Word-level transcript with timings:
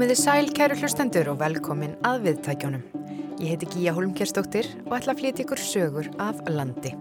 Komiði 0.00 0.14
sæl 0.16 0.46
kæru 0.56 0.78
hlustendur 0.80 1.28
og 1.28 1.42
velkomin 1.42 1.90
að 2.08 2.22
viðtækjónum. 2.24 2.84
Ég 3.36 3.50
heiti 3.50 3.66
Gíja 3.68 3.92
Holmkjærsdóttir 3.92 4.70
og 4.86 4.94
ætla 4.96 5.12
að 5.12 5.20
flytja 5.20 5.44
ykkur 5.44 5.60
sögur 5.60 6.08
af 6.24 6.40
landi. 6.48 6.94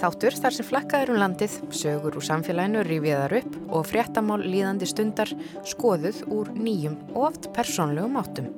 Þáttur 0.00 0.34
þar 0.34 0.56
sem 0.56 0.66
flakkaður 0.66 1.12
um 1.14 1.20
landið, 1.22 1.54
sögur 1.70 2.18
úr 2.18 2.26
samfélaginu 2.26 2.82
rífiðar 2.88 3.36
upp 3.38 3.54
og 3.70 3.86
fréttamál 3.86 4.40
líðandi 4.42 4.90
stundar 4.90 5.30
skoðuð 5.62 6.24
úr 6.26 6.50
nýjum 6.58 6.98
og 7.12 7.30
oft 7.30 7.50
persónlegum 7.54 8.18
áttum. 8.18 8.50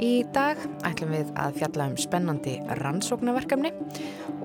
Í 0.00 0.24
dag 0.32 0.56
ætlum 0.88 1.12
við 1.12 1.36
að 1.44 1.60
fjalla 1.60 1.92
um 1.92 2.00
spennandi 2.00 2.56
rannsóknarverkefni 2.80 3.76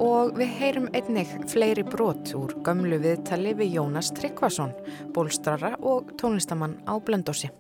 og 0.03 0.35
við 0.35 0.57
heyrum 0.59 0.91
einnig 0.91 1.31
fleiri 1.48 1.88
brot 1.88 2.35
úr 2.35 2.59
gömlu 2.67 2.99
viðtali 3.07 3.55
við 3.55 3.77
Jónas 3.80 4.12
Tryggvason, 4.20 4.76
bólstrara 5.16 5.77
og 5.80 6.12
tónlistamann 6.20 6.81
á 6.84 6.99
Blöndósi. 6.99 7.55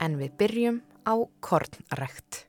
En 0.00 0.18
við 0.20 0.36
byrjum 0.40 0.82
á 1.08 1.14
kornrekt. 1.40 2.44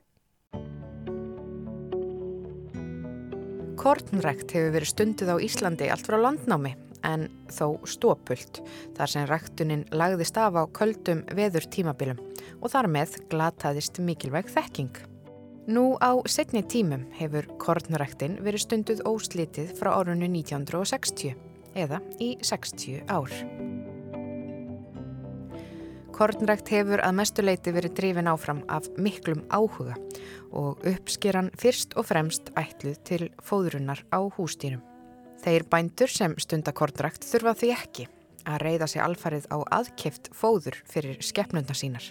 Kornrekt 3.80 4.52
hefur 4.52 4.74
verið 4.74 4.92
stunduð 4.92 5.32
á 5.32 5.36
Íslandi 5.40 5.88
allt 5.88 6.04
frá 6.04 6.18
landnámi 6.20 6.74
en 7.08 7.28
þó 7.48 7.80
stópult 7.88 8.60
þar 8.96 9.12
sem 9.12 9.28
rektunin 9.28 9.86
lagðist 9.94 10.36
af 10.36 10.58
á 10.60 10.64
köldum 10.76 11.22
veður 11.36 11.64
tímabilum 11.72 12.20
og 12.60 12.68
þar 12.74 12.90
með 12.92 13.16
glataðist 13.32 14.02
mikilvæg 14.04 14.52
þekking. 14.52 14.92
Nú 15.70 15.94
á 16.02 16.12
setni 16.28 16.64
tímum 16.66 17.06
hefur 17.16 17.48
kornrektin 17.62 18.38
verið 18.44 18.66
stunduð 18.66 19.04
óslitið 19.08 19.74
frá 19.78 19.94
árunnu 19.96 20.28
1960 20.28 21.36
eða 21.78 22.00
í 22.18 22.34
60 22.42 23.04
ár. 23.08 23.32
Kornrekt 26.20 26.68
hefur 26.68 27.00
að 27.00 27.14
mestuleiti 27.16 27.72
verið 27.72 27.94
drifin 27.96 28.26
áfram 28.28 28.58
af 28.68 28.90
miklum 29.00 29.38
áhuga 29.48 29.94
og 30.52 30.82
uppskeran 30.84 31.48
fyrst 31.56 31.96
og 31.96 32.10
fremst 32.10 32.50
ætluð 32.60 32.98
til 33.08 33.28
fóðrunar 33.40 34.02
á 34.12 34.20
hústýrum. 34.36 34.82
Þeir 35.40 35.64
bændur 35.72 36.12
sem 36.12 36.34
stundakornrekt 36.36 37.24
þurfa 37.24 37.56
því 37.62 37.72
ekki 37.72 38.06
að 38.44 38.60
reyða 38.66 38.90
sig 38.92 39.00
alfarið 39.06 39.48
á 39.48 39.64
aðkeft 39.80 40.28
fóður 40.36 40.76
fyrir 40.92 41.24
skeppnundar 41.24 41.80
sínar. 41.80 42.04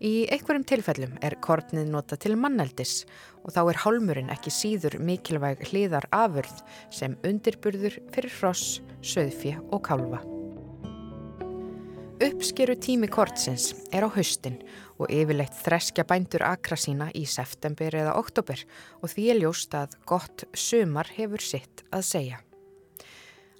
Í 0.00 0.24
einhverjum 0.32 0.64
tilfellum 0.64 1.20
er 1.20 1.36
kornið 1.44 1.92
nota 1.92 2.16
til 2.16 2.40
manneldis 2.40 3.02
og 3.44 3.52
þá 3.52 3.62
er 3.66 3.84
hálmurinn 3.84 4.32
ekki 4.32 4.48
síður 4.48 4.96
mikilvæg 4.96 5.68
hliðar 5.68 6.08
afurð 6.08 6.64
sem 6.88 7.20
undirburður 7.20 8.00
fyrir 8.16 8.36
hross, 8.40 8.78
söðfje 9.04 9.60
og 9.68 9.84
kálfa. 9.84 10.24
Uppskeru 12.20 12.74
tími 12.76 13.08
kortsins 13.08 13.70
er 13.96 14.04
á 14.04 14.08
haustin 14.12 14.58
og 15.00 15.08
yfirleitt 15.08 15.54
þreskja 15.64 16.02
bændur 16.04 16.42
akra 16.44 16.76
sína 16.76 17.06
í 17.16 17.22
september 17.24 17.94
eða 17.96 18.12
oktober 18.20 18.60
og 19.00 19.08
því 19.08 19.22
er 19.32 19.38
ljóst 19.40 19.72
að 19.78 19.94
gott 20.04 20.44
sömar 20.52 21.08
hefur 21.16 21.40
sitt 21.40 21.80
að 21.88 22.04
segja. 22.10 22.40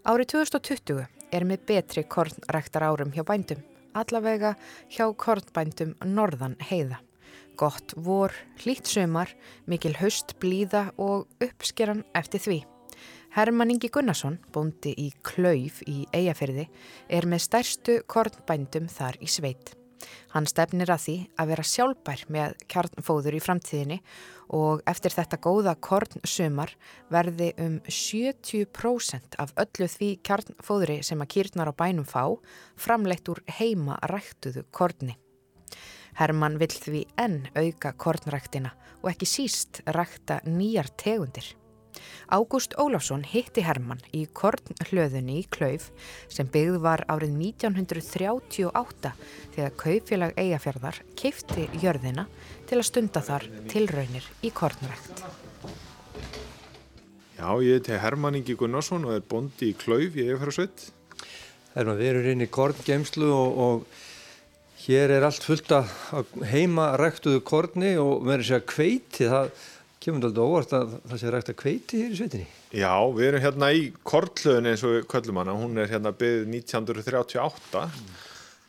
Árið 0.05 0.29
2020 0.35 1.01
er 1.33 1.47
með 1.49 1.65
betri 1.71 2.05
kornræktar 2.05 2.85
árum 2.85 3.15
hjá 3.17 3.25
bændum, 3.25 3.63
allavega 3.97 4.53
hjá 4.93 5.07
kornbændum 5.09 5.95
norðan 6.05 6.59
heiða. 6.61 7.01
Gott 7.57 7.97
vor, 7.97 8.37
hlýtt 8.61 8.93
sömar, 8.93 9.33
mikil 9.65 9.95
haust 10.03 10.37
blíða 10.37 10.91
og 11.01 11.25
uppskeran 11.41 12.05
eftir 12.13 12.45
því. 12.45 12.61
Herman 13.31 13.71
Ingi 13.71 13.87
Gunnarsson, 13.95 14.41
bóndi 14.51 14.91
í 14.99 15.13
Klauf 15.23 15.85
í 15.87 16.01
Eyjafyrði, 16.11 16.65
er 17.07 17.29
með 17.31 17.45
stærstu 17.45 18.01
kornbændum 18.11 18.89
þar 18.91 19.21
í 19.23 19.29
sveit. 19.31 19.71
Hann 20.33 20.49
stefnir 20.51 20.91
að 20.91 21.05
því 21.05 21.15
að 21.39 21.53
vera 21.53 21.67
sjálfbær 21.71 22.25
með 22.35 22.57
kjarnfóður 22.73 23.37
í 23.39 23.43
framtíðinni 23.45 23.99
og 24.59 24.83
eftir 24.91 25.15
þetta 25.15 25.39
góða 25.47 25.77
kornsumar 25.79 26.75
verði 27.13 27.53
um 27.63 27.79
70% 27.87 29.39
af 29.39 29.55
öllu 29.63 29.91
því 29.95 30.11
kjarnfóðri 30.27 30.99
sem 31.07 31.23
að 31.23 31.31
kýrnar 31.37 31.71
á 31.71 31.75
bænum 31.85 32.09
fá 32.11 32.25
framleitt 32.75 33.31
úr 33.31 33.45
heima 33.61 34.01
ræktuðu 34.11 34.67
korni. 34.75 35.15
Herman 36.19 36.59
vill 36.59 36.75
því 36.75 37.07
enn 37.15 37.45
auka 37.55 37.95
kornræktina 37.95 38.75
og 39.05 39.13
ekki 39.15 39.31
síst 39.39 39.85
rækta 39.87 40.43
nýjar 40.51 40.91
tegundir. 40.99 41.60
Ágúst 42.31 42.77
Ólafsson 42.79 43.25
hitti 43.27 43.65
Herman 43.67 44.03
í 44.15 44.27
Kornhlöðunni 44.37 45.41
í 45.41 45.47
Klauf 45.51 45.89
sem 46.31 46.49
byggð 46.51 46.79
var 46.85 47.03
árið 47.11 47.35
1938 47.39 49.13
þegar 49.57 49.75
Kaufélag 49.83 50.37
Eyjafjörðar 50.39 51.01
keifti 51.19 51.67
jörðina 51.83 52.29
til 52.71 52.79
að 52.79 52.87
stunda 52.91 53.25
þar 53.27 53.49
tilraunir 53.73 54.29
í 54.47 54.53
kornrækt. 54.55 55.25
Já, 57.41 57.49
ég 57.65 57.81
heiti 57.81 57.99
Herman 57.99 58.37
Ingi 58.39 58.55
Gunnarsson 58.61 59.09
og 59.09 59.17
er 59.17 59.27
bondi 59.27 59.73
í 59.73 59.77
Klauf 59.81 60.15
í 60.15 60.27
Eyjafjörðarsveit. 60.27 60.87
Herman, 61.75 61.99
við 61.99 62.13
erum 62.13 62.31
inn 62.35 62.45
í 62.47 62.51
korngeimslu 62.53 63.31
og, 63.33 63.61
og 63.65 64.85
hér 64.85 65.13
er 65.17 65.27
allt 65.27 65.45
fullt 65.45 65.73
af 65.77 65.91
heima 66.51 66.93
ræktuðu 67.01 67.43
korni 67.47 67.97
og 68.01 68.25
verður 68.29 68.49
sér 68.49 68.65
kveiti 68.69 69.29
það 69.29 69.51
kemur 70.01 70.25
þetta 70.25 70.47
óvart 70.47 70.73
að 70.77 70.97
það 71.11 71.21
sé 71.21 71.31
rægt 71.35 71.53
að 71.53 71.59
kveiti 71.61 72.01
hér 72.01 72.15
í 72.15 72.19
sveitinni? 72.19 72.49
Já, 72.73 72.95
við 73.13 73.27
erum 73.27 73.45
hérna 73.45 73.69
í 73.77 73.85
Kortlöðun 74.07 74.71
eins 74.71 74.85
og 74.87 74.97
við 74.97 75.07
köllum 75.13 75.41
hana, 75.43 75.57
hún 75.61 75.77
er 75.81 75.93
hérna 75.93 76.15
byggð 76.17 76.49
1938 76.57 77.85
mm. 77.85 78.17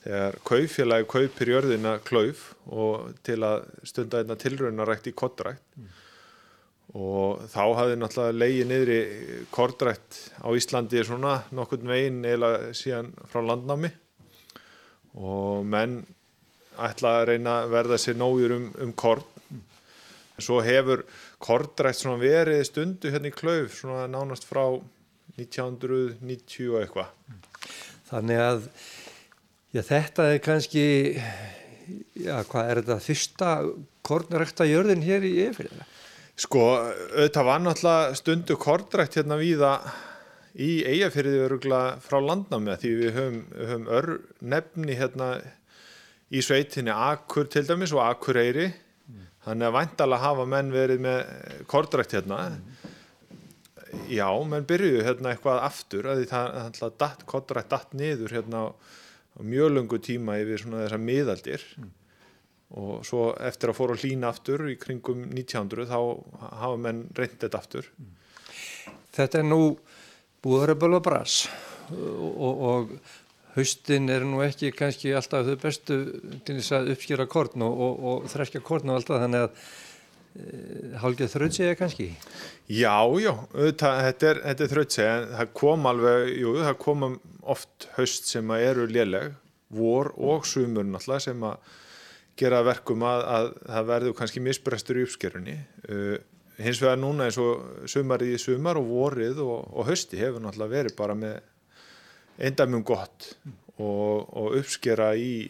þegar 0.03 0.38
kaufélagi 0.52 1.09
kaupir 1.16 1.53
jörðina 1.53 1.96
klauf 2.03 2.46
og 2.68 3.16
til 3.24 3.40
að 3.47 3.66
stunda 3.88 4.22
einna 4.22 4.38
tilraunarækt 4.44 5.08
í 5.08 5.16
kortrækt 5.24 5.64
mm. 5.80 5.90
og 7.00 7.48
þá 7.53 7.63
hafði 7.80 8.00
náttúrulega 8.02 8.40
leiði 8.44 8.69
niðri 8.74 9.02
kortrækt 9.56 10.22
á 10.44 10.52
Íslandi 10.52 11.06
svona 11.08 11.40
nokkurn 11.56 11.96
veginn 11.96 12.24
eila 12.28 12.58
síðan 12.75 13.13
frá 13.31 13.40
landnámi 13.53 13.94
og 15.16 15.63
menn 15.68 16.02
ætla 16.81 17.22
að 17.22 17.30
reyna 17.31 17.62
að 17.62 17.74
verða 17.75 18.00
sér 18.00 18.19
nógjur 18.19 18.58
um, 18.58 18.68
um 18.84 18.92
kort 18.96 19.41
Svo 20.40 20.62
hefur 20.64 21.03
kortrækt 21.42 22.06
verið 22.22 22.64
stundu 22.69 23.12
hérna 23.12 23.31
í 23.31 23.36
klauf 23.36 23.81
nánast 23.84 24.47
frá 24.47 24.64
1990 25.38 26.72
og 26.72 26.81
eitthvað. 26.81 27.12
Þannig 28.12 28.44
að 28.44 28.68
já, 29.72 29.81
þetta 29.88 30.28
er 30.34 30.42
kannski, 30.44 30.86
já 32.19 32.36
hvað 32.50 32.69
er 32.69 32.81
þetta 32.81 33.00
fyrsta 33.06 33.56
kortrækta 34.08 34.68
jörðin 34.68 35.06
hér 35.06 35.28
í 35.28 35.34
Efirina? 35.47 35.88
Sko 36.42 36.63
auðvitað 36.74 37.48
var 37.48 37.62
náttúrulega 37.62 38.16
stundu 38.18 38.58
kortrækt 38.59 39.19
hérna 39.19 39.38
víða 39.40 39.75
í 40.59 40.81
eigafyrði 40.84 41.44
örugla 41.46 41.81
frá 42.03 42.18
landnámi 42.24 42.75
því 42.81 42.94
við 43.00 43.18
höfum, 43.18 43.42
höfum 43.56 43.90
ör 44.00 44.08
nefni 44.42 44.98
hérna 45.00 45.34
í 46.31 46.42
sveitinni 46.44 46.92
Akur 46.92 47.48
til 47.52 47.63
dæmis 47.68 47.94
og 47.96 48.03
Akureyri 48.03 48.72
Þannig 49.46 49.68
að 49.68 49.75
vantala 49.78 50.19
hafa 50.22 50.46
menn 50.50 50.69
verið 50.74 51.02
með 51.02 51.22
kordrækt 51.69 52.13
hérna. 52.18 52.41
Já, 54.12 54.28
menn 54.47 54.68
byrjuðu 54.69 55.06
hérna 55.07 55.34
eitthvað 55.34 55.63
aftur 55.66 56.09
að 56.12 56.22
því 56.22 56.28
það 56.31 57.24
kordrækt 57.29 57.72
datt 57.74 57.96
niður 57.97 58.35
hérna 58.38 58.62
á, 58.63 58.66
mjög 59.41 59.74
lungu 59.74 60.00
tíma 60.03 60.38
yfir 60.44 60.62
svona 60.62 60.84
þessar 60.84 61.01
miðaldir 61.03 61.66
mm. 61.80 61.90
og 62.84 63.06
svo 63.07 63.25
eftir 63.41 63.72
að 63.72 63.80
fóra 63.80 63.97
að 63.97 64.06
hlýna 64.06 64.30
aftur 64.31 64.63
í 64.69 64.78
kringum 64.80 65.25
1900 65.31 65.90
þá 65.90 65.97
hafa 66.62 66.78
menn 66.85 67.03
reyndið 67.18 67.57
aftur. 67.57 67.89
Þetta 69.12 69.42
er 69.42 69.50
nú 69.50 69.62
búið 70.45 70.75
að 70.75 70.88
að 70.88 71.04
bras 71.10 71.42
og, 71.92 72.31
og, 72.31 72.63
og 72.69 72.94
haustin 73.56 74.09
er 74.12 74.25
nú 74.27 74.42
ekki 74.45 74.71
kannski 74.75 75.13
alltaf 75.18 75.48
þau 75.48 75.57
bestu 75.62 76.00
til 76.45 76.57
þess 76.59 76.75
að 76.77 76.92
uppskýra 76.95 77.27
korn 77.31 77.65
og, 77.65 77.81
og, 77.86 78.03
og 78.12 78.30
þræskja 78.31 78.63
korn 78.65 78.92
og 78.92 79.01
alltaf 79.01 79.21
þannig 79.24 79.45
að 79.45 79.51
e, 79.51 80.48
hálfgeð 81.03 81.36
þrautsega 81.36 81.77
kannski? 81.80 82.09
Já, 82.71 82.95
já, 83.19 83.33
þetta 83.51 84.31
er, 84.31 84.42
er 84.53 84.74
þrautsega 84.75 85.13
en 85.18 85.30
það 85.36 85.53
kom 85.62 85.92
alveg, 85.92 86.33
jú, 86.39 86.56
það 86.62 86.81
kom 86.86 87.07
oft 87.42 87.88
haust 87.98 88.31
sem 88.31 88.57
eru 88.57 88.88
léleg 88.92 89.36
vor 89.71 90.12
og 90.19 90.47
sumur 90.47 90.88
náttúrulega 90.88 91.27
sem 91.27 91.47
að 91.47 91.77
gera 92.39 92.62
verkum 92.65 93.04
að, 93.06 93.24
að 93.36 93.50
það 93.68 93.89
verður 93.92 94.18
kannski 94.18 94.44
misbrestur 94.44 95.00
í 95.00 95.06
uppskerunni. 95.06 95.57
Uh, 95.88 96.15
hins 96.62 96.81
vegar 96.81 97.00
núna 97.00 97.27
eins 97.27 97.38
og 97.42 97.88
sumarið 97.89 98.36
í 98.36 98.42
sumar 98.42 98.80
og 98.80 98.89
vorið 98.89 99.42
og, 99.44 99.68
og 99.71 99.88
hausti 99.89 100.19
hefur 100.19 100.44
náttúrulega 100.44 100.75
verið 100.75 100.97
bara 100.97 101.18
með 101.18 101.39
eindamum 102.42 102.84
gott 102.88 103.32
og, 103.78 104.28
og 104.28 104.58
uppskera 104.60 105.14
í 105.18 105.48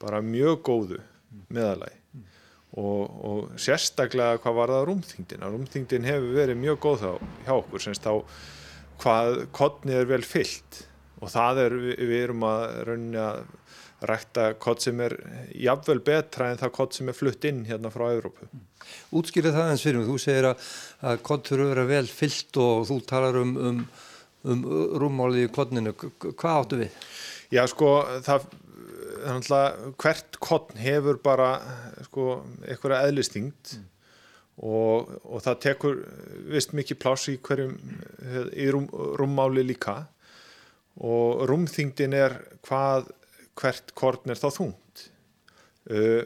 bara 0.00 0.20
mjög 0.24 0.60
góðu 0.66 1.00
meðalagi 1.52 1.94
og, 2.76 3.02
og 3.28 3.54
sérstaklega 3.60 4.40
hvað 4.42 4.58
var 4.58 4.74
það 4.74 4.84
rúmþingdina 4.90 5.50
rúmþingdin 5.52 6.08
hefur 6.08 6.36
verið 6.36 6.60
mjög 6.60 6.82
góð 6.84 7.02
þá 7.04 7.10
hjá 7.46 7.54
okkur 7.56 7.84
semst 7.86 8.04
þá 8.04 8.12
hvað 9.02 9.46
kodnið 9.56 10.02
er 10.02 10.10
vel 10.10 10.24
fyllt. 10.26 10.82
Og 11.22 11.32
það 11.32 11.62
er 11.62 11.76
við, 11.80 12.14
erum 12.18 12.44
að 12.46 12.64
rauninni 12.88 13.20
að 13.22 13.44
rækta 14.06 14.50
kott 14.60 14.84
sem 14.84 14.98
er 15.00 15.14
jafnvel 15.56 16.02
betra 16.04 16.50
en 16.52 16.60
það 16.60 16.74
kott 16.76 16.96
sem 16.96 17.08
er 17.08 17.16
flutt 17.16 17.46
inn 17.48 17.62
hérna 17.68 17.90
frá 17.92 18.10
Evrópu. 18.10 18.48
Útskýrið 19.16 19.56
það 19.56 19.70
eins 19.72 19.84
fyrir 19.86 20.02
mig, 20.02 20.10
þú 20.10 20.18
segir 20.20 20.50
að, 20.50 20.66
að 21.08 21.22
kott 21.26 21.48
þurfa 21.48 21.64
að 21.64 21.72
vera 21.72 21.86
vel 21.88 22.10
fyllt 22.10 22.60
og 22.60 22.84
þú 22.90 22.98
talar 23.08 23.40
um, 23.40 23.54
um, 23.56 23.80
um 24.46 24.62
rúmmálið 25.00 25.48
í 25.48 25.50
kottninu, 25.54 25.92
hvað 25.96 26.60
áttu 26.60 26.80
við? 26.80 27.02
Já 27.54 27.62
sko, 27.70 27.90
það, 28.26 28.46
hvert 30.02 30.38
kottn 30.42 30.80
hefur 30.80 31.20
bara 31.22 31.50
sko, 32.06 32.40
eitthvað 32.66 33.08
eðlistingt 33.08 33.76
mm. 33.76 33.84
og, 34.66 35.14
og 35.24 35.44
það 35.44 35.60
tekur 35.66 36.00
vist 36.52 36.74
mikið 36.76 37.00
pláss 37.02 37.30
í 37.32 37.38
hverjum 37.42 37.76
í 38.52 38.68
rúm, 38.74 38.88
rúmmáli 39.18 39.66
líka 39.66 40.02
og 40.96 41.44
rúmþingdin 41.50 42.16
er 42.16 42.38
hvað 42.66 43.10
hvert 43.56 43.94
korn 43.96 44.32
er 44.32 44.40
þá 44.40 44.48
þungt 44.52 45.06
uh, 45.92 46.24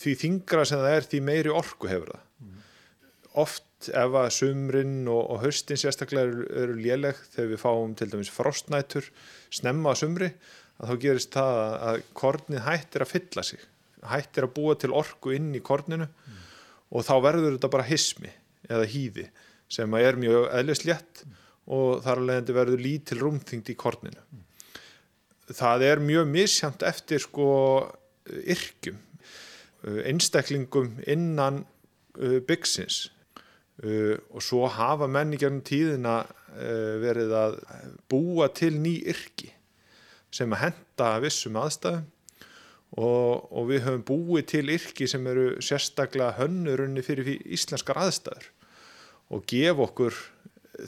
því 0.00 0.16
þingra 0.24 0.66
sem 0.68 0.80
það 0.82 0.96
er 0.96 1.08
því 1.10 1.24
meiri 1.26 1.54
orku 1.54 1.90
hefur 1.90 2.14
það 2.14 2.24
mm. 2.46 2.62
oft 3.44 3.66
ef 3.88 4.16
að 4.20 4.28
sumrin 4.36 5.08
og, 5.08 5.22
og 5.32 5.42
höstin 5.44 5.80
sérstaklega 5.80 6.28
eru, 6.28 6.46
eru 6.62 6.76
léleg 6.78 7.20
þegar 7.32 7.50
við 7.54 7.62
fáum 7.62 7.94
til 7.96 8.10
dæmis 8.12 8.32
frostnætur 8.34 9.08
snemma 9.52 9.94
að 9.94 10.02
sumri 10.02 10.30
að 10.80 10.92
þá 10.92 11.00
gerist 11.04 11.32
það 11.36 11.60
að 11.90 12.02
kornið 12.20 12.64
hættir 12.66 13.04
að 13.04 13.12
fylla 13.14 13.46
sig 13.46 13.64
hættir 14.10 14.46
að 14.46 14.54
búa 14.56 14.76
til 14.80 14.92
orku 14.96 15.34
inn 15.36 15.50
í 15.56 15.62
korninu 15.64 16.06
mm. 16.08 16.44
og 16.96 17.04
þá 17.06 17.14
verður 17.24 17.56
þetta 17.56 17.72
bara 17.72 17.88
hismi 17.88 18.32
eða 18.68 18.86
hýði 18.88 19.26
sem 19.70 19.98
er 20.00 20.20
mjög 20.20 20.46
eðlislétt 20.60 21.24
mm. 21.24 21.40
og 21.76 22.04
þar 22.04 22.22
alveg 22.22 22.54
verður 22.56 22.84
lítil 22.84 23.20
rúmþyngd 23.24 23.72
í 23.72 23.80
korninu 23.80 24.24
mm 24.28 24.46
það 25.56 25.84
er 25.86 26.02
mjög 26.02 26.28
misjamt 26.30 26.84
eftir 26.86 27.22
sko 27.22 27.48
yrkjum 28.30 28.98
einstaklingum 30.06 30.98
innan 31.08 31.62
uh, 32.20 32.38
byggsins 32.46 33.08
uh, 33.84 34.16
og 34.30 34.44
svo 34.44 34.66
hafa 34.70 35.08
menni 35.10 35.40
gernum 35.40 35.64
tíðina 35.66 36.22
verið 36.50 37.30
að 37.38 37.52
búa 38.10 38.48
til 38.50 38.72
ný 38.82 38.96
yrki 39.06 39.52
sem 40.34 40.50
að 40.50 40.64
henda 40.64 41.10
vissum 41.22 41.58
aðstæðum 41.60 42.08
og, 42.98 43.46
og 43.54 43.68
við 43.70 43.84
höfum 43.86 44.02
búið 44.08 44.48
til 44.50 44.64
yrki 44.74 45.06
sem 45.10 45.26
eru 45.30 45.52
sérstaklega 45.62 46.34
hönnurunni 46.40 47.04
fyrir 47.06 47.36
íslenskar 47.38 48.00
aðstæður 48.02 48.48
og 49.30 49.46
gef 49.50 49.82
okkur 49.86 50.18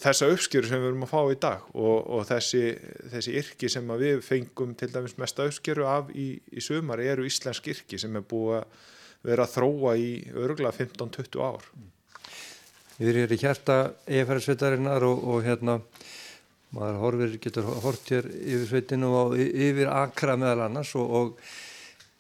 þessa 0.03 0.29
uppskjöru 0.33 0.69
sem 0.69 0.81
við 0.81 0.91
erum 0.91 1.05
að 1.07 1.13
fá 1.13 1.21
í 1.33 1.39
dag 1.43 1.67
og, 1.75 1.97
og 2.17 2.25
þessi, 2.29 2.63
þessi 3.13 3.37
yrki 3.43 3.71
sem 3.73 3.95
við 4.01 4.23
fengum 4.25 4.75
til 4.79 4.91
dæmis 4.93 5.19
mesta 5.21 5.47
uppskjöru 5.49 5.87
af 5.89 6.13
í, 6.17 6.35
í 6.51 6.65
sumar 6.65 7.03
eru 7.03 7.27
íslensk 7.29 7.71
yrki 7.75 8.01
sem 8.01 8.17
er 8.19 8.27
búið 8.27 8.63
að 8.63 8.79
vera 9.23 9.47
að 9.47 9.55
þróa 9.57 9.97
í 10.03 10.09
örgulega 10.35 10.75
15-20 10.75 11.43
ár. 11.47 11.67
Við 13.03 13.21
erum 13.25 13.35
í 13.35 13.41
hjarta 13.43 13.77
eifærarsveitarinnar 14.07 15.07
og, 15.09 15.27
og 15.27 15.45
hérna 15.47 15.79
maður 16.73 17.03
horfir, 17.03 17.37
getur 17.43 17.69
hort 17.83 18.09
hér 18.15 18.31
yfir 18.31 18.67
sveitinu 18.71 19.13
og 19.19 19.37
yfir 19.37 19.91
akra 19.93 20.39
meðal 20.41 20.69
annars 20.69 20.95
og, 20.97 21.17
og 21.19 21.47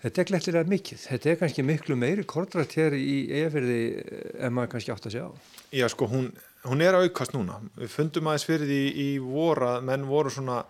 þetta 0.02 0.24
er 0.24 0.30
glettilega 0.32 0.72
mikið. 0.74 1.04
Þetta 1.06 1.30
er 1.30 1.38
kannski 1.40 1.64
miklu 1.66 1.96
meiri 1.96 2.26
kortrætt 2.28 2.74
hér 2.80 2.98
í 2.98 3.18
eifirði 3.40 3.82
en 4.42 4.56
maður 4.56 4.74
kannski 4.74 4.94
átt 4.96 5.08
að 5.08 5.20
sjá. 5.20 5.28
Já 5.72 5.86
sko 5.88 6.10
hún 6.10 6.32
hún 6.68 6.82
er 6.82 6.94
aukast 6.94 7.34
núna 7.34 7.58
við 7.74 7.90
fundum 7.90 8.28
aðeins 8.30 8.46
fyrir 8.46 8.68
því 8.70 8.82
í 9.02 9.08
voru 9.22 9.66
að 9.72 9.86
menn 9.88 10.04
voru 10.06 10.30
svona 10.30 10.60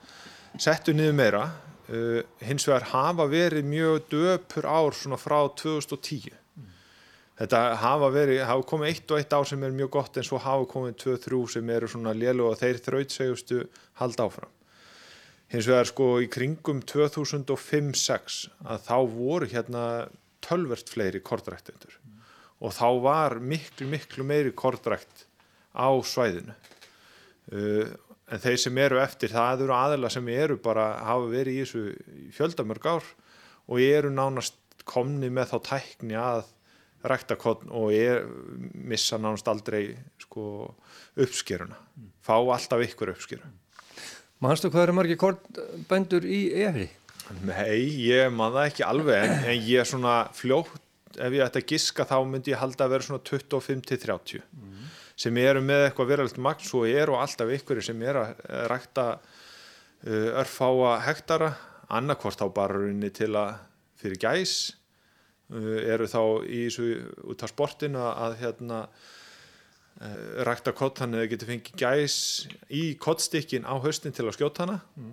settu 0.61 0.95
niður 0.97 1.19
meira 1.19 1.43
uh, 1.45 2.21
hins 2.45 2.65
vegar 2.69 2.89
hafa 2.93 3.27
verið 3.29 3.69
mjög 3.69 4.07
döpur 4.13 4.69
ár 4.69 4.97
svona 4.97 5.21
frá 5.21 5.39
2010 5.61 6.31
mm. 6.31 6.42
Þetta 7.41 7.61
hafa 7.81 8.11
verið 8.13 8.43
hafa 8.49 8.67
komið 8.69 8.91
eitt 8.93 9.13
og 9.13 9.21
eitt 9.21 9.37
ár 9.37 9.47
sem 9.49 9.63
er 9.65 9.77
mjög 9.77 9.93
gott 9.97 10.19
en 10.19 10.27
svo 10.27 10.41
hafa 10.43 10.67
komið 10.69 10.99
tvö, 11.03 11.15
þrjú 11.27 11.43
sem 11.55 11.71
eru 11.77 11.89
svona 11.91 12.15
lélu 12.17 12.49
og 12.51 12.59
þeir 12.61 12.81
þrautsegustu 12.85 13.63
halda 14.01 14.29
áfram 14.29 14.53
hins 15.53 15.69
vegar 15.69 15.89
sko 15.89 16.09
í 16.25 16.29
kringum 16.33 16.81
2005-06 16.89 18.39
að 18.65 18.87
þá 18.87 18.97
voru 19.13 19.49
hérna 19.51 19.85
tölvert 20.45 20.89
fleiri 20.93 21.21
kortræktendur 21.25 21.99
mm. 21.99 22.23
og 22.65 22.77
þá 22.77 22.89
var 23.05 23.37
miklu 23.41 23.89
miklu 23.91 24.27
meiri 24.27 24.55
kortrækt 24.57 25.27
á 25.77 25.89
svæðinu 26.05 26.55
uh, 27.53 27.93
en 28.33 28.41
þeir 28.41 28.59
sem 28.61 28.81
eru 28.81 29.01
eftir 29.03 29.33
það 29.33 29.67
eru 29.67 29.77
aðela 29.77 30.11
sem 30.13 30.29
eru 30.33 30.57
bara 30.61 30.93
hafa 31.05 31.29
verið 31.33 31.59
í 31.59 31.65
þessu 31.67 32.33
fjöldamörg 32.37 32.89
ár 32.89 33.13
og 33.69 33.85
eru 33.85 34.13
nánast 34.13 34.57
komni 34.89 35.29
með 35.31 35.53
þá 35.53 35.59
tækni 35.69 36.17
að 36.19 36.47
rækta 37.05 37.37
kodn 37.41 37.73
og 37.75 37.93
er, 37.97 38.27
missa 38.75 39.19
nánast 39.19 39.49
aldrei 39.51 39.97
sko, 40.23 40.45
uppskeruna. 41.19 41.79
Fá 42.23 42.37
alltaf 42.39 42.85
ykkur 42.87 43.15
uppskeru. 43.15 43.49
Manstu 44.43 44.71
hvað 44.73 44.89
eru 44.89 44.97
margi 44.99 45.19
kornbændur 45.19 46.27
í 46.27 46.45
EFRI? 46.65 46.89
Nei, 47.47 47.79
ég 48.03 48.33
man 48.35 48.55
það 48.55 48.69
ekki 48.69 48.85
alveg 48.87 49.21
en, 49.23 49.37
en 49.53 49.61
ég 49.63 49.83
er 49.83 49.89
svona 49.89 50.17
fljótt 50.35 51.21
ef 51.21 51.35
ég 51.35 51.45
ætti 51.45 51.61
að 51.61 51.69
giska 51.71 52.07
þá 52.09 52.17
myndi 52.27 52.53
ég 52.53 52.61
halda 52.61 52.87
að 52.87 52.95
vera 52.95 53.07
svona 53.07 53.23
25-30 53.29 54.43
mm. 54.43 54.87
sem 55.25 55.39
eru 55.43 55.63
með 55.65 55.87
eitthvað 55.87 56.11
verðalegt 56.13 56.41
magt 56.43 56.67
svo 56.67 56.85
eru 56.89 57.19
alltaf 57.21 57.53
ykkur 57.59 57.83
sem 57.85 58.03
er 58.05 58.19
að 58.21 58.43
rækta 58.73 59.07
uh, 59.19 60.29
örfáa 60.43 60.97
hektara 61.07 61.53
annarkvort 61.93 62.41
þá 62.41 62.47
bara 62.57 62.81
runni 62.81 63.13
til 63.15 63.33
að 63.39 63.55
fyrir 64.03 64.21
gæs 64.23 64.57
eru 65.53 66.09
þá 66.11 66.23
í 66.47 66.63
þessu 66.67 66.87
út 67.33 67.45
af 67.45 67.53
sportin 67.53 67.99
að 68.01 68.39
hérna 68.41 68.85
uh, 68.87 70.47
rækta 70.49 70.75
kott 70.77 71.03
þannig 71.03 71.19
að 71.19 71.25
það 71.25 71.33
getur 71.35 71.53
fengið 71.53 71.83
gæs 71.83 72.17
í 72.73 72.85
kottstykkin 73.03 73.69
á 73.69 73.75
höstin 73.85 74.17
til 74.17 74.29
að 74.29 74.37
skjóta 74.39 74.65
hana 74.65 74.79
mm. 74.97 75.13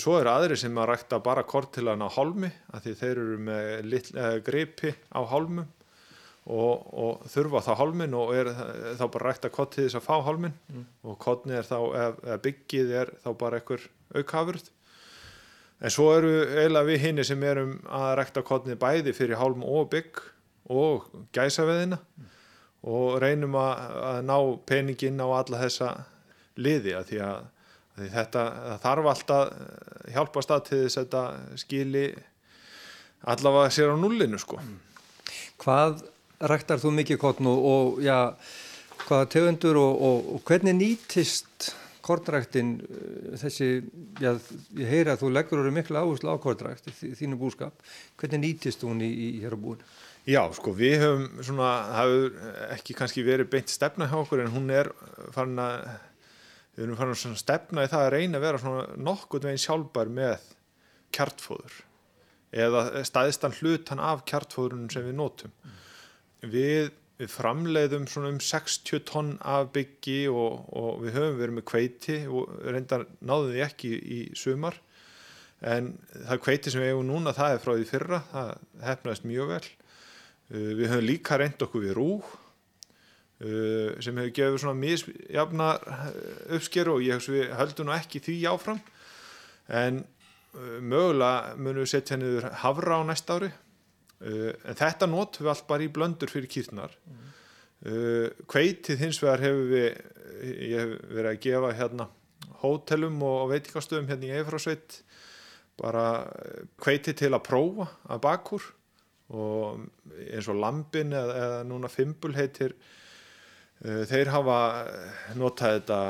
svo 0.00 0.18
eru 0.20 0.32
aðri 0.32 0.58
sem 0.60 0.78
að 0.78 0.90
rækta 0.92 1.20
bara 1.24 1.46
kort 1.48 1.72
til 1.74 1.86
að 1.88 1.98
ná 2.02 2.06
hálmi 2.12 2.52
að 2.72 2.86
því 2.86 2.94
þeir 3.00 3.12
eru 3.16 3.40
með 3.48 3.72
lit, 3.90 4.12
gripi 4.46 4.94
á 5.10 5.20
hálmum 5.26 5.66
og, 6.46 6.86
og 6.94 7.26
þurfa 7.30 7.62
þá 7.66 7.72
hálmin 7.80 8.14
og 8.16 8.32
er 8.36 8.50
þá 8.98 9.04
bara 9.08 9.30
rægt 9.30 9.48
að 9.48 9.54
kottið 9.56 9.88
þess 9.88 9.98
að 9.98 10.06
fá 10.06 10.16
hálmin 10.28 10.54
mm. 10.70 10.84
og 11.10 11.18
kottni 11.22 11.56
er 11.58 11.66
þá, 11.66 11.78
eða 12.22 12.40
byggið 12.44 12.92
er 13.02 13.12
þá 13.24 13.30
bara 13.40 13.60
einhver 13.60 13.86
aukafurð 14.14 14.70
en 15.80 15.92
svo 15.92 16.08
eru 16.16 16.32
eiginlega 16.44 16.88
við 16.88 17.02
hinni 17.04 17.24
sem 17.26 17.42
erum 17.44 17.76
að 17.92 18.14
rægt 18.20 18.40
að 18.40 18.48
kottni 18.48 18.78
bæði 18.80 19.14
fyrir 19.16 19.40
hálm 19.40 19.64
og 19.66 19.90
bygg 19.92 20.22
og 20.72 21.08
gæsaveðina 21.36 21.98
mm. 22.00 22.30
og 22.92 23.18
reynum 23.22 23.58
að, 23.60 23.82
að 24.10 24.22
ná 24.30 24.38
peningin 24.68 25.20
á 25.22 25.28
alla 25.40 25.60
þessa 25.66 25.90
liði 26.56 26.96
að 26.96 27.10
því 27.10 27.20
að, 27.26 27.44
að 27.96 28.08
þetta 28.16 28.46
þarf 28.82 29.10
alltaf 29.12 29.52
hjálpa 30.14 30.44
stað 30.44 30.66
til 30.70 30.80
þess 30.84 30.98
að 30.98 31.06
þetta 31.06 31.60
skili 31.62 32.06
allavega 33.26 33.72
sér 33.74 33.92
á 33.92 33.96
nullinu 33.98 34.38
sko. 34.40 34.60
Mm. 34.62 34.78
Hvað 35.60 36.04
ræktar 36.52 36.80
þú 36.80 36.92
mikið 36.98 37.24
og, 37.24 37.40
og 37.48 38.00
já, 38.04 38.34
hvaða 39.06 39.28
tegundur 39.32 39.80
og, 39.80 40.02
og, 40.08 40.30
og 40.36 40.48
hvernig 40.48 40.76
nýtist 40.76 41.70
kornræktin 42.06 42.72
uh, 42.86 43.36
þessi, 43.42 43.68
já, 44.22 44.32
ég 44.78 44.90
heyra 44.90 45.14
að 45.16 45.24
þú 45.24 45.30
leggur 45.34 45.62
orðið 45.62 45.76
miklu 45.78 46.00
áherslu 46.00 46.32
á 46.32 46.36
kornrækt 46.42 46.90
þínu 47.20 47.38
búskap, 47.40 47.86
hvernig 48.20 48.42
nýtist 48.42 48.84
hún 48.86 49.02
í, 49.04 49.10
í 49.10 49.30
hér 49.44 49.56
á 49.56 49.58
búinu? 49.60 49.86
Já, 50.26 50.40
sko, 50.56 50.74
við 50.74 50.96
höfum 51.04 51.26
svona, 51.46 51.70
hafur 51.94 52.38
ekki 52.74 52.96
kannski 52.98 53.22
verið 53.26 53.50
beint 53.52 53.70
stefna 53.70 54.08
hjá 54.10 54.18
okkur 54.18 54.42
en 54.42 54.54
hún 54.54 54.72
er 54.74 54.90
farin 55.34 55.60
að 55.62 55.76
við 56.76 56.86
erum 56.86 56.98
farin 56.98 57.16
að 57.30 57.42
stefna 57.44 57.86
í 57.86 57.90
það 57.92 58.06
að 58.06 58.14
reyna 58.16 58.40
að 58.40 58.46
vera 58.48 58.62
svona 58.62 58.86
nokkur 59.06 59.46
veginn 59.46 59.62
sjálfbar 59.62 60.10
með 60.16 60.48
kjartfóður 61.14 61.78
eða 62.56 62.82
staðistan 63.06 63.54
hlutan 63.60 64.02
af 64.02 64.26
kjartfóðurinn 64.26 64.90
sem 64.90 65.06
við 65.06 65.18
nótum 65.20 65.54
mm 65.54 65.82
við, 66.44 66.90
við 67.16 67.32
framleiðum 67.32 68.06
svona 68.10 68.30
um 68.34 68.40
60 68.42 69.04
tonn 69.08 69.36
af 69.40 69.70
byggi 69.74 70.26
og, 70.28 70.66
og 70.76 71.04
við 71.04 71.16
höfum 71.16 71.38
verið 71.40 71.56
með 71.56 71.66
kveiti 71.70 72.18
og 72.28 72.52
reyndar 72.66 73.06
náðum 73.24 73.54
við 73.54 73.64
ekki 73.66 73.92
í 73.96 74.20
sumar. 74.36 74.76
En 75.64 75.94
það 76.12 76.42
kveiti 76.44 76.72
sem 76.72 76.82
við 76.84 76.92
hefum 76.92 77.08
núna 77.08 77.32
það 77.36 77.54
er 77.54 77.62
frá 77.62 77.72
því 77.72 77.86
fyrra, 77.88 78.22
það 78.32 78.50
hefnaðist 78.84 79.28
mjög 79.30 79.52
vel. 79.54 79.62
Uh, 80.52 80.72
við 80.76 80.90
höfum 80.92 81.08
líka 81.08 81.40
reynd 81.40 81.64
okkur 81.66 81.86
við 81.86 81.96
rú 81.96 82.10
uh, 82.20 83.96
sem 84.04 84.20
hefur 84.20 84.34
gefið 84.36 84.60
svona 84.62 84.80
misjafna 84.82 85.70
uh, 85.80 86.10
uppskeru 86.58 86.98
og 86.98 87.06
ég 87.06 87.16
hef 87.16 87.32
við 87.32 87.56
höldum 87.56 87.88
nú 87.88 87.96
ekki 87.96 88.20
því 88.28 88.42
áfram. 88.52 88.82
En 89.66 90.04
mögulega 90.56 91.56
munum 91.58 91.82
við 91.82 91.90
setja 91.90 92.14
henniður 92.14 92.46
havra 92.62 93.00
á 93.00 93.08
næsta 93.08 93.34
ári 93.36 93.48
en 94.20 94.76
þetta 94.78 95.08
notum 95.10 95.44
við 95.44 95.52
allt 95.52 95.66
bara 95.68 95.84
í 95.84 95.90
blöndur 95.92 96.30
fyrir 96.32 96.48
kýrnar 96.48 96.94
mm. 97.04 97.24
uh, 97.90 98.28
kveitið 98.48 99.02
hins 99.04 99.20
vegar 99.22 99.44
hefur 99.44 99.66
við 99.72 99.88
ég 100.46 100.78
hef 100.80 100.94
verið 101.10 101.30
að 101.32 101.42
gefa 101.44 101.74
hérna 101.76 102.08
hótelum 102.62 103.20
og 103.26 103.50
veitikastöðum 103.52 104.08
hérna 104.10 104.28
í 104.28 104.34
Eifrásveit 104.38 105.00
bara 105.76 106.24
kveiti 106.80 107.12
til 107.16 107.32
að 107.34 107.44
prófa 107.44 107.90
að 108.08 108.22
bakur 108.24 108.68
og 109.36 109.82
eins 110.30 110.48
og 110.48 110.60
Lambin 110.62 111.12
eða, 111.12 111.40
eða 111.42 111.64
núna 111.68 111.90
Fimbul 111.92 112.32
heitir 112.36 112.76
uh, 113.84 114.04
þeir 114.08 114.32
hafa 114.32 114.60
notað 115.36 115.80
þetta 115.80 116.00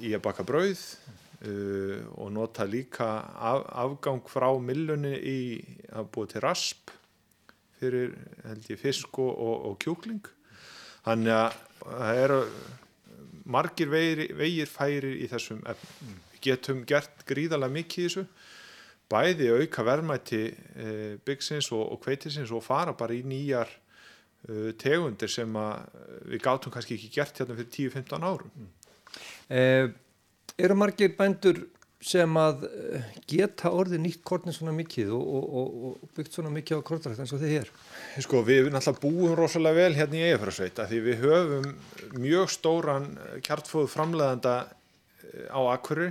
í 0.00 0.14
að 0.16 0.24
baka 0.24 0.46
brauð 0.48 0.80
uh, 0.80 2.00
og 2.16 2.32
notað 2.32 2.74
líka 2.78 3.12
af, 3.36 3.66
afgang 3.84 4.24
frá 4.30 4.48
millunni 4.56 5.14
í 5.18 5.38
að 5.92 6.10
búa 6.14 6.32
til 6.32 6.44
rasp 6.44 6.96
fyrir 7.82 8.14
held 8.46 8.70
ég 8.70 8.80
fisk 8.80 9.18
og, 9.22 9.32
og, 9.32 9.66
og 9.70 9.76
kjúkling 9.82 10.22
þannig 11.02 11.34
að 11.34 11.60
það 11.82 12.22
eru 12.22 12.40
margir 13.52 13.90
vegir, 13.90 14.24
vegir 14.38 14.70
færir 14.70 15.16
í 15.18 15.26
þessum 15.30 15.62
efnum. 15.66 16.18
Við 16.32 16.42
getum 16.46 16.82
gert 16.86 17.24
gríðarlega 17.26 17.76
mikið 17.76 18.04
í 18.04 18.08
þessu 18.08 18.26
bæði 19.12 19.48
auka 19.52 19.84
verðmætti 19.84 20.42
e, 20.48 20.92
byggsins 21.26 21.68
og, 21.74 21.82
og 21.92 21.98
kveitisins 22.04 22.52
og 22.54 22.62
fara 22.64 22.94
bara 22.96 23.16
í 23.16 23.24
nýjar 23.26 23.68
e, 23.68 24.72
tegundir 24.80 25.30
sem 25.30 25.58
við 26.30 26.44
gátum 26.46 26.72
kannski 26.72 26.96
ekki 26.96 27.10
gert 27.18 27.42
hérna 27.42 27.58
fyrir 27.58 27.90
10-15 27.98 28.30
árum. 28.30 28.70
Eh, 29.52 29.90
eru 30.56 30.76
margir 30.78 31.12
bændur 31.18 31.66
sem 32.02 32.38
að 32.40 32.64
eh, 32.68 33.10
geta 33.30 33.70
orðið 33.70 34.02
nýtt 34.02 34.22
kornin 34.26 34.56
svona 34.56 34.74
mikið 34.74 35.12
og, 35.14 35.28
og, 35.38 35.76
og 35.88 36.14
byggt 36.16 36.38
svona 36.38 36.52
mikið 36.54 36.82
á 36.82 36.86
kortrækt 36.88 37.22
eins 37.22 37.34
og 37.34 37.42
þið 37.42 37.54
hér? 37.56 37.70
Sko 38.26 38.42
við 38.46 38.72
náttúrulega 38.74 39.04
búum 39.04 39.36
rosalega 39.38 39.84
vel 39.84 39.98
hérna 39.98 40.18
í 40.18 40.24
Eifjörðarsveita 40.30 40.88
því 40.90 41.02
við 41.06 41.22
höfum 41.26 41.68
mjög 42.18 42.50
stóran 42.56 43.06
kjartfóð 43.46 43.86
framleðanda 43.92 44.56
á 45.48 45.60
Akkurri 45.72 46.10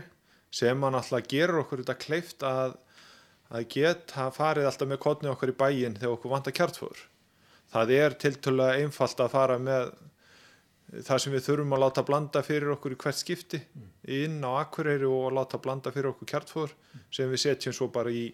sem 0.52 0.88
að 0.88 0.96
náttúrulega 0.96 1.34
gerur 1.36 1.64
okkur 1.66 1.84
þetta 1.84 2.00
kleift 2.06 2.48
að 2.48 2.80
að 3.52 3.68
geta 3.74 4.30
farið 4.32 4.70
alltaf 4.70 4.88
með 4.88 5.02
kodni 5.04 5.32
okkar 5.32 5.52
í 5.52 5.58
bæin 5.60 5.98
þegar 5.98 6.16
okkur 6.16 6.32
vantar 6.32 6.56
kjartfóður. 6.56 7.02
Það 7.72 7.94
er 7.98 8.16
tiltölulega 8.20 8.84
einfalt 8.84 9.24
að 9.24 9.34
fara 9.34 9.58
með 9.60 9.92
það 10.92 11.22
sem 11.24 11.34
við 11.36 11.46
þurfum 11.46 11.76
að 11.76 11.84
láta 11.86 12.04
blanda 12.08 12.42
fyrir 12.44 12.74
okkur 12.74 12.96
í 12.96 13.00
hvert 13.00 13.20
skipti 13.20 13.62
inn 14.12 14.42
á 14.44 14.52
akkureyri 14.60 15.08
og 15.08 15.30
að 15.30 15.38
láta 15.38 15.60
blanda 15.64 15.94
fyrir 15.96 16.12
okkur 16.12 16.30
kjartfóður 16.34 16.74
sem 17.14 17.32
við 17.32 17.44
setjum 17.46 17.76
svo 17.78 17.88
bara 17.94 18.12
í, 18.12 18.28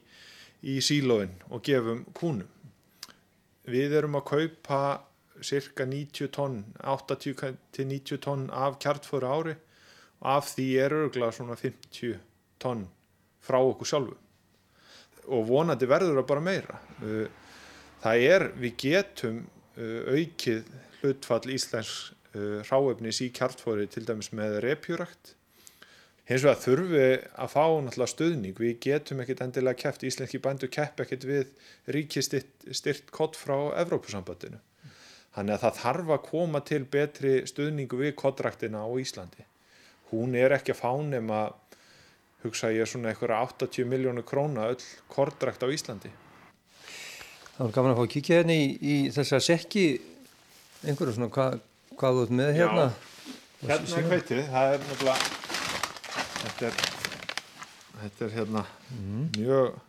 í 0.66 0.80
sílóin 0.82 1.36
og 1.52 1.62
gefum 1.66 2.04
kúnum. 2.18 2.50
Við 3.68 3.98
erum 4.00 4.18
að 4.18 4.30
kaupa 4.32 4.82
cirka 5.46 5.86
90 5.86 6.32
tonn, 6.34 6.64
80 6.82 7.58
til 7.76 7.90
90 7.92 8.22
tonn 8.26 8.48
af 8.50 8.80
kjartfóður 8.82 9.28
ári 9.30 9.58
af 10.26 10.48
því 10.56 10.70
er 10.82 10.96
örgulega 10.98 11.36
svona 11.36 11.58
50 11.60 12.18
tonn 12.58 12.88
frá 13.44 13.60
okkur 13.62 13.92
sjálfu 13.92 14.18
og 15.28 15.44
vonandi 15.48 15.88
verður 15.90 16.22
það 16.22 16.28
bara 16.30 16.44
meira. 16.44 16.78
Það 18.02 18.26
er, 18.32 18.46
við 18.56 18.76
getum 18.82 19.42
aukið 19.78 20.70
hlutfall 21.02 21.52
Íslands 21.54 21.94
ráefnis 22.68 23.22
í 23.26 23.32
kjartfóri 23.36 23.88
til 23.92 24.06
dæmis 24.08 24.32
með 24.36 24.60
repjurakt. 24.66 25.34
Hins 26.28 26.44
vegar 26.44 26.60
þurfum 26.60 26.90
við 26.92 27.12
að 27.40 27.52
fá 27.54 27.64
náttúrulega 27.64 28.12
stöðning. 28.12 28.58
Við 28.60 28.80
getum 28.84 29.22
ekkit 29.24 29.44
endilega 29.46 29.80
kæft, 29.80 30.04
íslenski 30.04 30.42
bændu 30.44 30.68
kepp 30.68 31.00
ekkit 31.06 31.24
við 31.28 31.54
ríkistyrt 31.96 33.14
kott 33.16 33.40
frá 33.40 33.56
Evrópusambandinu. 33.80 34.60
Þannig 35.38 35.56
að 35.56 35.64
það 35.64 35.80
þarf 35.84 36.12
að 36.16 36.26
koma 36.26 36.64
til 36.66 36.82
betri 36.92 37.34
stöðningu 37.48 38.02
við 38.02 38.16
kottraktina 38.20 38.84
á 38.84 38.90
Íslandi. 39.00 39.46
Hún 40.12 40.36
er 40.36 40.56
ekki 40.58 40.74
að 40.74 40.82
fá 40.82 40.92
nema 41.06 41.42
hugsa 42.44 42.74
ég 42.74 42.90
svona 42.90 43.14
eitthvað 43.14 43.36
80 43.64 43.88
miljónu 43.88 44.24
króna 44.28 44.68
öll 44.72 44.84
kordrakt 45.12 45.64
á 45.64 45.68
Íslandi. 45.72 46.12
Það 47.56 47.64
var 47.64 47.74
gaman 47.78 47.94
að 47.94 48.00
fá 48.00 48.04
að 48.04 48.14
kíkja 48.14 48.40
hérna 48.42 48.56
í, 48.58 48.66
í 48.78 48.96
þessa 49.16 49.40
sekki 49.42 49.86
einhverju 50.86 51.16
svona 51.16 51.30
hva, 51.34 51.48
hvað 51.98 52.18
þú 52.18 52.24
ert 52.26 52.36
með 52.40 52.52
hérna. 52.58 52.86
Hérna 53.64 53.98
er 54.00 54.08
hveitið, 54.12 54.42
það 54.54 54.74
er 54.74 54.86
náttúrulega, 54.86 55.30
þetta 56.44 56.68
er, 56.68 56.80
þetta 58.04 58.26
er 58.28 58.36
hérna 58.36 58.64
mm. 58.94 59.24
mjög 59.38 59.80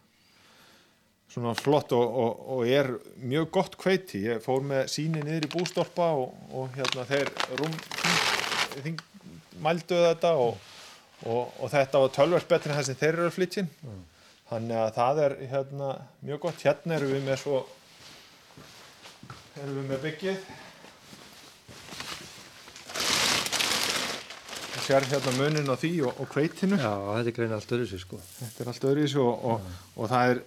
svona 1.28 1.52
flott 1.58 1.92
og, 1.92 2.16
og, 2.22 2.46
og 2.54 2.72
er 2.72 2.88
mjög 3.20 3.50
gott 3.58 3.76
hveiti. 3.82 4.22
Ég 4.30 4.40
fór 4.44 4.64
með 4.64 4.88
síni 4.94 5.20
niður 5.20 5.50
í 5.50 5.52
bústolpa 5.52 6.08
og, 6.16 6.32
og 6.56 6.72
hérna 6.78 7.04
þeir 7.10 7.30
rúm, 7.60 7.76
þing, 8.80 9.04
mælduðu 9.60 10.08
þetta 10.08 10.34
og 10.46 10.58
Og, 11.26 11.48
og 11.58 11.70
þetta 11.72 11.98
var 11.98 12.12
tölvert 12.14 12.46
betur 12.46 12.70
en 12.70 12.78
það 12.78 12.84
sem 12.86 12.98
þeir 13.00 13.16
eru 13.16 13.24
að 13.26 13.34
flytja 13.34 13.62
inn 13.64 13.70
mm. 13.82 14.02
þannig 14.52 14.76
að 14.78 14.90
það 14.94 15.20
er 15.24 15.32
hérna, 15.50 15.88
mjög 16.28 16.44
gott 16.44 16.60
hérna 16.62 16.94
erum 16.94 17.10
við 17.10 17.24
með 17.26 17.40
svo 17.42 17.56
erum 19.58 19.80
við 19.80 19.88
með 19.88 20.04
byggið 20.04 20.44
sér 24.88 25.07
hérna 25.11 25.35
munin 25.37 25.68
á 25.68 25.76
því 25.76 25.92
og, 26.09 26.21
og 26.23 26.30
kveitinu 26.33 26.78
Já, 26.80 26.92
þetta 27.18 27.30
er 27.30 27.37
greina 27.37 27.59
allt 27.59 27.75
öðru 27.76 27.88
sér 27.90 28.02
sko 28.04 28.21
þetta 28.38 28.64
er 28.64 28.71
allt 28.73 28.87
öðru 28.90 29.09
sér 29.12 29.25
og, 29.25 29.59
mm. 29.61 29.80
og 29.97 30.12
það 30.12 30.33
er 30.33 30.40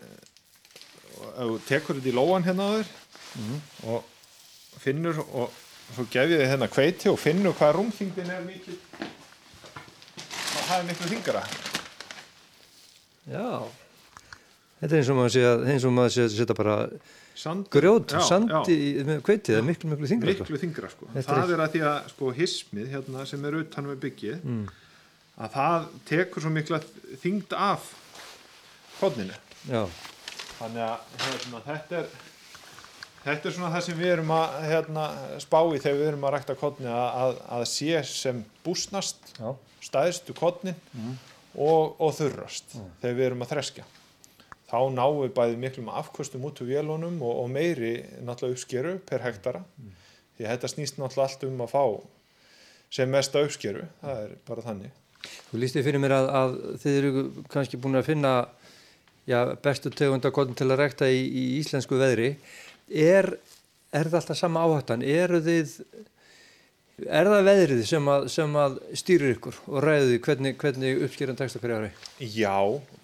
þú 1.37 1.57
tekur 1.67 1.99
þetta 1.99 2.11
í 2.11 2.15
lóan 2.17 2.47
hérna 2.47 2.65
á 2.65 2.71
þér 2.77 2.93
mm. 3.41 3.59
og 3.93 4.79
finnur 4.81 5.21
og 5.27 5.59
svo 5.91 6.07
gef 6.09 6.31
ég 6.31 6.41
þið 6.41 6.49
hérna 6.53 6.71
kveiti 6.71 7.11
og 7.11 7.19
finnur 7.21 7.57
hvað 7.59 7.75
rúmþingin 7.77 8.33
er 8.33 8.43
mikið 8.47 8.79
það 10.71 10.75
er 10.79 10.89
miklu 10.89 11.11
þingara 11.13 11.45
Já 13.29 13.47
Þetta 14.81 14.95
er 14.95 14.97
eins 14.97 15.09
og 15.13 15.17
maður 15.19 15.33
sé 15.35 15.41
að 15.45 15.67
eins 15.69 15.83
og 15.85 15.91
maður 15.93 16.13
sé 16.15 16.23
að 16.25 16.31
setja 16.33 16.57
bara 16.57 16.75
sand, 17.37 17.67
grjót, 17.73 18.13
já, 18.13 18.21
sandi 18.27 18.77
já. 18.77 19.03
með 19.07 19.21
kveitið, 19.27 19.57
er 19.57 19.67
miklu 19.67 19.91
miklu 19.91 20.09
þingra 20.11 20.35
miklu 20.35 20.61
þingra 20.61 20.91
sko, 20.91 21.09
það 21.15 21.53
er, 21.55 21.63
að 21.63 21.75
því 21.75 21.83
að 21.91 22.09
sko 22.13 22.33
hismið 22.37 22.89
hérna 22.95 23.25
sem 23.29 23.47
er 23.47 23.59
utan 23.61 23.89
við 23.91 24.01
byggið 24.05 24.41
mm. 24.41 24.65
að 25.45 25.55
það 25.55 25.87
tekur 26.11 26.45
svo 26.45 26.53
miklu 26.57 26.81
þingd 27.23 27.55
af 27.57 27.87
hodninu 28.99 29.39
þannig 30.59 30.85
að 30.85 31.25
hérna, 31.25 31.63
þetta 31.69 32.03
er 32.03 32.13
þetta 33.21 33.49
er 33.49 33.57
svona 33.57 33.73
það 33.73 33.83
sem 33.87 33.99
við 34.01 34.13
erum 34.15 34.31
að 34.37 34.61
hérna, 34.67 35.09
spá 35.41 35.59
í 35.61 35.81
þegar 35.81 35.99
við 35.99 36.07
erum 36.11 36.23
að 36.29 36.37
rækta 36.37 36.61
hodni 36.61 36.93
að, 36.93 37.35
að, 37.57 37.67
sé 37.69 38.05
sem 38.09 38.45
búsnast 38.65 39.35
já 39.37 39.51
stæðstu 39.81 40.35
kodnin 40.37 40.77
mm. 40.93 41.17
og, 41.57 41.97
og 42.01 42.13
þurrast 42.17 42.77
mm. 42.77 42.93
þegar 43.01 43.17
við 43.17 43.27
erum 43.29 43.45
að 43.45 43.53
þreskja 43.55 43.87
þá 44.71 44.79
náum 44.95 45.19
við 45.21 45.35
bæði 45.35 45.59
miklum 45.59 45.91
afkvöstum 45.91 46.47
út 46.47 46.61
úr 46.63 46.71
vélunum 46.71 47.19
og, 47.19 47.43
og 47.43 47.51
meiri 47.51 47.93
náttúrulega 48.23 48.55
uppskeru 48.55 48.95
per 49.07 49.23
hektara 49.25 49.61
mm. 49.65 49.93
því 50.37 50.47
að 50.47 50.55
þetta 50.55 50.71
snýst 50.71 50.99
náttúrulega 51.01 51.27
allt 51.27 51.45
um 51.49 51.63
að 51.65 51.73
fá 51.75 51.83
sem 52.91 53.11
mesta 53.11 53.43
uppskeru 53.43 53.85
það 54.01 54.25
er 54.25 54.33
bara 54.47 54.65
þannig 54.69 54.97
Þú 55.51 55.59
lísti 55.61 55.83
fyrir 55.85 56.01
mér 56.01 56.15
að, 56.15 56.27
að 56.33 56.53
þið 56.81 56.95
eru 56.97 57.25
kannski 57.53 57.77
búin 57.77 57.99
að 57.99 58.07
finna 58.07 58.31
já, 59.29 59.53
bestu 59.61 59.91
tegundakodn 59.93 60.55
til 60.57 60.69
að 60.71 60.79
rekta 60.81 61.09
í, 61.11 61.21
í 61.21 61.43
íslensku 61.59 61.99
veðri 61.99 62.31
er, 62.89 63.29
er 63.93 64.09
það 64.09 64.17
alltaf 64.21 64.39
sama 64.39 64.63
áhættan? 64.65 65.05
Eru 65.05 65.41
þið 65.45 65.75
Er 67.01 67.25
það 67.25 67.47
veðrið 67.47 67.81
sem 67.89 68.09
að, 68.11 68.25
sem 68.29 68.57
að 68.61 68.75
stýrir 68.99 69.33
ykkur 69.35 69.55
og 69.71 69.85
ræði 69.85 70.17
hvernig, 70.21 70.57
hvernig 70.61 70.99
uppskýran 71.07 71.37
tekst 71.39 71.57
okkar 71.57 71.73
ári? 71.79 71.89
Já, 72.19 72.57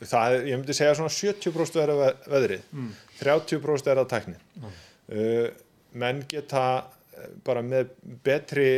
það 0.03 0.35
ég 0.51 0.59
myndi 0.59 0.75
segja 0.77 0.97
svona 0.99 1.13
70% 1.13 1.79
er 1.81 1.93
það 1.93 2.27
veðrið, 2.33 2.67
mm. 2.75 2.91
30% 3.21 3.91
er 3.93 4.01
það 4.01 4.11
tæknin. 4.13 4.43
Mm. 4.59 4.77
Uh, 5.07 5.47
menn 5.97 6.21
geta 6.29 6.65
uh, 6.83 7.29
bara 7.47 7.63
með 7.65 7.95
betri 8.25 8.69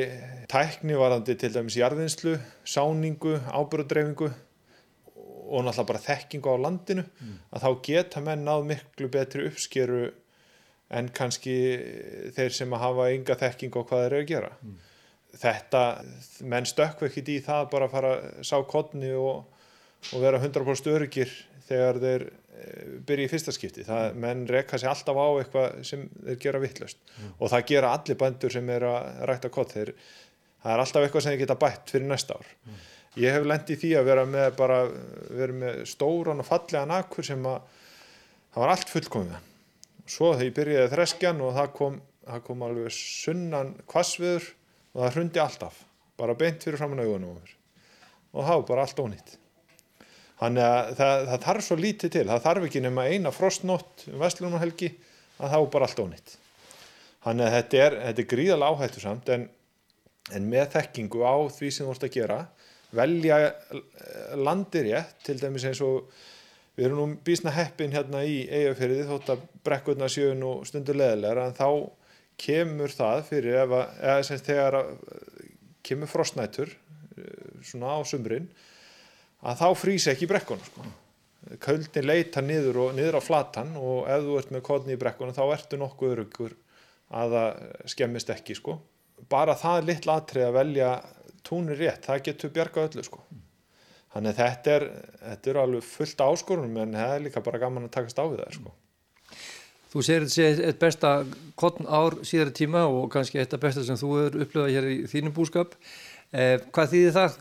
tækni 0.52 0.96
varandi 1.00 1.36
til 1.42 1.52
dæmis 1.58 1.80
jarðinslu, 1.82 2.38
sáningu, 2.64 3.36
ábyrgudreyfingu 3.50 4.30
og 4.30 5.66
náttúrulega 5.66 5.90
bara 5.90 6.06
þekkingu 6.06 6.54
á 6.54 6.64
landinu, 6.64 7.04
mm. 7.04 7.38
að 7.58 7.66
þá 7.66 7.70
geta 7.90 8.24
menn 8.24 8.46
náð 8.48 8.68
miklu 8.72 9.10
betri 9.12 9.50
uppskýru 9.50 10.06
en 10.96 11.10
kannski 11.14 11.56
þeir 12.38 12.54
sem 12.56 12.72
að 12.74 12.86
hafa 12.86 13.10
ynga 13.14 13.36
þekkingu 13.44 13.82
á 13.82 13.88
hvað 13.90 14.06
þeir 14.06 14.14
eru 14.14 14.22
að 14.24 14.32
gera. 14.32 14.54
Mm 15.30 15.36
þetta, 15.38 15.84
menn 16.50 16.68
stökku 16.68 17.08
ekkit 17.08 17.32
í 17.32 17.38
það 17.46 17.70
bara 17.74 17.88
að 17.88 17.96
fara 17.96 18.12
að 18.18 18.44
sá 18.48 18.56
kodni 18.68 19.12
og, 19.16 19.46
og 20.14 20.24
vera 20.24 20.40
100% 20.42 20.92
öryggir 20.94 21.34
þegar 21.68 22.00
þeir 22.02 22.26
e, 22.30 22.70
byrja 23.08 23.28
í 23.28 23.32
fyrsta 23.32 23.54
skipti, 23.54 23.86
það, 23.88 24.18
menn 24.24 24.46
rekka 24.50 24.80
sér 24.82 24.94
alltaf 24.94 25.20
á 25.22 25.28
eitthvað 25.40 25.82
sem 25.86 26.08
þeir 26.16 26.40
gera 26.46 26.64
vittlust 26.64 27.02
mm. 27.06 27.36
og 27.38 27.54
það 27.54 27.68
gera 27.74 27.94
allir 27.98 28.20
bændur 28.24 28.56
sem 28.56 28.72
er 28.74 28.88
að 28.90 29.26
rækta 29.30 29.52
kott, 29.54 29.76
þeir, 29.78 29.94
það 30.64 30.76
er 30.76 30.86
alltaf 30.86 31.06
eitthvað 31.06 31.26
sem 31.26 31.36
þeir 31.36 31.44
geta 31.44 31.60
bætt 31.62 31.94
fyrir 31.94 32.10
næsta 32.10 32.40
ár. 32.40 32.54
Mm. 32.66 32.82
ég 33.20 33.38
hef 33.38 33.50
lendið 33.54 33.84
því 33.84 33.94
að 34.00 34.10
vera 34.10 34.26
með 34.30 34.50
bara 34.58 34.82
vera 35.30 35.60
með 35.64 35.84
stóran 35.94 36.42
og 36.42 36.50
fallegan 36.50 36.98
akkur 36.98 37.30
sem 37.30 37.50
að, 37.50 37.62
það 38.50 38.66
var 38.66 38.76
allt 38.76 38.96
fullkomið. 38.96 39.48
Svo 40.10 40.34
þegar 40.34 40.48
ég 40.48 40.56
byrjaði 40.58 40.94
þreskjan 40.96 41.42
og 41.46 41.52
það 41.54 41.74
kom, 41.78 42.00
það 42.26 42.48
kom 42.48 42.64
alveg 42.66 42.96
sunnan 42.98 43.76
kvassviður 43.86 44.56
og 45.00 45.06
það 45.06 45.14
hrundi 45.16 45.40
alltaf 45.40 45.78
bara 46.20 46.36
beint 46.36 46.66
fyrir 46.66 46.80
framann 46.80 47.00
augunum 47.00 47.38
og 48.36 48.44
var 48.44 48.66
bara 48.68 48.84
allt 48.84 49.00
ónýtt. 49.00 49.38
Þannig 50.40 50.64
að 50.64 50.90
það, 51.00 51.22
það 51.30 51.46
þarf 51.46 51.66
svo 51.66 51.78
lítið 51.80 52.12
til, 52.14 52.26
það 52.28 52.44
þarf 52.46 52.66
ekki 52.68 52.82
nema 52.84 53.06
eina 53.08 53.32
frostnótt 53.36 54.06
um 54.12 54.20
Vestlunarhelgi 54.22 54.90
að 55.40 55.56
þá 55.56 55.60
bara 55.74 55.88
allt 55.88 56.02
ónýtt. 56.04 56.36
Þannig 57.24 57.48
að 57.48 57.56
þetta 57.56 57.82
er, 57.86 57.96
þetta 58.06 58.24
er 58.24 58.30
gríðalega 58.34 58.76
áhættu 58.76 59.04
samt 59.04 59.32
en, 59.36 59.46
en 60.36 60.50
með 60.52 60.68
þekkingu 60.76 61.24
á 61.24 61.36
því 61.56 61.72
sem 61.76 61.88
þú 61.88 61.96
ert 61.96 62.06
að 62.08 62.16
gera, 62.16 62.40
velja 63.00 63.40
landir 64.40 64.88
rétt, 64.92 65.16
til 65.24 65.38
dæmis 65.40 65.68
eins 65.68 65.82
og 65.86 66.12
við 66.76 66.88
erum 66.88 67.02
nú 67.02 67.20
bísna 67.26 67.52
heppin 67.56 67.96
hérna 67.96 68.24
í 68.28 68.44
eigafyrði 68.48 69.08
þótt 69.10 69.34
að 69.34 69.48
brekkurna 69.68 70.12
sjöun 70.12 70.46
og 70.48 70.68
stundur 70.68 71.00
leðilegar 71.00 71.44
en 71.44 71.58
þá 71.58 71.68
kemur 72.40 72.94
það 72.94 73.26
fyrir 73.28 73.60
ef 73.64 73.76
að, 73.76 73.98
eða 74.00 74.26
sem 74.28 74.42
þegar 74.48 74.80
kemur 75.86 76.12
frostnætur 76.12 76.74
svona 77.66 77.98
á 77.98 78.00
sumrin 78.08 78.48
að 79.44 79.62
þá 79.62 79.68
frýs 79.80 80.08
ekki 80.12 80.28
brekkunum 80.30 80.66
sko. 80.68 80.88
Köldin 81.64 82.08
leita 82.08 82.44
niður 82.44 82.82
og 82.84 82.96
niður 82.98 83.20
á 83.20 83.22
flatan 83.24 83.72
og 83.80 84.10
ef 84.12 84.26
þú 84.26 84.40
ert 84.42 84.52
með 84.54 84.66
kodni 84.68 84.96
í 84.96 85.00
brekkunum 85.00 85.36
þá 85.36 85.44
ertu 85.56 85.80
nokkuð 85.80 86.16
örugur 86.16 86.56
að 87.10 87.36
það 87.36 87.62
skemmist 87.94 88.34
ekki 88.34 88.58
sko. 88.60 88.76
Bara 89.32 89.56
það 89.60 89.80
er 89.80 89.88
litla 89.90 90.18
atrið 90.20 90.48
að 90.48 90.58
velja 90.60 90.90
túnir 91.48 91.80
rétt, 91.80 92.06
það 92.06 92.26
getur 92.28 92.54
bjarga 92.56 92.86
öllu 92.90 93.06
sko. 93.08 93.24
Þannig 94.14 94.38
þetta 94.40 94.76
er, 94.76 94.86
þetta 95.24 95.52
er 95.52 95.62
alveg 95.64 95.86
fullt 95.86 96.22
áskorunum 96.26 96.80
en 96.84 96.96
það 96.98 97.16
er 97.16 97.26
líka 97.28 97.44
bara 97.46 97.62
gaman 97.62 97.88
að 97.88 97.96
takast 97.98 98.20
á 98.20 98.26
við 98.26 98.42
það 98.44 98.56
sko. 98.58 98.76
Þú 99.90 100.04
segir 100.06 100.26
þetta 100.28 100.36
sé 100.36 100.70
eitt 100.70 100.82
besta 100.82 101.12
kottn 101.58 101.88
ár 101.90 102.20
síðara 102.28 102.54
tíma 102.54 102.86
og 102.86 103.10
kannski 103.14 103.42
eitt 103.42 103.56
af 103.58 103.64
besta 103.64 103.84
sem 103.88 103.98
þú 103.98 104.12
hefur 104.20 104.44
upplöðað 104.46 104.76
hér 104.76 104.90
í 104.92 104.98
þínum 105.10 105.34
búskap. 105.34 105.74
Eh, 106.30 106.60
hvað 106.70 106.92
þýðir 106.92 107.16
það? 107.16 107.38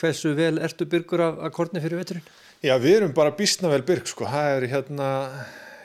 Hversu 0.00 0.32
vel 0.34 0.54
ertu 0.58 0.86
byrgur 0.90 1.22
af, 1.28 1.36
af 1.46 1.52
kortni 1.54 1.82
fyrir 1.84 2.00
veturinn? 2.00 2.26
Já, 2.60 2.74
við 2.82 2.96
erum 2.98 3.12
bara 3.16 3.32
bísna 3.38 3.70
vel 3.72 3.84
byrg, 3.86 4.08
sko. 4.10 4.26
Það 4.28 4.54
er 4.56 4.66
hérna, 4.74 5.06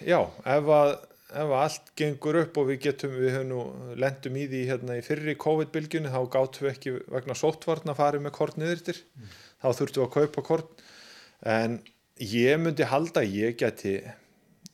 já, 0.04 0.18
ef 0.56 0.72
að, 0.76 0.90
ef 1.30 1.46
að 1.46 1.62
allt 1.62 1.94
gengur 2.02 2.42
upp 2.42 2.58
og 2.60 2.68
við 2.72 2.82
getum, 2.90 3.14
við 3.16 3.32
höfum 3.38 3.52
nú 3.54 3.62
lendum 4.02 4.42
í 4.42 4.50
því 4.52 4.64
hérna 4.72 4.98
í 4.98 5.06
fyrri 5.06 5.38
COVID-bylgjunni, 5.40 6.12
þá 6.12 6.20
gáttum 6.34 6.66
við 6.66 6.74
ekki 6.74 6.96
vegna 7.14 7.38
sóttvarn 7.38 7.94
að 7.94 8.02
fara 8.02 8.26
með 8.26 8.36
kort 8.42 8.58
niðurstir. 8.60 9.00
Mm. 9.16 9.38
Þá 9.62 9.70
þurftum 9.70 10.02
við 10.02 10.10
að 10.10 10.14
kaupa 10.18 10.46
kort. 10.50 10.86
En 11.56 11.80
ég 12.20 12.60
myndi 12.60 12.90
halda, 12.90 13.24
ég 13.24 13.56
geti, 13.62 14.00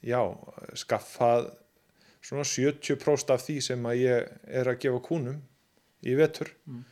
já, 0.05 0.21
skaffað 0.77 1.51
svona 2.21 2.45
70% 2.45 3.33
af 3.33 3.43
því 3.45 3.57
sem 3.65 3.85
að 3.89 4.01
ég 4.01 4.33
er 4.61 4.69
að 4.69 4.81
gefa 4.83 5.01
kúnum 5.05 5.39
í 6.05 6.15
vetur. 6.17 6.51
Mm. 6.69 6.83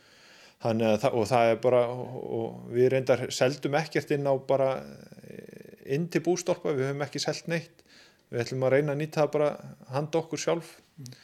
Þannig 0.60 0.92
að 0.92 1.16
og 1.16 1.28
það 1.30 1.50
er 1.50 1.60
bara, 1.62 1.82
og 1.90 2.72
við 2.74 2.90
reyndar 2.92 3.22
seldum 3.32 3.78
ekkert 3.80 4.10
inn 4.12 4.28
á 4.28 4.34
bara 4.36 4.74
inn 5.90 6.06
til 6.12 6.22
bústolpa, 6.24 6.74
við 6.76 6.90
höfum 6.90 7.04
ekki 7.06 7.22
selgt 7.22 7.48
neitt, 7.50 7.82
við 8.30 8.44
ætlum 8.44 8.66
að 8.66 8.74
reyna 8.76 8.94
að 8.94 9.00
nýta 9.00 9.22
það 9.22 9.32
bara 9.36 9.50
handa 9.94 10.20
okkur 10.20 10.42
sjálf 10.42 10.74
mm. 11.00 11.14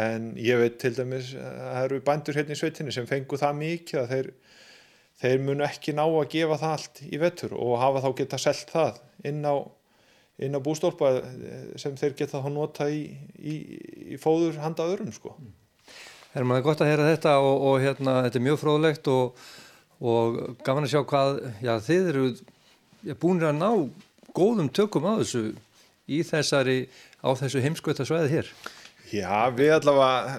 en 0.00 0.30
ég 0.40 0.60
veit 0.60 0.80
til 0.82 0.92
dæmis 0.96 1.32
það 1.36 1.84
eru 1.84 2.00
bændur 2.08 2.40
hérna 2.40 2.56
í 2.56 2.60
sveitinni 2.60 2.94
sem 2.94 3.08
fengu 3.08 3.38
það 3.40 3.60
mikið 3.62 4.00
að 4.02 4.10
þeir, 4.14 4.30
þeir 5.22 5.44
munu 5.46 5.66
ekki 5.68 5.94
ná 5.96 6.04
að 6.08 6.32
gefa 6.34 6.58
það 6.64 6.74
allt 6.76 7.02
í 7.06 7.22
vettur 7.22 7.56
og 7.56 7.78
hafa 7.80 8.04
þá 8.04 8.10
geta 8.20 8.42
selgt 8.42 8.74
það 8.74 9.00
inn 9.30 9.40
á, 9.46 9.54
inn 10.40 10.56
á 10.56 10.60
bústolpa 10.64 11.12
sem 11.80 11.96
þeir 12.00 12.16
geta 12.18 12.40
þá 12.40 12.50
nota 12.52 12.88
í, 12.88 13.02
í, 13.36 13.56
í 14.14 14.20
fóður 14.20 14.60
handa 14.62 14.88
öðrum 14.88 15.12
sko. 15.12 15.34
Mm. 15.36 15.56
Er 16.30 16.46
gott 16.62 16.80
að 16.80 16.92
heyra 16.92 17.08
þetta 17.08 17.32
og, 17.42 17.56
og 17.66 17.80
hérna, 17.82 18.20
þetta 18.26 18.38
er 18.38 18.44
mjög 18.46 18.58
fróðlegt 18.60 19.08
og, 19.10 19.40
og 19.98 20.36
gaman 20.62 20.86
að 20.86 20.92
sjá 20.92 21.00
hvað, 21.10 21.40
já 21.58 21.72
þið 21.82 22.10
eru 22.12 22.26
já, 22.30 23.14
búinir 23.18 23.48
að 23.48 23.58
ná 23.58 23.70
góðum 24.36 24.68
tökum 24.70 25.08
á 25.10 25.18
þessu 25.18 25.42
í 26.10 26.20
þessari, 26.26 26.84
á 27.18 27.30
þessu 27.34 27.64
heimskvöta 27.64 28.06
svæði 28.06 28.30
hér. 28.36 28.52
Já, 29.10 29.50
við 29.58 29.74
allavega, 29.80 30.38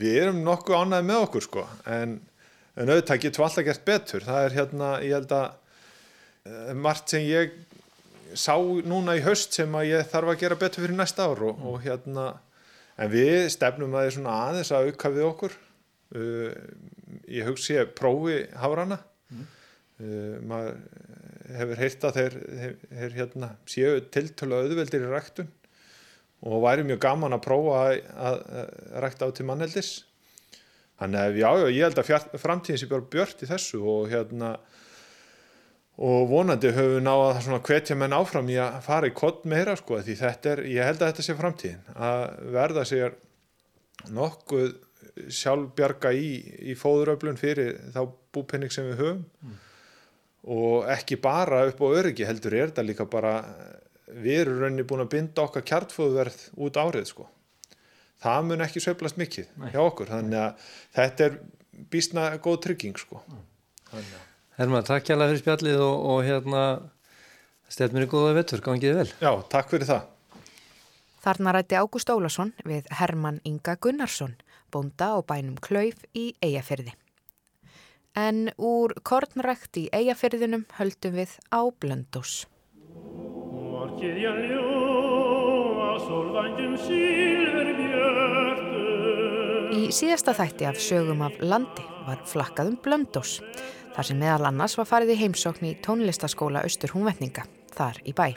við 0.00 0.18
erum 0.24 0.42
nokkuð 0.46 0.82
ánæðið 0.82 1.08
með 1.12 1.22
okkur 1.28 1.46
sko, 1.46 1.66
en, 1.86 2.18
en 2.74 2.90
auðvitað 2.90 3.22
getur 3.24 3.46
alltaf 3.46 3.68
gert 3.70 3.86
betur. 3.86 4.26
Það 4.26 4.48
er 4.48 4.56
hérna, 4.58 4.92
ég 5.06 5.14
held 5.14 5.34
að 5.38 5.46
uh, 5.46 6.72
margt 6.74 7.14
sem 7.14 7.22
ég 7.28 7.54
sá 8.38 8.54
núna 8.86 9.16
í 9.18 9.24
haust 9.24 9.56
sem 9.56 9.74
að 9.76 9.90
ég 9.90 10.08
þarf 10.10 10.32
að 10.32 10.40
gera 10.42 10.58
betur 10.60 10.84
fyrir 10.84 10.98
næsta 10.98 11.26
ár 11.30 11.42
og, 11.48 11.60
og 11.66 11.80
hérna 11.84 12.26
en 13.00 13.12
við 13.12 13.48
stefnum 13.54 13.94
að 13.96 14.06
því 14.06 14.16
svona 14.16 14.38
aðeins 14.48 14.72
að 14.76 14.90
auka 14.90 15.12
við 15.14 15.26
okkur. 15.28 15.56
Uh, 16.10 16.50
ég 17.30 17.46
hugsi 17.46 17.78
að 17.78 17.92
prófi 17.98 18.40
hárana 18.58 18.98
mm. 19.30 19.46
uh, 20.02 20.36
maður 20.50 20.80
hefur 21.54 21.80
heyrt 21.80 22.06
að 22.06 22.18
þeir, 22.18 22.36
þeir, 22.58 22.76
þeir 22.90 23.16
hérna, 23.16 23.50
séu 23.70 23.96
tiltölu 24.14 24.58
auðveldir 24.58 25.06
í 25.06 25.10
ræktun 25.10 25.50
og 26.46 26.62
væri 26.64 26.86
mjög 26.88 27.02
gaman 27.04 27.36
að 27.36 27.44
prófa 27.44 27.80
að, 27.84 27.96
að, 28.16 28.38
að 28.56 29.00
rækta 29.04 29.28
á 29.28 29.30
til 29.36 29.46
mannheldis 29.48 29.90
þannig 31.00 31.20
að 31.20 31.40
já, 31.40 31.48
já, 31.60 31.66
ég 31.76 31.86
held 31.86 32.02
að 32.02 32.40
framtíðin 32.42 32.82
sé 32.82 32.90
bara 32.90 33.08
björt 33.14 33.44
í 33.44 33.50
þessu 33.50 33.80
og 33.94 34.10
hérna 34.12 34.54
og 36.00 36.28
vonandi 36.30 36.70
höfum 36.72 36.94
við 36.96 37.02
náða 37.04 37.40
svona 37.44 37.62
hvetja 37.64 37.96
menn 37.98 38.14
áfram 38.16 38.48
í 38.48 38.56
að 38.60 38.78
fara 38.86 39.08
í 39.10 39.16
kott 39.16 39.42
meira 39.48 39.74
sko 39.76 39.98
því 40.00 40.14
þetta 40.16 40.52
er, 40.54 40.62
ég 40.72 40.86
held 40.88 41.02
að 41.02 41.10
þetta 41.10 41.24
sé 41.26 41.36
framtíðin 41.36 41.98
að 42.08 42.22
verða 42.54 42.84
sér 42.88 43.18
nokkuð 44.16 44.70
sjálfbjarga 45.40 46.12
í, 46.16 46.30
í 46.72 46.76
fóðuröflun 46.78 47.40
fyrir 47.40 47.74
þá 47.92 48.00
búpenning 48.32 48.72
sem 48.72 48.88
við 48.88 49.02
höfum 49.02 49.20
mm. 49.44 49.58
og 50.56 50.88
ekki 50.94 51.20
bara 51.20 51.66
upp 51.68 51.84
á 51.84 51.88
öryggi 52.00 52.28
heldur 52.28 52.56
er 52.56 52.72
þetta 52.72 52.86
líka 52.86 53.08
bara 53.10 53.34
við 54.10 54.46
erum 54.46 54.64
rauninni 54.64 54.86
búin 54.88 55.04
að 55.04 55.12
binda 55.18 55.44
okkar 55.44 55.66
kjartfóðverð 55.68 56.40
út 56.64 56.80
árið 56.80 57.10
sko 57.12 57.28
það 58.24 58.48
mun 58.48 58.64
ekki 58.64 58.82
söflast 58.84 59.20
mikið 59.20 59.52
Nei. 59.60 59.68
hjá 59.74 59.82
okkur 59.84 60.14
þannig 60.14 60.40
að 60.46 60.66
þetta 60.96 61.28
er 61.28 61.38
bísna 61.92 62.26
góð 62.40 62.60
trygging 62.70 62.98
sko 63.00 63.20
mm. 63.20 63.46
þannig 63.92 64.16
að 64.16 64.28
Herman, 64.60 64.84
takk 64.84 65.06
hjá 65.08 65.14
það 65.14 65.30
fyrir 65.30 65.40
spjallið 65.40 65.78
og, 65.80 66.02
og 66.12 66.18
hérna 66.26 66.62
stefnir 67.72 68.04
í 68.04 68.08
góða 68.12 68.34
vettur, 68.36 68.60
gangið 68.60 68.98
vel. 68.98 69.06
Já, 69.22 69.30
takk 69.48 69.70
fyrir 69.72 69.88
það. 69.88 70.02
Þarna 71.24 71.54
rætti 71.56 71.78
Ágúst 71.80 72.12
Ólason 72.12 72.52
við 72.68 72.90
Herman 72.98 73.38
Inga 73.48 73.78
Gunnarsson, 73.80 74.34
bonda 74.68 75.14
og 75.16 75.24
bænum 75.32 75.56
Klauf 75.64 76.04
í 76.12 76.26
Eyjafyrði. 76.44 76.92
En 78.20 78.50
úr 78.60 78.92
kornrækt 79.00 79.80
í 79.80 79.86
Eyjafyrðinum 79.96 80.66
höldum 80.76 81.16
við 81.16 81.36
á 81.48 81.60
Blöndós. 81.80 82.44
Í 89.70 89.92
síðasta 89.94 90.32
þætti 90.34 90.66
af 90.66 90.78
sögum 90.82 91.20
af 91.22 91.36
landi 91.38 91.84
var 92.02 92.18
flakkað 92.26 92.72
um 92.72 92.76
Blöndós 92.82 93.36
þar 93.94 94.06
sem 94.08 94.18
meðal 94.18 94.48
annars 94.48 94.74
var 94.74 94.88
farið 94.90 95.12
í 95.14 95.18
heimsókn 95.20 95.68
í 95.68 95.76
tónlistaskóla 95.84 96.64
Östur 96.66 96.90
Húnvetninga, 96.90 97.44
þar 97.76 98.00
í 98.02 98.10
bæ. 98.10 98.32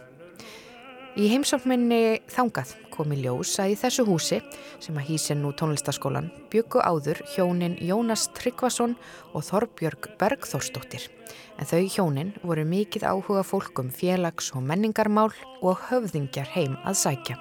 Í 1.17 1.29
heimsóknminni 1.31 2.21
þangað 2.29 2.75
komi 2.93 3.17
ljós 3.23 3.53
að 3.61 3.73
í 3.73 3.77
þessu 3.81 4.05
húsi, 4.05 4.39
sem 4.81 4.97
að 4.97 5.07
hýsin 5.09 5.41
nú 5.41 5.55
tónlistaskólan, 5.57 6.29
byggu 6.53 6.83
áður 6.85 7.23
hjónin 7.33 7.79
Jónas 7.81 8.27
Tryggvason 8.37 8.93
og 9.33 9.45
Þorbjörg 9.47 10.11
Bergþórsdóttir. 10.21 11.07
En 11.57 11.69
þau 11.69 11.81
hjónin 11.85 12.35
voru 12.45 12.65
mikið 12.65 13.07
áhuga 13.09 13.41
fólkum 13.45 13.89
félags- 13.89 14.53
og 14.53 14.61
menningarmál 14.69 15.33
og 15.61 15.81
höfðingjar 15.89 16.53
heim 16.53 16.77
að 16.85 17.01
sækja. 17.07 17.39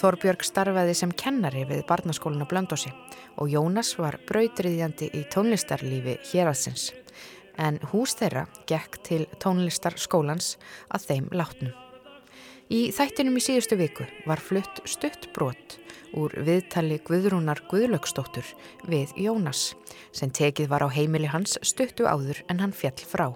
Þorbjörg 0.00 0.44
starfaði 0.46 0.94
sem 0.96 1.10
kennari 1.12 1.66
við 1.68 1.82
barnaskólinu 1.88 2.46
Blöndósi 2.48 2.88
og 3.36 3.50
Jónas 3.52 3.90
var 4.00 4.16
brautriðjandi 4.28 5.10
í 5.12 5.26
tónlistarlífi 5.28 6.14
héraðsins 6.30 6.86
en 7.60 7.76
hús 7.90 8.14
þeirra 8.16 8.46
gekk 8.70 8.96
til 9.04 9.26
tónlistarskólans 9.42 10.54
að 10.88 11.04
þeim 11.10 11.28
látnum. 11.36 11.74
Í 12.72 12.80
þættinum 12.96 13.36
í 13.36 13.44
síðustu 13.44 13.76
viku 13.76 14.06
var 14.30 14.40
flutt 14.40 14.80
stutt 14.88 15.28
brot 15.36 15.76
úr 16.16 16.32
viðtali 16.48 17.00
Guðrúnar 17.04 17.60
Guðlöksdóttur 17.68 18.46
við 18.88 19.12
Jónas 19.20 19.74
sem 20.16 20.32
tekið 20.32 20.72
var 20.72 20.86
á 20.86 20.88
heimili 20.88 21.28
hans 21.28 21.58
stuttu 21.60 22.08
áður 22.08 22.40
en 22.48 22.64
hann 22.64 22.72
fjall 22.72 23.04
frá. 23.04 23.28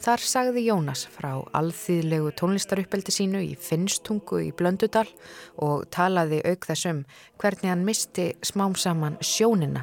Þar 0.00 0.22
sagði 0.24 0.62
Jónas 0.64 1.02
frá 1.12 1.42
alþýðlegu 1.58 2.30
tónlistaruppeldi 2.40 3.12
sínu 3.12 3.42
í 3.44 3.50
Finnstungu 3.60 4.38
í 4.46 4.48
Blöndudal 4.56 5.04
og 5.60 5.82
talaði 5.92 6.38
auk 6.48 6.64
þessum 6.70 7.02
hvernig 7.42 7.68
hann 7.68 7.84
misti 7.84 8.30
smám 8.40 8.78
saman 8.80 9.18
sjónina 9.20 9.82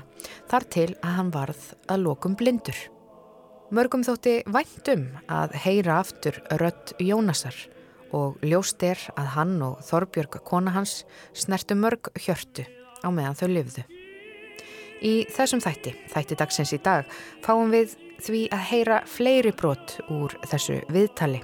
þar 0.50 0.66
til 0.74 0.88
að 1.04 1.14
hann 1.20 1.30
varð 1.36 1.68
að 1.86 2.02
lokum 2.08 2.38
blindur. 2.40 2.80
Mörgum 3.70 4.02
þótti 4.08 4.40
væntum 4.50 5.06
að 5.30 5.54
heyra 5.62 6.00
aftur 6.02 6.42
rött 6.64 6.96
Jónasar 6.98 7.54
og 8.10 8.42
ljóst 8.42 8.82
er 8.90 8.98
að 9.14 9.32
hann 9.36 9.56
og 9.62 9.86
Þorbjörg 9.86 10.40
kona 10.50 10.74
hans 10.74 11.04
snertu 11.38 11.78
mörg 11.78 12.10
hjörtu 12.18 12.66
á 13.06 13.08
meðan 13.14 13.38
þau 13.38 13.48
lifðu. 13.54 13.86
Í 14.98 15.28
þessum 15.30 15.62
þætti, 15.62 15.94
þætti 16.10 16.42
dagsins 16.42 16.74
í 16.74 16.82
dag, 16.82 17.06
fáum 17.46 17.70
við 17.70 17.94
því 18.24 18.42
að 18.54 18.66
heyra 18.72 18.98
fleiri 19.10 19.54
brot 19.58 19.98
úr 20.14 20.36
þessu 20.48 20.82
viðtali 20.94 21.42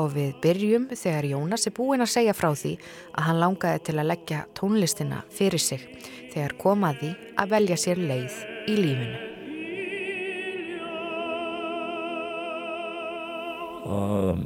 og 0.00 0.12
við 0.14 0.36
byrjum 0.42 0.86
þegar 0.92 1.28
Jónas 1.32 1.66
er 1.66 1.74
búinn 1.76 2.04
að 2.04 2.14
segja 2.14 2.36
frá 2.36 2.52
því 2.54 2.76
að 3.14 3.26
hann 3.26 3.42
langaði 3.42 3.82
til 3.88 3.96
að 3.98 4.10
leggja 4.12 4.44
tónlistina 4.58 5.24
fyrir 5.34 5.62
sig 5.62 5.88
þegar 6.30 6.56
komaði 6.60 7.10
að 7.36 7.56
velja 7.56 7.80
sér 7.80 8.00
leið 8.04 8.40
í 8.70 8.78
lífinu. 8.78 9.26
og 13.90 14.42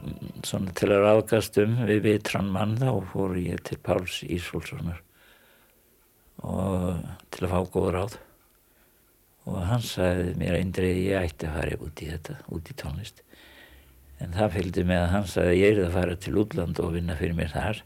svona 0.46 0.72
til 0.79 0.90
að 0.94 1.03
ráðgast 1.05 1.59
um 1.62 1.74
við 1.88 2.05
vitran 2.07 2.50
mann 2.55 2.77
þá 2.79 2.90
fór 3.11 3.35
ég 3.40 3.62
til 3.66 3.79
Páls 3.83 4.20
Ísfólkssonar 4.24 5.03
og 6.44 7.03
til 7.35 7.46
að 7.46 7.53
fá 7.53 7.61
góð 7.74 7.90
ráð 7.96 8.16
og 9.44 9.61
hann 9.68 9.85
sagði 9.85 10.35
mér 10.40 10.59
eindrið 10.59 11.00
ég 11.04 11.28
ætti 11.28 11.48
að 11.48 11.57
fara 11.59 11.78
út 11.85 12.02
í 12.02 12.09
þetta, 12.09 12.37
út 12.57 12.70
í 12.70 12.76
tónlist. 12.80 13.22
En 14.22 14.33
það 14.37 14.54
fylgdi 14.57 14.85
með 14.88 15.02
að 15.02 15.11
hann 15.12 15.26
sagði 15.28 15.57
ég 15.61 15.72
er 15.74 15.87
að 15.88 15.96
fara 15.98 16.18
til 16.24 16.37
útland 16.40 16.80
og 16.80 16.94
vinna 16.94 17.16
fyrir 17.18 17.37
mér 17.37 17.50
þar 17.52 17.80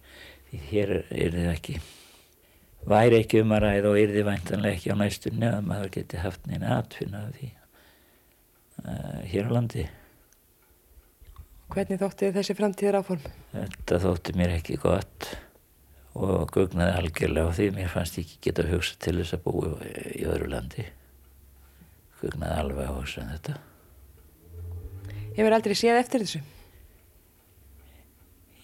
því 0.48 0.60
hér 0.70 0.92
er 1.02 1.32
þið 1.34 1.48
ekki 1.52 1.78
væri 2.88 3.22
ekki 3.22 3.42
um 3.42 3.54
að 3.56 3.64
ræða 3.64 3.90
og 3.90 3.98
er 4.00 4.12
þið 4.14 4.28
væntanlega 4.28 4.78
ekki 4.78 4.92
á 4.94 4.96
næstunni 5.00 5.48
að 5.48 5.64
maður 5.66 5.94
geti 5.96 6.20
haft 6.22 6.46
neina 6.48 6.76
atfinna 6.78 7.24
því 7.34 7.48
uh, 8.84 9.18
hér 9.32 9.50
á 9.50 9.54
landi. 9.56 9.88
Hvernig 11.68 12.00
þótti 12.00 12.30
þessi 12.32 12.56
framtíðar 12.56 13.00
áform? 13.02 13.26
Þetta 13.52 13.98
þótti 14.06 14.36
mér 14.38 14.54
ekki 14.56 14.78
gott 14.80 15.32
og 16.18 16.48
gugnaði 16.54 16.94
algjörlega 17.02 17.50
á 17.50 17.56
því. 17.58 17.66
Mér 17.76 17.90
fannst 17.92 18.16
ég 18.20 18.24
ekki 18.24 18.40
geta 18.48 18.64
hugsa 18.70 18.96
til 19.02 19.18
þess 19.18 19.36
að 19.36 19.44
búi 19.44 19.74
í 20.14 20.24
öðru 20.28 20.48
landi 20.54 20.86
gugnaði 22.22 22.60
alveg 22.62 22.90
á 22.90 22.94
þessu 22.98 23.22
en 23.22 23.32
þetta? 23.34 23.56
Hefur 25.38 25.54
aldrei 25.54 25.76
séð 25.78 26.00
eftir 26.00 26.24
þessu? 26.24 26.40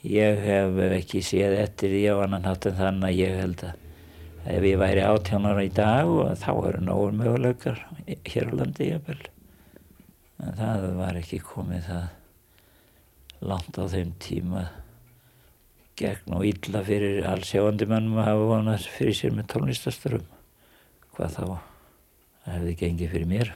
Ég 0.04 0.40
hef 0.44 0.80
ekki 0.90 1.22
séð 1.24 1.56
eftir 1.62 1.94
því 1.94 2.02
á 2.12 2.16
annan 2.26 2.48
hátt 2.48 2.68
en 2.68 2.78
þannig 2.80 3.08
að 3.08 3.20
ég 3.22 3.38
held 3.40 3.64
að 3.64 4.52
ef 4.54 4.66
ég 4.68 4.80
væri 4.82 5.04
átjónar 5.06 5.62
í 5.62 5.70
dag 5.72 6.10
og 6.10 6.34
þá 6.42 6.50
eru 6.52 6.82
nógur 6.84 7.14
möguleikar 7.16 7.80
hér 8.04 8.50
á 8.52 8.54
landi 8.58 8.90
jafnvel. 8.90 9.20
En 10.44 10.56
það 10.58 10.88
var 10.98 11.20
ekki 11.22 11.40
komið 11.46 11.86
það 11.88 13.44
langt 13.48 13.78
á 13.80 13.84
þeim 13.94 14.16
tíma 14.20 14.64
gegn 15.98 16.34
og 16.34 16.44
illa 16.48 16.82
fyrir 16.84 17.28
allsjáandi 17.30 17.86
mannum 17.88 18.18
að 18.18 18.28
hafa 18.32 18.50
vonast 18.50 18.90
fyrir 18.96 19.16
sér 19.16 19.36
með 19.36 19.48
tónlistasturum 19.54 20.26
hvað 21.14 21.38
þá 21.38 21.73
hefði 22.46 22.74
gengið 22.80 23.14
fyrir 23.14 23.30
mér 23.30 23.52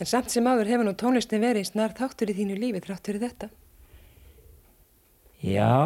En 0.00 0.10
samt 0.10 0.32
sem 0.32 0.46
áður 0.46 0.72
hefur 0.72 0.88
nú 0.88 0.94
tónlistin 0.98 1.44
verið 1.44 1.68
snar 1.68 1.94
þáttur 1.94 2.32
í 2.32 2.38
þínu 2.40 2.58
lífi 2.58 2.82
þrátt 2.86 3.10
fyrir 3.10 3.24
þetta 3.28 3.50
Já, 5.44 5.76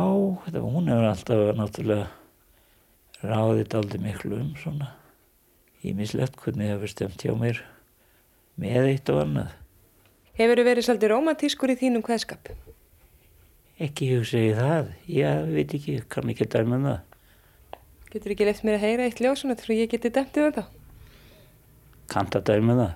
þetta, 0.45 0.63
hún 0.63 0.91
hefur 0.93 1.09
alltaf 1.11 1.45
náttúrulega 1.59 2.09
ráðið 3.25 3.79
aldrei 3.81 4.03
miklu 4.03 4.39
um 4.39 4.53
svona 4.61 4.93
ímislegt 5.87 6.39
hvernig 6.43 6.73
hefur 6.73 6.93
stemt 6.95 7.25
hjá 7.25 7.35
mér 7.39 7.65
með 8.59 8.93
eitt 8.95 9.11
og 9.13 9.25
annað 9.25 9.57
Hefur 10.39 10.61
þið 10.61 10.69
verið 10.69 10.85
svolítið 10.87 11.11
romantískur 11.11 11.71
í 11.73 11.75
þínum 11.81 12.03
hvaðskap? 12.07 12.53
Ekki 13.83 14.07
hugsa 14.13 14.39
ég 14.39 14.59
það, 14.59 14.93
ég 15.11 15.49
veit 15.51 15.73
ekki, 15.75 15.97
kann 16.11 16.31
ekki 16.31 16.47
dæma 16.51 16.79
um 16.79 16.87
það. 16.87 17.01
Getur 18.13 18.35
ekki 18.35 18.47
lefðt 18.47 18.67
mér 18.69 18.77
að 18.79 18.85
heyra 18.87 19.09
eitt 19.09 19.23
ljósuna 19.23 19.57
til 19.59 19.73
að 19.73 19.81
ég 19.83 19.91
geti 19.97 20.13
dæmt 20.15 20.39
um 20.39 20.55
það? 20.55 20.69
Kanta 22.09 22.41
dæma 22.41 22.73
um 22.73 22.79
það? 22.81 22.93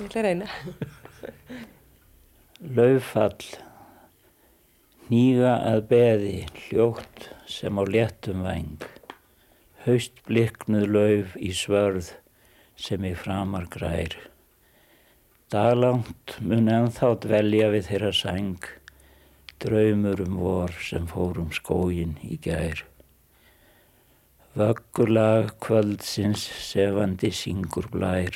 Ég 0.00 0.06
ætla 0.06 0.20
að 0.20 0.26
reyna. 0.26 0.46
Laufall, 2.76 3.44
nýga 5.12 5.52
að 5.68 5.80
beði, 5.90 6.38
hljótt 6.66 7.28
sem 7.48 7.76
á 7.76 7.84
léttum 7.84 8.42
væng. 8.46 8.88
Haust 9.84 10.20
bliknuð 10.28 10.88
lauf 10.88 11.36
í 11.36 11.52
svörð 11.56 12.14
sem 12.80 13.04
í 13.04 13.14
framar 13.16 13.68
grær. 13.72 14.16
Daglangt 15.52 16.36
mun 16.40 16.68
ennþá 16.72 17.14
dvelja 17.24 17.72
við 17.72 17.88
þeirra 17.90 18.12
sæng, 18.16 18.68
draumur 19.60 20.24
um 20.24 20.36
vor 20.40 20.76
sem 20.84 21.08
fórum 21.10 21.52
skógin 21.52 22.16
í 22.24 22.40
gær. 22.40 22.86
Vöggulag 24.50 25.52
kvöldsins 25.62 26.42
sefandi 26.42 27.28
syngur 27.30 27.86
blær, 27.86 28.34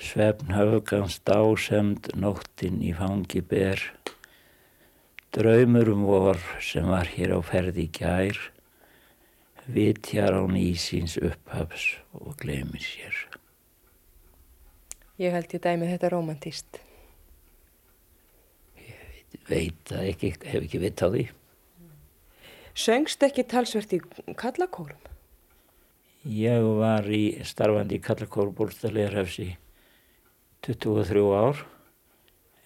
svefn 0.00 0.54
höfgans 0.56 1.18
dásemd 1.20 2.08
nóttin 2.16 2.80
í 2.80 2.94
fangi 2.96 3.42
ber. 3.44 3.82
Draumur 5.36 5.92
um 5.92 6.08
vor 6.08 6.40
sem 6.64 6.88
var 6.88 7.12
hér 7.12 7.36
á 7.36 7.40
ferði 7.44 7.90
gær, 7.92 8.40
vitjar 9.68 10.32
á 10.32 10.42
nýsins 10.48 11.20
upphafs 11.20 12.00
og 12.16 12.32
glemir 12.40 12.80
sér. 12.80 13.26
Ég 15.20 15.36
held 15.36 15.52
ég 15.52 15.60
dæmi 15.60 15.92
þetta 15.92 16.16
romantíst. 16.16 16.80
Ég 18.80 19.44
veit 19.44 19.92
að 19.92 20.14
ekki, 20.14 20.38
hef 20.40 20.62
ekki 20.64 20.86
vitt 20.88 21.04
á 21.04 21.12
því. 21.12 21.28
Söngst 22.76 23.22
ekki 23.24 23.46
talsvert 23.48 23.94
í 23.96 24.00
kallakórum? 24.36 25.00
Ég 26.28 26.66
var 26.76 27.06
í 27.08 27.38
starfandi 27.46 27.96
í 27.96 28.02
kallakóru 28.04 28.52
búrstaliðarhefsi 28.58 29.54
23 30.66 31.22
ár. 31.38 31.62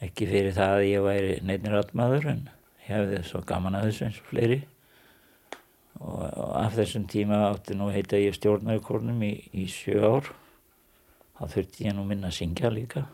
Ekki 0.02 0.26
fyrir 0.26 0.56
það 0.56 0.74
að 0.78 0.88
ég 0.88 1.04
væri 1.04 1.36
neittnir 1.46 1.76
allmaður 1.78 2.26
en 2.32 2.42
ég 2.48 2.90
hefði 2.90 3.22
svo 3.28 3.44
gaman 3.46 3.78
að 3.78 3.90
þessu 3.90 4.06
eins 4.08 4.20
og 4.22 4.30
fleiri. 4.32 4.58
Og, 6.00 6.24
og 6.24 6.52
af 6.58 6.74
þessum 6.78 7.06
tíma 7.12 7.44
átti 7.50 7.76
nú 7.76 7.90
heita 7.92 8.18
ég 8.18 8.34
stjórnaði 8.34 8.82
kórnum 8.86 9.22
í, 9.22 9.34
í 9.52 9.68
sjö 9.70 10.00
ár 10.00 10.32
þá 11.38 11.54
þurfti 11.54 11.86
ég 11.86 11.96
nú 11.96 12.08
minna 12.08 12.32
að 12.32 12.38
syngja 12.40 12.72
líka. 12.72 13.06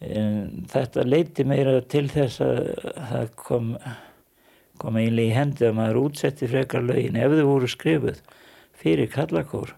En 0.00 0.66
þetta 0.68 1.06
leiti 1.06 1.44
meira 1.48 1.78
til 1.80 2.06
þess 2.12 2.42
að 2.44 2.60
það 3.10 3.34
kom, 3.40 3.72
kom 4.80 4.96
eiginlega 5.00 5.28
í 5.28 5.36
hendi 5.36 5.66
að 5.68 5.76
maður 5.78 6.00
útsetti 6.04 6.48
frekar 6.50 6.84
lögin 6.86 7.18
ef 7.20 7.34
þau 7.36 7.44
voru 7.48 7.68
skrifuð 7.70 8.22
fyrir 8.80 9.10
kallakór. 9.12 9.74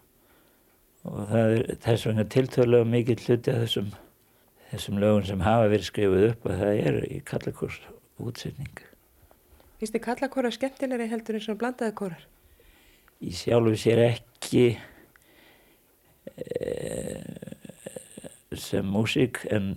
Og 1.02 1.24
það 1.32 1.56
er 1.56 1.80
þess 1.82 2.06
vegna 2.06 2.26
tiltölulega 2.30 2.88
mikill 2.92 3.18
hluti 3.24 3.50
af 3.50 3.64
þessum, 3.64 3.90
þessum 4.70 5.02
lögum 5.02 5.26
sem 5.26 5.42
hafa 5.42 5.70
verið 5.72 5.88
skrifuð 5.88 6.26
upp 6.28 6.46
og 6.46 6.62
það 6.62 6.82
er 6.86 7.00
í 7.08 7.18
kallakórs 7.26 7.80
útsetning. 8.22 8.84
Fyrst 9.82 9.96
þið 9.96 10.04
kallakórar 10.04 10.54
skemmtilegri 10.54 11.10
heldur 11.10 11.40
eins 11.40 11.50
og 11.50 11.58
blandaði 11.58 11.96
kórar? 11.98 12.26
Í 13.22 13.34
sjálfu 13.34 13.74
sér 13.78 14.04
ekki 14.06 14.66
sem 18.58 18.86
músík 18.86 19.42
en 19.50 19.74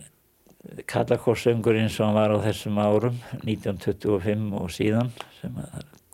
Kallakórsöngur 0.83 1.77
eins 1.79 1.99
og 1.99 2.09
hann 2.09 2.17
var 2.17 2.35
á 2.35 2.39
þessum 2.43 2.79
árum 2.83 3.19
1925 3.43 4.55
og 4.59 4.71
síðan 4.75 5.11
sem 5.39 5.59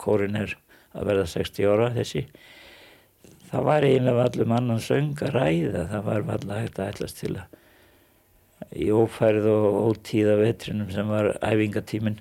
kórin 0.02 0.38
er 0.38 0.58
að 0.94 1.08
verða 1.08 1.30
60 1.34 1.72
ára 1.72 1.94
þessi 1.96 2.28
það 3.52 3.66
var 3.68 3.86
eiginlega 3.86 4.28
allum 4.30 4.54
annan 4.56 4.84
söng 4.84 5.16
að 5.26 5.34
ræða. 5.36 5.88
Það 5.92 6.06
var 6.08 6.22
alltaf 6.36 6.62
hægt 6.62 6.80
að 6.80 6.92
ætlast 6.94 7.20
til 7.20 7.34
að 7.42 7.58
í 8.78 8.88
ófærið 8.94 9.48
og 9.52 9.80
ótíða 9.90 10.38
vetrinum 10.40 10.92
sem 10.94 11.10
var 11.12 11.34
æfingatímin 11.42 12.20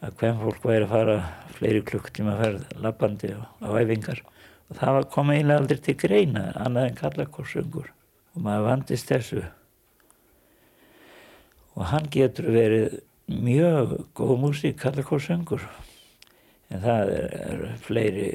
að 0.00 0.16
hvem 0.22 0.40
fólk 0.40 0.66
væri 0.66 0.86
að 0.86 0.94
fara 0.94 1.16
fleiri 1.58 1.82
klukktíma 1.86 2.34
að 2.34 2.42
ferða 2.44 2.82
lappandi 2.86 3.32
á 3.36 3.68
æfingar. 3.76 4.24
Og 4.70 4.78
það 4.80 5.00
kom 5.14 5.32
eiginlega 5.34 5.62
aldrei 5.62 5.82
til 5.84 5.96
greina 6.00 6.44
annað 6.56 6.88
en 6.88 7.00
Kallakórsöngur 7.02 7.90
og 8.34 8.44
maður 8.46 8.68
vandist 8.70 9.10
þessu 9.10 9.44
og 11.76 11.84
hann 11.92 12.08
getur 12.12 12.50
verið 12.54 13.00
mjög 13.30 13.96
góð 14.18 14.36
músík 14.44 14.78
Kallakórsöngur 14.80 15.66
en 16.70 16.82
það 16.82 17.12
er, 17.16 17.36
er 17.40 17.66
fleiri 17.84 18.30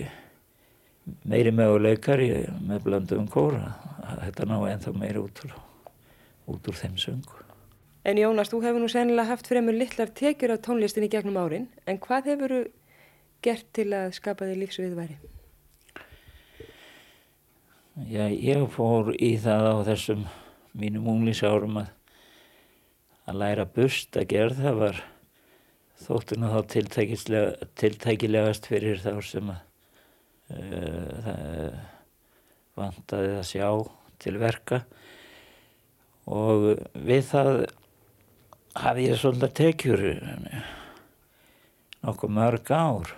meiri 1.27 1.51
möguleikar 1.53 2.23
í, 2.23 2.29
með 2.65 2.85
blandum 2.87 3.27
kóra 3.31 3.75
þetta 4.23 4.47
ná 4.49 4.59
ennþá 4.71 4.95
meiri 4.97 5.21
út 5.21 5.43
úr, 5.45 5.57
út 6.55 6.71
úr 6.71 6.79
þeim 6.79 6.95
söngu 7.01 7.45
En 8.05 8.19
Jónas, 8.21 8.51
þú 8.53 8.59
hefur 8.61 8.83
nú 8.83 8.87
sennilega 8.91 9.31
haft 9.31 9.47
fremur 9.49 9.73
litlar 9.73 10.11
tekjur 10.13 10.51
af 10.53 10.59
tónlistinni 10.67 11.07
gegnum 11.09 11.39
árin. 11.41 11.63
En 11.89 11.97
hvað 11.97 12.27
hefur 12.29 12.51
þú 12.53 12.59
gert 13.41 13.65
til 13.73 13.87
að 13.97 14.11
skapa 14.13 14.45
þig 14.45 14.59
lífsviðværi? 14.61 15.15
Já, 18.05 18.27
ég 18.29 18.61
fór 18.75 19.09
í 19.17 19.31
það 19.41 19.69
á 19.73 19.75
þessum 19.89 20.21
mínum 20.77 21.09
unglísárum 21.15 21.81
að 21.81 21.94
að 23.25 23.41
læra 23.41 23.65
bust 23.65 24.17
að 24.17 24.29
gera 24.33 24.57
það 24.57 24.79
var 24.83 25.03
þóttu 26.05 26.37
nú 26.37 26.51
þá 26.51 26.59
tiltækilegast 27.79 28.67
fyrir 28.69 29.01
þá 29.01 29.13
sem 29.25 29.51
að 29.53 29.61
uh, 30.53 31.19
það 31.25 31.83
vantaði 32.75 33.35
að 33.39 33.47
sjá 33.49 33.67
til 34.21 34.37
verka. 34.41 34.81
Og 36.25 36.71
við 37.05 37.27
það 37.29 37.51
hafði 38.75 39.05
ég 39.07 39.21
svolítið 39.21 39.53
tekjur 39.59 40.03
nokkuð 42.05 42.33
mörg 42.35 42.71
ár. 42.75 43.13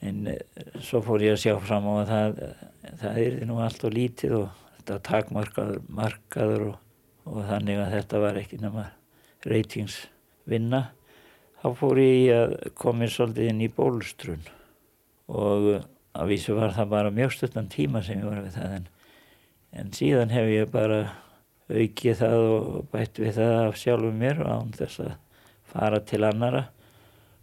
En 0.00 0.22
eh, 0.32 0.38
svo 0.80 1.02
fór 1.04 1.20
ég 1.26 1.36
að 1.36 1.42
sjá 1.42 1.56
fram 1.60 1.88
á 1.90 1.94
að 2.00 2.12
það, 2.12 2.38
það 3.02 3.18
er 3.24 3.34
nú 3.50 3.58
allt 3.60 3.84
og 3.84 3.92
lítið 3.92 4.36
og 4.38 4.62
þetta 4.78 4.94
var 4.94 5.02
takmarkaður 5.10 5.82
markaður 5.98 6.64
og, 6.70 6.78
og 7.28 7.42
þannig 7.50 7.82
að 7.82 7.92
þetta 7.98 8.22
var 8.24 8.40
ekki 8.40 8.62
nema 8.62 8.86
reytingsvinna 9.48 10.82
þá 11.60 11.68
fór 11.76 12.00
ég 12.00 12.30
að 12.34 12.54
koma 12.78 13.08
svolítið 13.10 13.50
inn 13.52 13.64
í 13.64 13.70
bólustrun. 13.72 14.44
Og 15.30 15.68
að 16.16 16.32
vísu 16.32 16.56
var 16.58 16.74
það 16.74 16.92
bara 16.94 17.14
mjög 17.14 17.34
stuttan 17.36 17.70
tíma 17.70 18.02
sem 18.02 18.20
ég 18.20 18.28
var 18.28 18.42
við 18.42 18.56
það 18.56 18.76
en, 18.78 18.86
en 19.78 19.92
síðan 19.94 20.34
hef 20.34 20.48
ég 20.50 20.72
bara 20.72 21.00
aukið 21.70 22.16
það 22.18 22.46
og 22.50 22.86
bætt 22.90 23.20
við 23.22 23.36
það 23.38 23.56
af 23.62 23.78
sjálfum 23.78 24.18
mér 24.18 24.40
og 24.42 24.50
án 24.50 24.72
þess 24.74 25.04
að 25.04 25.12
fara 25.70 26.00
til 26.02 26.24
annara 26.26 26.64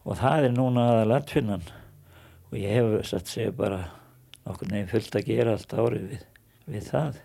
og 0.03 0.19
það 0.19 0.49
er 0.49 0.57
núna 0.57 0.88
aðal 0.91 1.15
atfinnan 1.15 1.63
og 2.49 2.57
ég 2.60 2.75
hef 2.75 3.07
satt 3.07 3.31
segja 3.31 3.55
bara 3.55 3.86
okkur 4.47 4.71
nefn 4.71 4.91
fullt 4.91 5.15
að 5.19 5.31
gera 5.31 5.55
allt 5.55 5.73
árið 5.75 6.05
við, 6.12 6.27
við 6.67 6.86
það. 6.91 7.17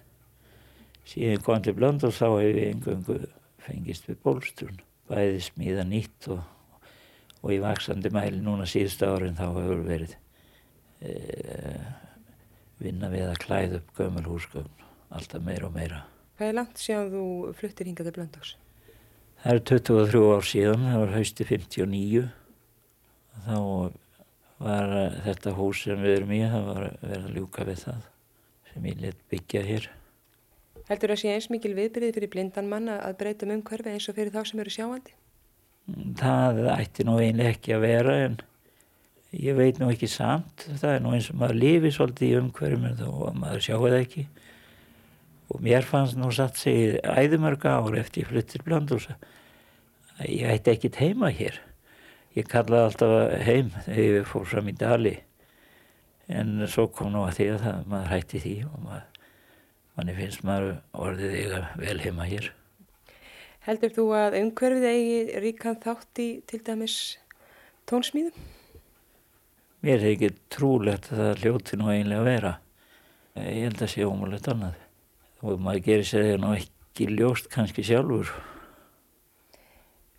Síðan 1.10 1.42
kom 1.42 1.62
til 1.62 1.74
blönd 1.74 2.06
og 2.06 2.14
sá 2.14 2.28
hef 2.28 2.46
ég 2.46 2.68
engungu 2.70 3.18
fengist 3.66 4.08
við 4.08 4.20
bólstrun 4.24 4.80
bæði 5.10 5.42
smíða 5.48 5.84
nýtt 5.88 6.28
og, 6.32 6.42
og 7.42 7.54
í 7.54 7.60
vaksandi 7.62 8.12
mæli 8.14 8.40
núna 8.42 8.66
síðust 8.68 9.02
árin 9.06 9.38
þá 9.38 9.46
hefur 9.50 9.84
verið 9.86 10.16
e, 11.02 11.12
vinna 12.82 13.10
við 13.12 13.28
að 13.28 13.42
klæða 13.46 13.80
upp 13.80 13.94
gömul 13.98 14.26
húsgögn 14.30 14.88
alltaf 15.12 15.44
meira 15.44 15.68
og 15.68 15.76
meira 15.76 16.04
Hvað 16.38 16.48
er 16.48 16.56
langt 16.56 16.80
séðan 16.80 17.10
þú 17.12 17.24
fluttir 17.54 17.86
hingað 17.86 18.08
til 18.08 18.14
Blöndóks? 18.16 18.54
Það 19.42 19.52
er 19.52 19.60
23 19.68 20.22
ár 20.32 20.46
síðan, 20.46 20.86
það 20.88 21.02
var 21.02 21.12
hausti 21.16 21.46
59 21.46 22.22
þá 23.42 23.58
var 24.62 24.94
þetta 25.26 25.52
hús 25.58 25.82
sem 25.86 26.02
við 26.02 26.16
erum 26.16 26.32
í, 26.34 26.40
það 26.46 26.68
var 26.68 26.86
verið 27.02 27.26
að 27.26 27.36
ljúka 27.36 27.66
við 27.68 27.82
það 27.82 28.08
sem 28.72 28.88
ég 28.88 29.02
let 29.02 29.22
byggja 29.32 29.62
hér. 29.66 29.88
Heldur 30.92 31.14
það 31.14 31.20
sé 31.22 31.34
eins 31.34 31.48
mikil 31.52 31.72
viðbyrðið 31.78 32.14
fyrir 32.18 32.32
blindan 32.36 32.70
manna 32.70 33.00
að 33.00 33.18
breyta 33.22 33.48
um 33.48 33.56
umhverfi 33.56 33.94
eins 33.94 34.08
og 34.12 34.18
fyrir 34.18 34.32
þá 34.34 34.42
sem 34.50 34.62
eru 34.62 34.74
sjáandi? 34.76 35.16
Það 36.20 36.62
ætti 36.76 37.08
nú 37.08 37.18
einlega 37.18 37.56
ekki 37.56 37.74
að 37.74 37.84
vera 37.86 38.16
en 38.28 38.38
ég 39.32 39.56
veit 39.56 39.80
nú 39.80 39.88
ekki 39.90 40.10
samt. 40.12 40.68
Það 40.68 40.94
er 40.94 41.04
nú 41.04 41.16
eins 41.16 41.32
og 41.32 41.40
maður 41.40 41.62
lifi 41.64 41.94
svolítið 41.96 42.28
í 42.28 42.40
umhverfum 42.42 42.88
þá 43.00 43.06
maður 43.40 43.66
sjáu 43.66 43.82
það 43.86 44.00
ekki. 44.02 44.26
Og 45.52 45.64
mér 45.64 45.88
fannst 45.88 46.20
nú 46.20 46.28
satt 46.32 46.60
segið 46.60 47.00
æðumörga 47.02 47.78
ár 47.80 47.96
eftir 48.04 48.26
ég 48.26 48.30
flyttir 48.30 48.64
blandúsa 48.68 49.16
ég 50.28 50.50
ætti 50.50 50.72
ekkit 50.72 50.98
heima 51.00 51.30
hér 51.32 51.58
ég 52.36 52.48
kallaði 52.48 52.88
alltaf 52.88 53.44
heim 53.46 53.70
þegar 53.84 54.02
ég 54.02 54.28
fór 54.28 54.46
fram 54.48 54.68
í 54.70 54.74
dali 54.76 55.14
en 56.32 56.62
svo 56.70 56.88
kom 56.92 57.12
nú 57.12 57.24
að 57.26 57.38
því 57.38 57.48
að 57.52 57.64
það, 57.64 57.80
maður 57.92 58.12
hætti 58.12 58.42
því 58.42 58.54
og 58.68 58.76
maður, 58.84 59.06
manni 59.96 60.14
finnst 60.16 60.44
maður 60.46 60.76
orðið 60.96 61.38
eiga 61.38 61.62
vel 61.80 61.98
heima 62.02 62.26
hér. 62.28 62.50
Heldur 63.62 63.92
þú 63.94 64.06
að 64.18 64.38
umhverfið 64.40 64.88
eigi 64.88 65.40
ríkan 65.44 65.78
þátt 65.82 66.22
í 66.22 66.28
til 66.50 66.62
dæmis 66.66 66.96
tónsmíðum? 67.86 68.34
Mér 69.82 69.98
er 69.98 70.12
ekki 70.12 70.30
trúlegt 70.52 71.10
að 71.10 71.20
það 71.20 71.42
hljóti 71.42 71.78
nú 71.78 71.90
eiginlega 71.90 72.22
að 72.22 72.30
vera. 72.30 72.52
Ég 73.42 73.68
held 73.68 73.82
að 73.82 73.92
sé 73.92 74.06
ómulegt 74.06 74.48
annað. 74.50 74.80
Og 75.42 75.62
maður 75.62 75.84
gerir 75.88 76.06
sér 76.06 76.26
þegar 76.28 76.42
nú 76.42 76.50
ekki 76.54 77.08
ljóst 77.10 77.48
kannski 77.50 77.84
sjálfur. 77.86 78.30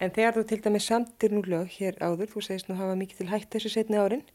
En 0.03 0.12
þegar 0.12 0.36
þú 0.36 0.43
til 0.49 0.59
dæmis 0.65 0.88
samtir 0.89 1.31
nú 1.31 1.43
lög 1.47 1.69
hér 1.77 1.99
áður, 2.03 2.31
þú 2.33 2.43
segist 2.43 2.67
nú 2.67 2.75
hafa 2.75 2.97
mikið 2.99 3.21
til 3.21 3.29
hætt 3.31 3.51
þessu 3.55 3.71
setni 3.71 3.99
árin, 3.99 4.25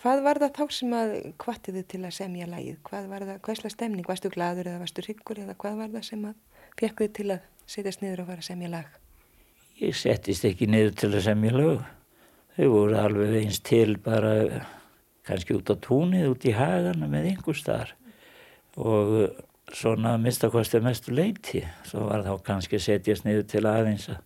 hvað 0.00 0.22
var 0.24 0.40
það 0.42 0.54
þá 0.56 0.76
sem 0.76 0.94
að 0.96 1.14
kvartiði 1.42 1.82
til 1.90 2.02
að 2.06 2.16
semja 2.16 2.48
lægið? 2.50 2.78
Hvað 2.88 3.08
var 3.12 3.26
það, 3.28 3.40
hvaðsla 3.46 3.72
stemning? 3.72 4.08
Varstu 4.08 4.32
gladur 4.32 4.70
eða 4.70 4.82
varstu 4.82 5.04
hryggur 5.04 5.42
eða 5.42 5.56
hvað 5.60 5.78
var 5.82 5.92
það 5.92 6.08
sem 6.08 6.26
að 6.30 6.64
fekk 6.80 7.04
þið 7.04 7.12
til 7.18 7.28
að 7.36 7.46
setjast 7.74 8.04
niður 8.04 8.24
og 8.24 8.30
fara 8.32 8.44
að 8.44 8.48
semja 8.48 8.72
lag? 8.72 8.98
Ég 9.82 9.98
settist 9.98 10.48
ekki 10.48 10.68
niður 10.70 10.96
til 11.02 11.12
að 11.12 11.24
semja 11.28 11.54
lög. 11.56 11.86
Þau 12.56 12.66
voru 12.72 12.98
alveg 13.00 13.38
eins 13.42 13.62
til 13.64 13.96
bara 14.02 14.34
kannski 15.26 15.56
út 15.56 15.72
á 15.72 15.76
túnið, 15.80 16.28
út 16.32 16.44
í 16.44 16.52
hagana 16.56 17.08
með 17.08 17.30
einhver 17.32 17.56
starf 17.56 17.96
og 18.76 19.32
svona 19.72 20.16
minnstakosti 20.20 20.80
mestu 20.84 21.12
leiti. 21.14 21.62
Svo 21.88 22.08
var 22.08 22.24
þá 22.26 22.34
kannski 22.44 22.80
setjast 22.82 23.26
niður 23.26 23.48
til 23.52 23.66
aðeins 23.68 24.08
að 24.12 24.20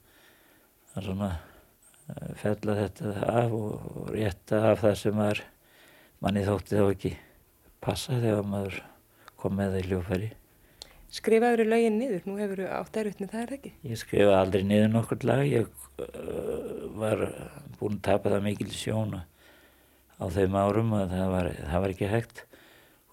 að 0.96 1.10
svona 1.10 1.30
eh, 1.34 2.32
fella 2.40 2.78
þetta 2.80 3.12
af 3.28 3.54
og 3.56 4.08
rétta 4.14 4.62
af 4.72 4.82
það 4.84 4.96
sem 5.02 5.20
var 5.20 5.42
manni 6.24 6.42
þótti 6.46 6.78
þá 6.78 6.88
ekki 6.90 7.12
passa 7.84 8.18
þegar 8.18 8.48
maður 8.48 8.82
kom 9.36 9.56
með 9.58 9.74
það 9.74 9.80
í 9.80 9.86
hljófæri. 9.90 10.32
Skrifaður 11.16 11.62
í 11.62 11.66
lögin 11.68 11.98
niður? 12.00 12.24
Nú 12.26 12.34
hefur 12.40 12.60
þú 12.60 12.66
átt 12.76 12.98
erutni, 13.00 13.28
það 13.30 13.42
er 13.42 13.54
ekki? 13.56 13.72
Ég 13.86 14.00
skrifa 14.00 14.40
aldrei 14.40 14.64
niður 14.66 14.90
nokkur 14.92 15.26
lag. 15.28 15.44
Ég 15.46 15.68
uh, 16.02 16.82
var 16.98 17.22
búin 17.78 17.98
að 18.00 18.04
tapa 18.08 18.32
það 18.34 18.46
mikil 18.48 18.68
sjóna 18.74 19.22
á 20.16 20.24
þeim 20.32 20.56
árum 20.58 20.94
að 20.96 21.14
það 21.14 21.32
var, 21.34 21.50
það 21.60 21.84
var 21.84 21.94
ekki 21.94 22.10
hægt 22.10 22.42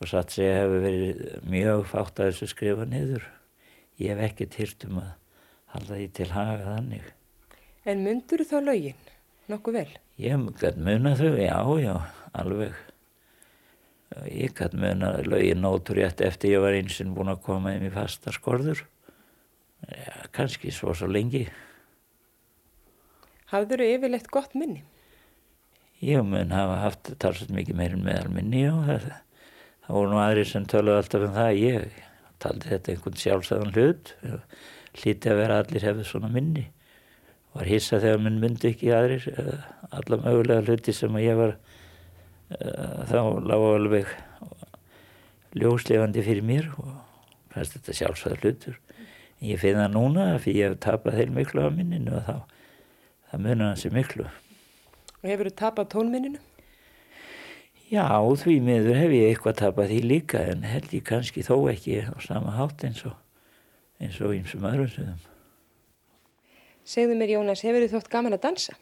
og 0.01 0.09
satt 0.09 0.33
sig 0.35 0.49
að 0.49 0.59
hefur 0.61 0.85
verið 0.87 1.21
mjög 1.53 1.83
fátt 1.91 2.19
að 2.19 2.31
þessu 2.31 2.49
skrifa 2.51 2.87
niður. 2.89 3.27
Ég 4.01 4.15
hef 4.15 4.23
ekki 4.31 4.49
týrt 4.51 4.87
um 4.89 5.03
að 5.03 5.11
halda 5.75 5.99
því 5.99 6.07
til 6.17 6.29
haga 6.33 6.63
þannig. 6.65 7.11
En 7.87 8.03
myndur 8.03 8.43
þá 8.47 8.57
lögin 8.63 9.05
nokkuð 9.51 9.79
vel? 9.79 9.91
Ég 10.21 10.49
gæti 10.59 10.83
muna 10.83 11.13
þau, 11.19 11.31
já, 11.37 11.57
já, 11.83 11.95
alveg. 12.41 12.75
Ég 14.29 14.53
gæti 14.57 14.77
muna 14.77 15.15
lögin 15.25 15.61
nótur 15.63 15.97
rétt 15.97 16.21
eftir 16.21 16.55
ég 16.55 16.63
var 16.63 16.75
einsinn 16.77 17.13
búin 17.15 17.31
að 17.33 17.43
koma 17.45 17.73
inn 17.75 17.87
í 17.87 17.91
fasta 17.93 18.33
skorður. 18.35 18.83
Já, 19.89 20.29
kannski 20.35 20.71
svo 20.71 20.93
svo 20.95 21.09
lengi. 21.11 21.45
Hafður 23.51 23.83
þau 23.83 23.93
yfirlegt 23.97 24.29
gott 24.33 24.55
minni? 24.57 24.83
Ég 26.03 26.23
mun 26.27 26.51
hafa 26.51 26.79
haft 26.83 27.13
talsett 27.19 27.51
mikið 27.53 27.79
meirinn 27.79 28.05
meðal 28.05 28.31
minni 28.33 28.63
og 28.69 28.85
það, 28.87 29.09
það 29.85 29.97
voru 29.97 30.13
nú 30.13 30.21
aðri 30.23 30.45
sem 30.49 30.69
töluði 30.69 30.99
alltaf 31.01 31.27
um 31.27 31.35
það. 31.37 31.59
Ég 31.63 31.99
taldi 32.43 32.71
þetta 32.71 32.93
einhvern 32.93 33.19
sjálfsæðan 33.23 33.75
hlut. 33.75 34.15
Lítið 35.03 35.33
að 35.33 35.41
vera 35.41 35.59
allir 35.63 35.87
hefðu 35.89 36.07
svona 36.07 36.31
minni 36.31 36.69
var 37.53 37.69
hissa 37.69 37.99
þegar 38.01 38.21
minn 38.25 38.39
myndi 38.41 38.71
ekki 38.71 38.91
aðrir 38.95 39.27
eh, 39.29 39.65
alla 39.93 40.19
mögulega 40.23 40.65
hluti 40.65 40.93
sem 40.95 41.13
að 41.17 41.25
ég 41.27 41.39
var 41.39 41.55
þá 43.09 43.19
lág 43.47 43.65
alveg 43.69 44.13
ljóslefandi 45.57 46.23
fyrir 46.25 46.45
mér 46.45 46.69
og 46.81 46.93
fannst 47.53 47.77
þetta 47.77 47.97
sjálfsvæða 47.99 48.39
hlutur 48.41 48.79
en 48.97 49.49
ég 49.51 49.61
finna 49.61 49.89
núna 49.91 50.31
að 50.33 50.39
fyrir 50.47 50.61
ég 50.61 50.71
hef 50.71 50.79
tapað 50.85 51.19
heil 51.19 51.33
miklu 51.35 51.67
á 51.67 51.69
minninu 51.73 52.17
og 52.17 52.25
þá 52.27 52.35
það 53.31 53.45
munar 53.47 53.73
hansi 53.73 53.93
miklu 53.93 54.29
Og 55.23 55.29
hefur 55.31 55.47
þú 55.47 55.55
tapað 55.55 55.91
tónminninu? 55.93 56.39
Já, 57.87 58.07
því 58.19 58.57
miður 58.65 58.97
hef 58.99 59.13
ég 59.15 59.29
eitthvað 59.29 59.59
tapað 59.61 59.93
því 59.93 59.99
líka 60.09 60.41
en 60.51 60.65
held 60.67 60.89
ég 60.91 61.05
kannski 61.07 61.45
þó 61.45 61.55
ekki 61.71 62.01
á 62.03 62.15
sama 62.25 62.57
hátt 62.57 62.83
eins 62.83 63.05
og 63.07 63.15
eins 64.03 64.17
og 64.19 64.33
einsum 64.35 64.65
öðrum 64.67 64.89
sögum 64.91 65.21
Segðu 66.83 67.15
mér 67.15 67.31
Jónas, 67.31 67.61
hefur 67.63 67.85
þið 67.85 67.93
þótt 67.95 68.09
gaman 68.11 68.35
að 68.35 68.41
dansa? 68.43 68.73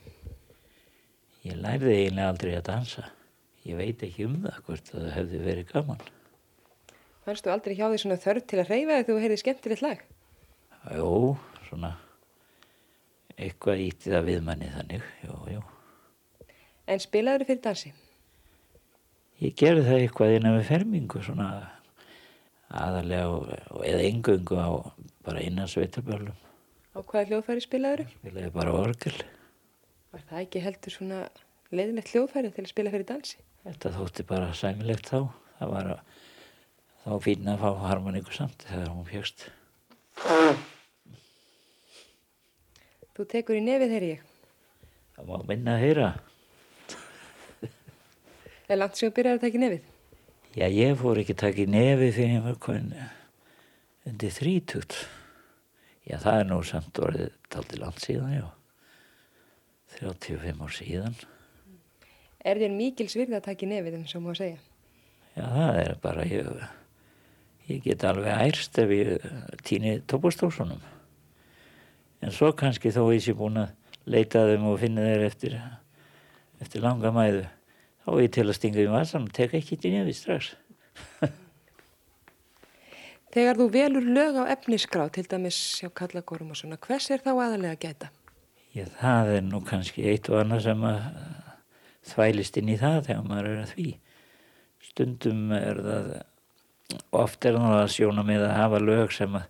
Ég 1.46 1.58
lærði 1.62 1.92
eiginlega 2.00 2.32
aldrei 2.32 2.54
að 2.58 2.64
dansa. 2.66 3.04
Ég 3.68 3.78
veit 3.78 4.02
ekki 4.06 4.26
um 4.26 4.40
það 4.42 4.62
hvort 4.66 4.88
það 4.90 5.10
hefði 5.16 5.42
verið 5.46 5.68
gaman. 5.70 6.06
Fannst 7.26 7.46
þú 7.46 7.52
aldrei 7.54 7.76
hjá 7.78 7.86
því 7.92 8.00
svona 8.02 8.22
þörf 8.22 8.46
til 8.50 8.62
að 8.62 8.72
reyfa 8.72 8.96
þegar 8.96 9.08
þú 9.10 9.18
heyrði 9.22 9.42
skemmtilegt 9.42 9.84
lag? 9.86 10.00
Jó, 10.98 11.10
svona 11.68 11.92
eitthvað 13.38 13.84
ítti 13.86 14.14
það 14.14 14.26
við 14.30 14.40
manni 14.48 14.70
þannig, 14.74 15.06
jú, 15.26 15.36
jú. 15.54 15.62
En 16.90 17.02
spilaður 17.02 17.46
fyrir 17.50 17.62
dansi? 17.68 17.92
Ég 19.42 19.54
gerði 19.58 19.86
það 19.88 20.00
eitthvað 20.00 20.36
innan 20.38 20.58
við 20.58 20.68
fermingu, 20.70 21.22
svona 21.26 21.48
aðalega 22.82 23.60
eða 23.86 24.02
engöngu 24.08 24.58
á 24.58 24.70
bara 25.26 25.46
innan 25.46 25.70
sveitarbjörlum. 25.70 26.38
Á 26.98 27.00
hvaða 27.00 27.28
hljóðfæri 27.30 27.64
spilaður? 27.64 28.10
Spilaði 28.18 28.52
bara 28.58 28.76
orgel. 28.76 29.16
Var 30.12 30.28
það 30.28 30.44
ekki 30.44 30.66
heldur 30.66 30.98
svona 30.98 31.22
leiðilegt 31.72 32.12
hljóðfæri 32.12 32.52
til 32.56 32.66
að 32.66 32.74
spila 32.74 32.94
fyrir 32.94 33.10
dansi? 33.14 33.38
Þetta 33.62 33.92
þótti 33.94 34.26
bara 34.26 34.54
sæmilegt 34.58 35.12
þá. 35.12 35.20
Það 35.60 35.72
var 35.76 35.90
að, 35.94 36.00
þá 37.04 37.12
fín 37.28 37.50
að 37.52 37.62
fá 37.62 37.70
harmoníku 37.86 38.34
samt 38.34 38.66
þegar 38.66 38.90
hún 38.90 39.08
fjöxt. 39.10 39.46
Þú 43.12 43.28
tekur 43.30 43.60
í 43.60 43.64
nefið 43.66 43.94
þegar 43.94 44.08
ég. 44.08 44.28
Það 45.16 45.30
má 45.30 45.48
minna 45.52 45.76
að 45.78 45.84
heyra. 45.86 46.12
Er 48.72 48.80
langt 48.80 48.98
sem 48.98 49.10
þú 49.10 49.16
byrjar 49.18 49.38
að 49.38 49.44
taka 49.44 49.60
í 49.60 49.62
nefið? 49.62 49.90
Já, 50.52 50.66
ég 50.68 50.98
fór 51.00 51.20
ekki 51.22 51.36
að 51.36 51.44
taka 51.44 51.62
í 51.62 51.68
nefið 51.70 52.16
fyrir 52.16 52.34
ég 52.38 52.46
var 52.48 52.58
komin 52.64 52.96
undir 54.10 54.34
þrítugt. 54.34 54.96
Já, 56.08 56.16
það 56.18 56.40
er 56.40 56.50
nú 56.50 56.58
samt 56.66 57.02
orðið 57.04 57.30
taldi 57.54 57.78
land 57.78 58.02
síðan, 58.02 58.34
já. 58.40 58.48
35 60.00 60.66
ár 60.66 60.74
síðan. 60.74 61.22
Er 62.42 62.58
þér 62.58 62.74
mikil 62.74 63.08
svirði 63.12 63.38
að 63.38 63.48
taka 63.50 63.68
í 63.68 63.70
nefið 63.70 63.98
um 64.00 64.06
svo 64.10 64.22
má 64.24 64.32
segja? 64.38 64.58
Já, 65.36 65.46
það 65.46 65.78
er 65.84 65.92
bara, 66.02 66.26
ég, 66.28 66.48
ég 67.70 67.84
get 67.86 68.06
alveg 68.08 68.32
ærst 68.48 68.80
ef 68.82 68.94
ég 68.96 69.28
týni 69.68 70.00
tópastósunum. 70.10 70.82
En 72.22 72.34
svo 72.34 72.52
kannski 72.58 72.92
þó 72.94 73.04
ég 73.14 73.22
sé 73.26 73.36
búin 73.38 73.62
að 73.62 73.76
leita 74.10 74.44
þeim 74.50 74.66
og 74.72 74.80
finna 74.82 75.06
þeir 75.06 75.28
eftir, 75.28 75.60
eftir 76.62 76.84
langa 76.84 77.14
mæðu. 77.14 77.46
Þá 78.02 78.10
er 78.16 78.24
ég 78.26 78.34
til 78.34 78.48
að 78.48 78.58
stinga 78.58 78.82
í 78.82 78.90
vasan 78.90 79.28
og 79.30 79.36
teka 79.38 79.60
ekki 79.60 79.78
í 79.78 79.94
nefið 79.94 80.18
strax. 80.18 80.52
Þegar 83.32 83.62
þú 83.62 83.68
velur 83.72 84.08
lög 84.18 84.42
á 84.42 84.52
efnisgrá, 84.52 85.06
til 85.14 85.24
dæmis 85.30 85.56
sjá 85.78 85.88
kallagórum 85.96 86.52
og 86.52 86.58
svona, 86.60 86.82
hvers 86.82 87.08
er 87.14 87.22
þá 87.24 87.32
aðalega 87.38 87.78
að 87.78 87.84
geta? 87.86 88.10
Já, 88.76 88.86
það 88.98 89.30
er 89.38 89.46
nú 89.46 89.62
kannski 89.68 90.04
eitt 90.10 90.28
og 90.32 90.42
annað 90.42 90.66
sem 90.66 90.84
að 90.90 91.00
þvælist 92.08 92.58
inn 92.60 92.72
í 92.74 92.78
það 92.82 93.00
þegar 93.10 93.28
maður 93.28 93.50
er 93.52 93.62
að 93.64 93.74
því. 93.76 93.88
Stundum 94.82 95.42
er 95.56 95.82
það, 95.86 96.12
oft 97.22 97.48
er 97.48 97.60
það 97.60 97.78
að 97.80 97.92
sjóna 97.96 98.26
með 98.28 98.46
að 98.48 98.56
hafa 98.58 98.82
lög 98.84 99.16
sem 99.16 99.38
að 99.40 99.48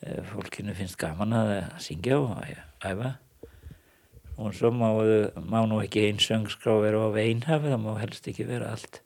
e, 0.00 0.16
fólkinu 0.32 0.76
finnst 0.78 0.98
gaman 1.00 1.36
að 1.36 1.52
syngja 1.82 2.18
og 2.20 2.40
æfa. 2.84 3.14
Og 4.40 4.56
svo 4.56 4.72
má, 4.72 4.88
má 5.36 5.60
nú 5.68 5.82
ekki 5.84 6.06
einn 6.08 6.20
söngskrá 6.22 6.78
vera 6.80 7.04
á 7.06 7.08
veinhafi, 7.12 7.70
það 7.70 7.82
má 7.84 7.92
helst 8.00 8.28
ekki 8.30 8.48
vera 8.48 8.72
allt 8.72 9.02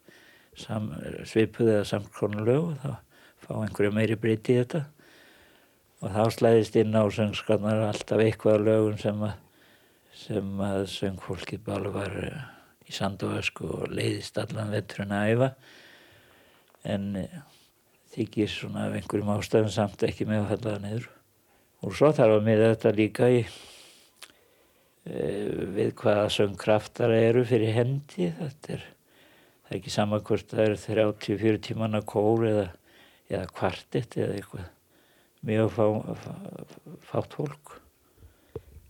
sam, 0.58 0.92
svipuð 1.26 1.72
eða 1.72 1.86
samkrónu 1.88 2.44
lög 2.46 2.68
og 2.70 2.76
þá 2.82 2.92
fá 3.44 3.54
einhverju 3.60 3.94
meiri 3.94 4.16
breyti 4.20 4.54
í 4.54 4.60
þetta 4.62 4.84
og 6.04 6.12
þá 6.14 6.22
slæðist 6.36 6.78
inn 6.80 6.96
á 6.96 7.04
söngskarnar 7.12 7.86
alltaf 7.88 8.22
eitthvað 8.22 8.66
lögum 8.68 8.98
sem 9.00 9.22
að, 9.24 9.36
sem 10.16 10.64
að 10.64 10.86
söngfólki 10.92 11.58
bara 11.64 11.92
var 11.94 12.18
eh, 12.22 12.42
í 12.88 12.94
sand 12.94 13.22
og 13.26 13.36
ösku 13.40 13.68
og 13.78 13.92
leiðist 13.94 14.38
allan 14.40 14.72
vetturinn 14.74 15.14
að 15.16 15.32
æfa 15.32 15.50
en 16.94 17.10
eh, 17.22 17.36
þykir 18.14 18.50
svona 18.52 18.88
af 18.88 18.96
einhverjum 18.98 19.34
ástæðum 19.34 19.72
samt 19.74 20.06
ekki 20.06 20.28
með 20.28 20.44
að 20.44 20.50
falla 20.52 20.74
það 20.74 20.84
niður 20.86 21.10
og 21.84 21.96
svo 21.98 22.12
þarf 22.16 22.38
að 22.38 22.46
miða 22.48 22.70
þetta 22.74 22.94
líka 22.96 23.30
í 23.32 23.40
e, 23.44 25.16
við 25.74 25.90
hvaða 26.00 26.28
söngkraftar 26.32 27.12
eru 27.16 27.42
fyrir 27.48 27.74
hendi 27.76 28.30
þetta 28.38 28.76
er, 28.76 28.86
það 29.64 29.74
er 29.74 29.80
ekki 29.80 29.92
sama 29.92 30.22
hvort 30.24 30.54
það 30.54 30.64
er 30.68 30.78
30-40 30.86 31.80
manna 31.80 32.00
kór 32.06 32.46
eða 32.48 32.68
eða 33.30 33.48
kvartitt 33.54 34.18
eða 34.20 34.36
eitthvað 34.38 34.68
mjög 35.44 35.72
fá, 35.72 35.86
fá, 36.20 36.30
fátt 37.10 37.36
fólk. 37.38 37.74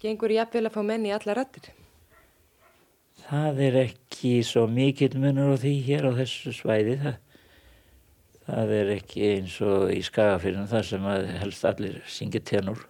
Gengur 0.02 0.34
ég 0.34 0.44
að 0.44 0.70
fá 0.74 0.82
menni 0.86 1.10
í 1.10 1.14
alla 1.14 1.38
rættir? 1.38 1.70
Það 3.24 3.60
er 3.64 3.76
ekki 3.86 4.32
svo 4.44 4.66
mikill 4.68 5.14
munur 5.20 5.54
á 5.54 5.56
því 5.56 5.74
hér 5.86 6.08
á 6.08 6.12
þessu 6.18 6.52
svæði. 6.52 6.96
Það, 7.00 7.14
það 8.48 8.72
er 8.78 8.90
ekki 8.98 9.28
eins 9.30 9.54
og 9.64 9.92
í 9.94 10.02
skagafyrinu 10.04 10.66
þar 10.68 10.88
sem 10.90 11.06
helst 11.40 11.64
allir 11.68 12.02
syngja 12.04 12.42
tenur 12.44 12.84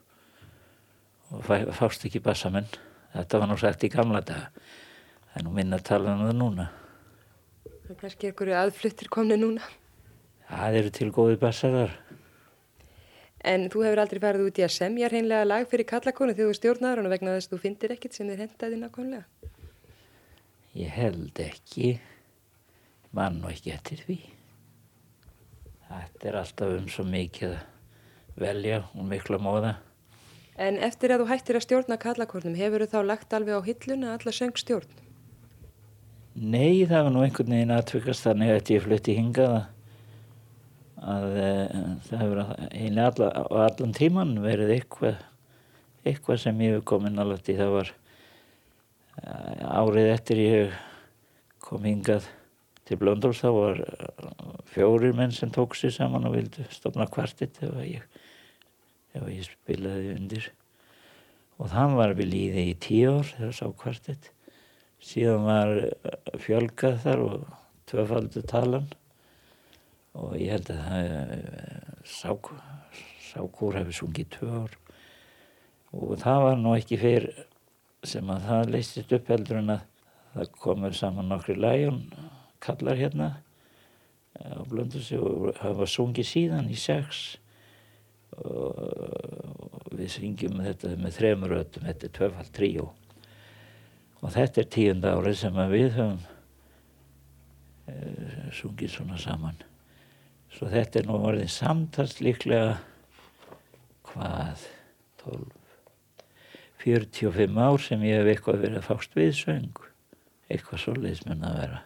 og 1.31 1.45
fá, 1.47 1.61
fást 1.79 2.07
ekki 2.09 2.23
bassamenn. 2.25 2.67
Þetta 3.15 3.41
var 3.41 3.51
nú 3.51 3.59
sagt 3.61 3.87
í 3.87 3.93
gamla 3.93 4.25
daga. 4.27 4.51
Það 5.31 5.39
er 5.39 5.47
nú 5.47 5.55
minna 5.55 5.79
að 5.79 5.87
tala 5.87 6.17
um 6.17 6.27
það 6.27 6.37
núna. 6.41 6.69
Það 7.65 7.95
er 7.95 8.01
kannski 8.03 8.31
einhverju 8.31 8.59
aðfluttir 8.59 9.11
komni 9.15 9.39
núna. 9.39 9.71
Það 10.51 10.81
eru 10.81 10.95
til 10.99 11.11
góði 11.15 11.39
bassarar. 11.41 11.95
En 13.45 13.69
þú 13.71 13.85
hefur 13.85 14.01
aldrei 14.03 14.23
farið 14.23 14.49
út 14.49 14.59
í 14.59 14.65
að 14.65 14.75
semja 14.81 15.09
hreinlega 15.13 15.47
lag 15.47 15.67
fyrir 15.69 15.87
kallakonu 15.87 16.35
þegar 16.35 16.51
þú 16.51 16.59
stjórnar 16.59 17.03
og 17.03 17.11
vegna 17.13 17.35
þess 17.37 17.51
að 17.51 17.55
þú 17.55 17.59
findir 17.69 17.95
ekkit 17.95 18.17
sem 18.17 18.31
þið 18.31 18.41
hendaði 18.47 18.79
nákvæmlega? 18.81 19.53
Ég 20.75 20.91
held 20.91 21.39
ekki. 21.39 21.99
Mann 23.15 23.39
og 23.45 23.53
ekki 23.53 23.75
eftir 23.75 24.01
því. 24.03 24.19
Þetta 25.87 26.29
er 26.29 26.39
alltaf 26.41 26.77
um 26.81 26.89
svo 26.91 27.05
mikið 27.07 27.55
að 27.55 28.41
velja 28.43 28.81
og 28.91 29.05
miklu 29.07 29.39
að 29.39 29.45
móða. 29.47 29.75
En 30.59 30.79
eftir 30.83 31.15
að 31.15 31.23
þú 31.23 31.29
hættir 31.31 31.59
að 31.59 31.65
stjórna 31.67 31.99
kallakornum, 32.03 32.57
hefur 32.59 32.83
þú 32.85 32.91
þá 32.91 33.01
lagt 33.07 33.35
alveg 33.35 33.59
á 33.59 33.67
hilluna 33.67 34.15
alla 34.15 34.35
söngstjórn? 34.35 35.01
Nei, 36.35 36.83
það 36.91 37.07
var 37.07 37.15
nú 37.15 37.23
einhvern 37.23 37.55
veginn 37.55 37.75
aðtvökkast 37.75 38.27
þannig 38.27 38.51
að 38.51 38.71
ég 38.75 38.83
flutti 38.83 39.15
hingaða 39.15 39.61
að 41.05 41.37
e, 41.39 41.51
það 42.09 42.23
hefur 42.23 42.41
einlega 42.71 43.11
alla, 43.13 43.29
allan 43.67 43.95
tíman 43.95 44.33
verið 44.43 44.73
eitthvað, 44.79 45.21
eitthvað 46.03 46.41
sem 46.43 46.65
ég 46.65 46.79
hef 46.79 46.87
komin 46.91 47.23
alveg 47.23 47.53
í 47.53 47.59
það 47.59 47.75
var 47.77 47.93
árið 49.25 50.11
eftir 50.13 50.41
ég 50.43 50.75
kom 51.65 51.85
hingað 51.87 52.27
til 52.85 52.99
Blöndóls 53.01 53.41
þá 53.41 53.49
var 53.57 53.81
fjórir 54.69 55.17
menn 55.17 55.33
sem 55.33 55.53
tók 55.53 55.77
sér 55.79 55.95
saman 55.95 56.29
og 56.29 56.37
vildu 56.37 56.67
stopna 56.73 57.07
kvartitt 57.09 57.63
ef 57.65 57.79
ég, 57.81 58.05
ég 59.17 59.47
spilaði 59.49 60.13
undir. 60.19 60.51
Og 61.57 61.71
þann 61.73 61.97
var 61.97 62.17
við 62.19 62.33
líði 62.35 62.67
í 62.73 62.79
tíu 62.83 63.15
ár 63.15 63.31
þegar 63.31 63.57
sá 63.57 63.67
kvartitt 63.81 64.31
síðan 65.05 65.47
var 65.47 65.73
fjölgað 66.41 67.01
þar 67.05 67.25
og 67.25 67.49
tvöfaldu 67.91 68.45
talan. 68.49 68.87
Og 70.15 70.37
ég 70.39 70.55
held 70.55 70.71
að 70.71 70.85
það 70.85 71.17
sákúr 73.33 73.81
hefði 73.81 73.97
sungið 73.99 74.31
tvö 74.37 74.51
ár. 74.63 74.79
Og 75.95 76.15
það 76.21 76.45
var 76.45 76.61
nú 76.61 76.75
ekki 76.77 76.99
fyrr 77.01 77.29
sem 78.09 78.31
að 78.31 78.47
það 78.49 78.71
leistist 78.75 79.13
upp 79.17 79.33
heldur 79.33 79.61
en 79.61 79.75
að 79.77 79.85
það 80.35 80.55
komur 80.63 80.97
saman 80.97 81.31
nokkri 81.31 81.57
lægjón 81.59 82.01
kallar 82.65 82.99
hérna 82.99 83.31
á 84.35 84.61
Blöndursi 84.67 85.19
og 85.21 85.53
það 85.59 85.81
var 85.81 85.91
sungið 85.91 86.29
síðan 86.29 86.71
í 86.73 86.79
sex. 86.79 87.25
Og 88.35 89.93
við 89.95 90.09
syngjum 90.17 90.63
þetta 90.65 90.95
með 90.99 91.19
þremur 91.19 91.57
öttum, 91.61 91.87
þetta 91.87 92.09
er 92.09 92.15
tvöfald 92.19 92.55
tríó. 92.57 92.89
Og 94.25 94.33
þetta 94.35 94.63
er 94.63 94.71
tíunda 94.75 95.13
árið 95.15 95.37
sem 95.39 95.61
við 95.71 95.91
höfum 95.99 96.19
e, 97.87 97.95
sungið 98.59 98.95
svona 98.97 99.21
saman. 99.23 99.61
Svo 100.55 100.71
þetta 100.73 101.01
er 101.01 101.11
nú 101.11 101.21
orðin 101.29 101.53
samtals 101.53 102.19
líklega 102.25 102.79
hvað 104.11 104.67
12 105.23 105.64
45 106.85 107.59
ár 107.59 107.83
sem 107.83 108.03
ég 108.05 108.21
hef 108.21 108.31
eitthvað 108.31 108.65
verið 108.65 108.81
að 108.81 108.89
fást 108.89 109.19
við 109.19 109.33
söng. 109.39 109.83
Eitthvað 110.53 110.83
svo 110.83 110.97
leiðismenn 110.99 111.47
að 111.49 111.61
vera. 111.63 111.83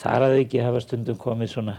Þar 0.00 0.26
að 0.26 0.36
ekki 0.40 0.62
hafa 0.64 0.80
stundum 0.84 1.18
komið 1.20 1.52
svona 1.54 1.74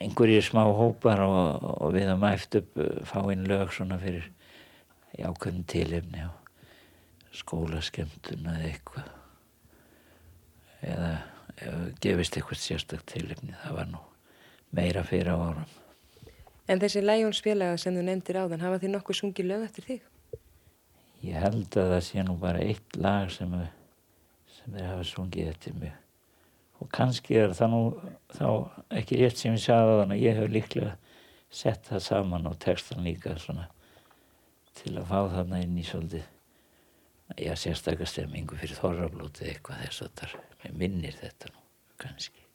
einhverjir 0.00 0.44
smá 0.46 0.62
hópar 0.64 1.24
og, 1.26 1.66
og 1.82 1.96
við 1.96 2.12
að 2.12 2.22
mæft 2.22 2.60
upp 2.60 2.78
uh, 2.78 2.92
fáinn 3.08 3.48
lög 3.50 3.74
svona 3.74 3.98
fyrir 4.00 4.30
jákvæðin 5.18 5.66
tilefni 5.68 6.22
og 6.28 7.34
skólaskemtuna 7.40 8.54
eða 8.60 8.70
eitthvað. 8.70 9.10
Eða 10.80 11.12
gefist 12.00 12.36
eitthvað 12.36 12.62
sérstak 12.62 13.04
tilifni 13.08 13.54
það 13.64 13.76
var 13.76 13.90
nú 13.90 14.02
meira 14.76 15.02
fyrir 15.04 15.32
á 15.34 15.36
árum 15.36 15.79
En 16.70 16.78
þessi 16.78 17.02
læjónsfélaga 17.02 17.78
sem 17.82 17.96
þú 17.96 18.04
nefndir 18.06 18.38
á 18.38 18.46
þann 18.46 18.62
hafa 18.62 18.78
þið 18.82 18.92
nokkuð 18.94 19.18
sungið 19.18 19.48
lög 19.50 19.64
eftir 19.66 19.86
þig? 19.88 20.04
Ég 21.26 21.42
held 21.42 21.76
að 21.80 21.94
það 21.96 22.04
sé 22.06 22.22
nú 22.24 22.36
bara 22.40 22.62
eitt 22.62 22.96
lag 22.96 23.32
sem, 23.34 23.56
sem 24.54 24.76
þeir 24.76 24.86
hafa 24.86 25.08
sungið 25.08 25.50
eftir 25.50 25.74
mig 25.80 25.96
og 26.80 26.88
kannski 26.94 27.36
er 27.36 27.52
það 27.56 27.72
nú 27.74 27.80
þá 28.32 28.46
ekki 29.00 29.18
rétt 29.20 29.40
sem 29.40 29.56
ég 29.56 29.64
sagði 29.64 29.96
á 29.96 29.98
þann 30.00 30.14
að 30.14 30.22
ég 30.24 30.38
hef 30.38 30.52
líklega 30.54 30.92
sett 31.50 31.90
það 31.90 32.04
saman 32.06 32.48
og 32.48 32.58
textan 32.62 33.04
líka 33.04 33.34
svona 33.42 33.66
til 34.80 34.94
að 34.94 35.10
fá 35.10 35.18
þarna 35.34 35.60
inn 35.64 35.76
í 35.76 35.84
svolítið 35.84 36.24
já, 37.36 37.52
sérstaklega 37.58 38.08
stemmingu 38.08 38.58
fyrir 38.62 38.78
þorrablótið 38.78 39.52
eitthvað 39.52 39.82
þess 39.84 40.06
að 40.06 40.22
það 40.22 40.78
minnir 40.78 41.18
þetta 41.18 41.52
nú 41.52 41.66
kannski. 42.00 42.46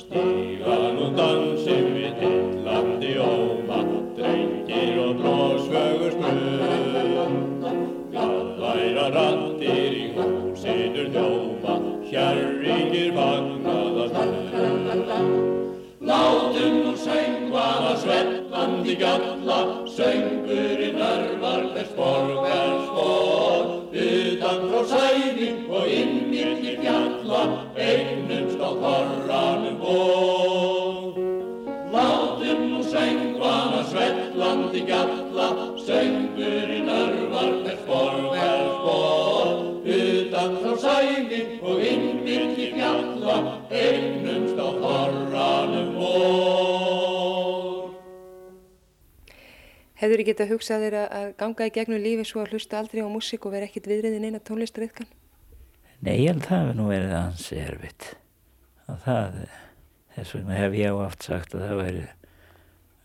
Stígan 0.00 1.00
og 1.02 1.16
dansim 1.18 1.88
við 1.96 2.20
hillandi 2.22 3.16
óma, 3.24 3.80
drengir 4.14 5.00
og 5.06 5.18
blósfögur 5.18 6.14
snöð. 6.14 6.79
Getað 50.30 50.52
hugsað 50.54 50.84
þér 50.86 50.96
að- 51.00 51.14
að 51.18 51.28
ganga 51.42 51.66
í 51.66 51.72
gegnum 51.74 52.02
lífi 52.04 52.26
svo 52.28 52.44
að 52.44 52.54
hlusta 52.54 52.78
aldrei 52.78 53.02
á 53.02 53.08
músík 53.10 53.46
og 53.48 53.52
vera 53.56 53.66
ekkit 53.66 53.88
viðriðin 53.90 54.28
eina 54.28 54.40
tónlistariðkan? 54.46 55.08
Nei, 56.00 56.14
ég 56.22 56.30
held 56.30 56.44
að 56.44 56.48
það 56.48 56.62
hefur 56.62 56.76
nú 56.78 56.86
verið 56.88 57.14
ansi 57.18 57.58
erfitt. 57.60 58.06
Og 58.88 59.00
það, 59.04 59.40
þess 60.14 60.34
vegna 60.36 60.58
hef 60.60 60.76
ég 60.78 61.00
oft 61.02 61.26
sagt 61.26 61.54
að 61.54 61.66
það 61.66 61.82
væri 61.82 62.04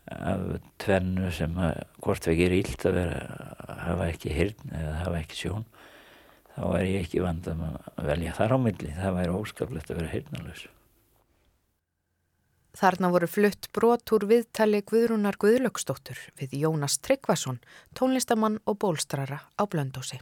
af 0.06 0.44
tvennu 0.78 1.32
sem 1.34 1.58
að 1.58 1.80
hvort 2.04 2.28
vekir 2.30 2.54
ílt 2.54 2.86
að 2.86 2.94
vera 3.00 3.18
að 3.66 3.80
hafa 3.88 4.06
ekki 4.12 4.34
hirn 4.36 4.76
eða 4.78 4.94
hafa 5.02 5.18
ekki 5.18 5.40
sjón 5.40 5.66
þá 6.54 6.62
er 6.78 6.86
ég 6.86 7.00
ekki 7.02 7.24
vandam 7.24 7.64
að 7.66 8.06
velja 8.06 8.36
þar 8.38 8.54
á 8.54 8.58
milli. 8.62 8.92
Það 8.96 9.16
væri 9.18 9.34
óskaplegt 9.40 9.90
að 9.90 9.98
vera 10.00 10.12
hirnalös. 10.14 10.66
Þarna 12.76 13.08
voru 13.08 13.28
flutt 13.30 13.70
brot 13.72 14.12
úr 14.12 14.26
viðtali 14.28 14.82
Guðrúnar 14.84 15.38
Guðlöksdóttur 15.40 16.18
við 16.36 16.58
Jónas 16.60 16.98
Tryggvason, 17.00 17.62
tónlistamann 17.96 18.58
og 18.68 18.76
bólstrara 18.82 19.38
á 19.56 19.62
Blöndósi. 19.64 20.18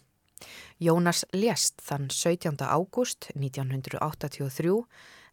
Jónas 0.79 1.25
lést 1.35 1.83
þann 1.83 2.07
17. 2.15 2.63
ágúst 2.63 3.33
1983 3.35 4.77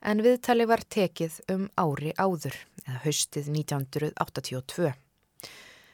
en 0.01 0.23
viðtali 0.25 0.65
var 0.65 0.81
tekið 0.81 1.37
um 1.53 1.67
ári 1.77 2.15
áður, 2.17 2.57
eða 2.87 3.03
haustið 3.05 3.51
1982. 3.53 4.93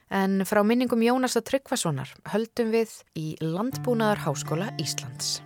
En 0.08 0.40
frá 0.48 0.62
minningum 0.64 1.04
Jónasa 1.04 1.44
Tryggvasonar 1.44 2.14
höldum 2.32 2.72
við 2.72 3.02
í 3.12 3.34
Landbúnaðarháskóla 3.44 4.72
Íslands. 4.80 5.42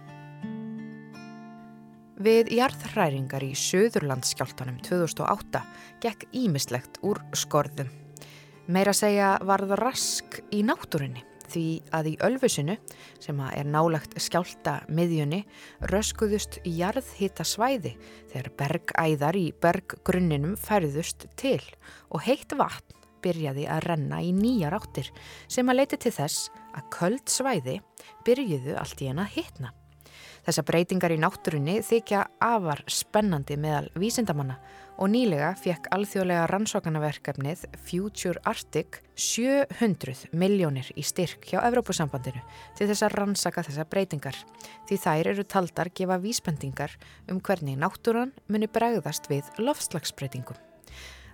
Við 2.23 2.53
jarðhræringar 2.55 3.43
í 3.43 3.55
Suðurlandsskjáltanum 3.59 4.77
2008 4.87 5.63
gekk 6.05 6.29
ímislegt 6.39 7.01
úr 7.03 7.19
skorðum. 7.35 7.89
Meira 8.71 8.93
segja 8.95 9.33
varð 9.43 9.73
rask 9.81 10.39
í 10.55 10.61
náttúrunni 10.63 11.25
því 11.51 11.65
að 11.91 12.13
í 12.13 12.15
Ölfusinu, 12.23 12.77
sem 13.19 13.43
er 13.49 13.67
nálagt 13.67 14.15
skjálta 14.23 14.77
miðjunni, 14.93 15.43
röskuðust 15.91 16.61
jarðhita 16.63 17.49
svæði 17.49 17.97
þegar 18.31 18.53
bergæðar 18.61 19.41
í 19.43 19.45
berggrunninum 19.65 20.55
færðust 20.61 21.27
til 21.41 21.61
og 22.13 22.23
heitt 22.29 22.55
vatn 22.55 23.03
byrjaði 23.23 23.67
að 23.67 23.87
renna 23.89 24.23
í 24.23 24.31
nýjar 24.37 24.79
áttir 24.79 25.11
sem 25.51 25.67
að 25.67 25.83
leiti 25.83 26.05
til 26.07 26.15
þess 26.23 26.51
að 26.71 26.91
köld 27.01 27.31
svæði 27.31 27.81
byrjuðu 28.27 28.79
allt 28.79 29.03
í 29.03 29.11
hana 29.11 29.27
hitna. 29.27 29.75
Þessa 30.43 30.65
breytingar 30.67 31.13
í 31.15 31.19
náttúrunni 31.23 31.77
þykja 31.87 32.25
afar 32.43 32.81
spennandi 32.91 33.55
meðal 33.63 33.93
vísindamanna 33.95 34.57
og 34.99 35.11
nýlega 35.13 35.53
fekk 35.59 35.87
alþjóðlega 35.95 36.49
rannsókanaverkefnið 36.51 37.63
Future 37.87 38.43
Arctic 38.51 38.99
700 39.15 40.33
miljónir 40.35 40.89
í 40.99 41.05
styrk 41.07 41.47
hjá 41.47 41.61
Evrópusambandinu 41.63 42.43
til 42.79 42.89
þess 42.91 43.07
að 43.07 43.17
rannsaka 43.21 43.65
þessa 43.69 43.87
breytingar 43.89 44.39
því 44.91 44.99
þær 45.05 45.31
eru 45.35 45.47
taldar 45.47 45.93
gefa 45.95 46.19
vísbendingar 46.23 46.97
um 47.31 47.39
hvernig 47.39 47.79
náttúran 47.79 48.35
muni 48.51 48.67
bregðast 48.67 49.31
við 49.31 49.47
loftslagsbreytingum. 49.63 50.59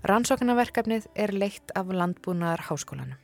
Rannsókanaverkefnið 0.05 1.09
er 1.17 1.33
leitt 1.35 1.73
af 1.75 1.89
landbúnaðar 1.91 2.69
háskólanum. 2.69 3.17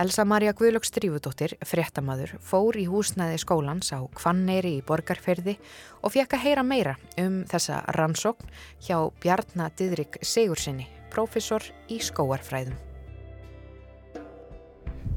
Elsa 0.00 0.24
Maria 0.24 0.54
Guðlöks 0.56 0.94
Drífudóttir, 0.96 1.58
fréttamaður, 1.60 2.30
fór 2.40 2.78
í 2.80 2.86
húsnæði 2.88 3.36
skólans 3.42 3.90
á 3.92 4.00
Kvanneyri 4.16 4.78
í 4.78 4.84
Borgarferði 4.88 5.58
og 6.00 6.14
fekk 6.14 6.38
að 6.38 6.44
heyra 6.46 6.64
meira 6.64 6.94
um 7.20 7.42
þessa 7.50 7.82
rannsókn 7.98 8.48
hjá 8.86 8.96
Bjarna 9.20 9.66
Didrik 9.76 10.16
Sigursinni, 10.24 10.86
prófessor 11.12 11.68
í 11.92 11.98
skóarfræðum. 12.00 12.78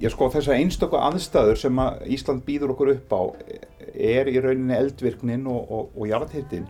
Já 0.04 0.10
sko 0.12 0.28
þessar 0.36 0.60
einstöku 0.60 1.00
aðstæður 1.00 1.64
sem 1.64 1.80
að 1.80 2.04
Ísland 2.18 2.44
býður 2.44 2.76
okkur 2.76 2.94
upp 2.98 3.16
á 3.16 3.22
er 3.96 4.28
í 4.28 4.36
rauninni 4.44 4.76
eldvirknin 4.82 5.48
og, 5.48 5.64
og, 5.64 5.96
og 5.96 6.12
jarðhittin 6.12 6.68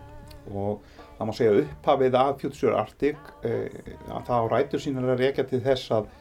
og 0.54 0.86
það 1.18 1.26
má 1.26 1.34
segja 1.34 1.60
upphafið 1.64 2.22
af 2.22 2.34
Future 2.46 2.78
Arctic 2.78 3.34
eh, 3.42 3.66
að 4.06 4.26
það 4.30 4.38
á 4.38 4.50
rætur 4.54 4.86
sínar 4.86 5.14
að 5.16 5.26
rekja 5.26 5.50
til 5.50 5.64
þess 5.66 5.98
að 5.98 6.12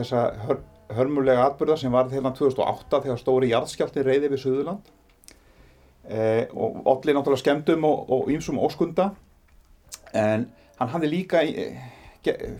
þessa 0.00 0.28
hör, 0.46 0.62
hörmulega 0.96 1.46
atbyrða 1.48 1.76
sem 1.80 1.92
varð 1.92 2.16
hérna 2.16 2.32
2008 2.36 3.02
þegar 3.04 3.20
stóri 3.20 3.50
jarðskjálti 3.52 4.04
reyði 4.06 4.32
við 4.32 4.42
Suðurland. 4.44 4.90
Eh, 6.10 6.48
og 6.56 6.80
allir 6.90 7.14
náttúrulega 7.14 7.44
skemmtum 7.44 7.84
og 7.86 8.30
ýmsum 8.32 8.58
óskunda. 8.58 9.10
En 10.16 10.48
hann 10.80 10.92
hafði 10.94 11.10
líka 11.12 11.42
eh, 11.44 11.76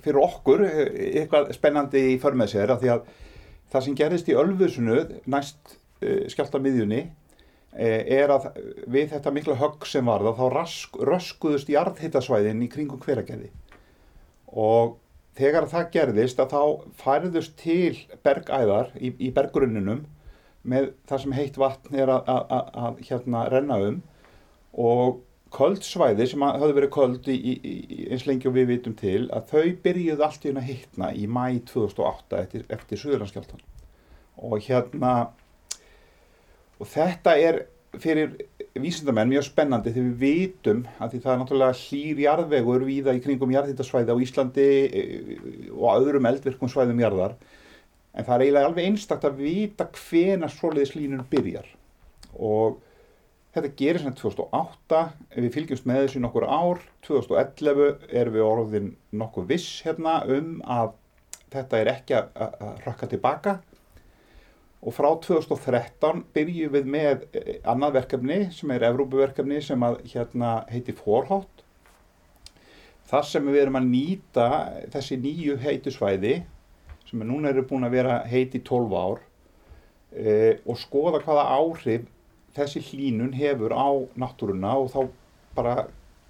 fyrir 0.05 0.21
okkur 0.23 0.65
eh, 0.67 0.85
eitthvað 1.23 1.51
spennandi 1.57 2.05
í 2.15 2.19
förmið 2.23 2.53
sér 2.55 2.75
að 2.75 2.85
því 2.85 2.93
að 2.95 3.09
það 3.73 3.87
sem 3.87 3.97
gerist 3.99 4.31
í 4.31 4.37
Ölfusunu 4.39 5.01
næst 5.31 5.77
uh, 6.03 6.25
skjáltamiðjunni 6.33 7.05
uh, 7.07 8.01
er 8.19 8.33
að 8.35 8.49
við 8.91 9.13
þetta 9.13 9.33
mikla 9.35 9.55
högg 9.61 9.87
sem 9.87 10.11
var 10.11 10.25
það 10.27 10.41
þá 10.41 10.57
rask, 10.57 10.99
röskuðust 11.11 11.71
jarðhittasvæðin 11.71 12.65
í 12.67 12.71
kringum 12.73 13.03
hveragerði. 13.05 13.53
Og 14.51 14.97
þegar 15.41 15.67
það 15.71 15.91
gerðist 15.95 16.41
að 16.43 16.55
þá 16.55 16.63
færðust 17.01 17.57
til 17.61 17.97
bergæðar 18.27 18.93
í, 19.01 19.13
í 19.17 19.31
berggrunninum 19.35 20.05
með 20.63 20.93
það 21.09 21.23
sem 21.25 21.35
heitt 21.39 21.59
vatn 21.61 21.97
er 21.97 22.13
að, 22.13 22.29
að, 22.29 22.71
að, 22.85 23.03
hérna 23.09 23.45
renna 23.53 23.81
um 23.89 23.99
og 24.77 25.21
köldsvæði 25.55 26.29
sem 26.31 26.45
höfðu 26.45 26.77
verið 26.77 26.93
köld 26.95 27.29
í, 27.33 27.35
í, 27.35 27.55
í, 27.65 28.01
eins 28.13 28.27
lengi 28.29 28.49
og 28.51 28.55
við 28.55 28.69
vitum 28.75 28.95
til 28.99 29.25
að 29.35 29.49
þau 29.51 29.73
byrjuði 29.87 30.27
allt 30.27 30.45
í 30.45 30.51
hérna 30.51 30.67
hittna 30.67 31.11
í 31.17 31.27
mæ 31.27 31.45
2008 31.73 32.43
eftir, 32.45 32.67
eftir 32.71 33.01
Suðurlandskjáltan 33.01 33.65
og 34.41 34.61
hérna 34.69 35.15
og 36.81 36.89
þetta 36.89 37.35
er 37.41 37.65
fyrir 37.99 38.37
vísindamenn 38.85 39.31
mjög 39.33 39.47
spennandi 39.47 39.93
þegar 39.95 40.11
við 40.11 40.21
vitum 40.25 40.83
að 40.99 41.15
því 41.15 41.23
það 41.23 41.33
er 41.33 41.41
náttúrulega 41.41 41.79
hlýr 41.81 42.23
jarðvegur 42.25 42.85
víða 42.89 43.15
í 43.17 43.23
kringum 43.25 43.55
jarðhittasvæði 43.55 44.15
á 44.15 44.23
Íslandi 44.27 44.69
og 45.77 45.89
öðrum 45.95 46.29
eldvirkum 46.31 46.71
svæðum 46.73 47.03
jarðar. 47.05 47.35
En 48.11 48.27
það 48.27 48.37
er 48.37 48.45
eiginlega 48.45 48.71
alveg 48.71 48.91
einstakt 48.91 49.27
að 49.29 49.43
vita 49.45 49.89
hvena 49.95 50.51
svoleiðis 50.51 50.97
línur 50.99 51.27
byrjar. 51.31 51.69
Og 52.37 52.81
Þetta 53.51 53.71
gerir 53.75 53.99
sem 53.99 54.13
2008, 54.15 54.99
við 55.43 55.55
fylgjumst 55.57 55.87
með 55.91 56.05
þessu 56.05 56.21
nokkur 56.23 56.45
ár, 56.47 56.85
2011 57.03 58.05
erum 58.21 58.37
við 58.37 58.45
orðin 58.47 58.93
nokkuð 59.19 59.49
viss 59.49 59.81
hérna 59.83 60.21
um 60.31 60.61
að 60.71 60.93
þetta 61.51 61.81
er 61.81 61.91
ekki 61.91 62.15
að 62.21 62.61
rakka 62.85 63.09
tilbaka 63.11 63.57
og 64.81 64.95
frá 64.97 65.09
2013 65.21 66.23
byrjum 66.35 66.73
við 66.77 66.87
með 66.89 67.25
annað 67.69 67.99
verkefni 67.99 68.39
sem 68.57 68.71
er 68.73 68.87
Evrópuverkefni 68.89 69.61
sem 69.65 69.83
að, 69.85 69.99
hérna, 70.13 70.53
heiti 70.73 70.95
Forhótt. 70.97 71.65
Það 73.11 73.27
sem 73.29 73.51
við 73.51 73.61
erum 73.65 73.81
að 73.81 73.91
nýta 73.91 74.49
þessi 74.95 75.19
nýju 75.21 75.59
heitusvæði 75.61 76.35
sem 77.11 77.27
núna 77.27 77.51
eru 77.51 77.67
búin 77.67 77.85
að 77.85 77.97
vera 77.99 78.21
heiti 78.31 78.63
12 78.63 78.97
ár 78.97 79.23
e, 80.15 80.33
og 80.65 80.79
skoða 80.79 81.21
hvaða 81.25 81.49
áhrif 81.59 82.07
þessi 82.55 82.83
hlínun 82.89 83.35
hefur 83.37 83.75
á 83.75 83.91
náttúruna 84.19 84.77
og 84.79 84.93
þá 84.95 85.01
bara 85.57 85.75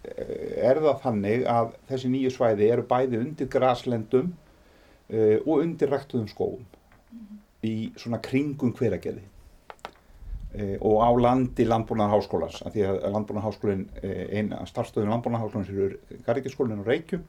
er 0.01 0.81
það 0.81 1.01
þannig 1.05 1.47
að 1.49 1.75
þessi 1.91 2.11
nýju 2.13 2.33
svæði 2.33 2.69
eru 2.73 2.85
bæði 2.89 3.21
undir 3.21 3.49
graslendum 3.53 4.31
uh, 4.33 5.37
og 5.45 5.61
undir 5.61 5.93
rættuðum 5.93 6.29
skóum 6.31 6.65
-hmm. 6.65 7.39
Í 7.67 7.91
svona 8.01 8.21
kringum 8.25 8.73
hveragerði 8.77 9.25
uh, 9.25 10.77
og 10.81 10.97
á 11.05 11.11
landi 11.27 11.67
landbúnaðarháskólas 11.69 12.63
af 12.65 12.75
því 12.77 12.87
að 12.89 13.11
landbúnaðarháskólin 13.17 13.85
eina 14.03 14.63
starfstöðun 14.71 15.13
landbúnaðarháskólins 15.17 15.75
eru 15.75 16.23
Garrikiskólinn 16.27 16.83
og 16.83 16.91
Reykjum 16.91 17.27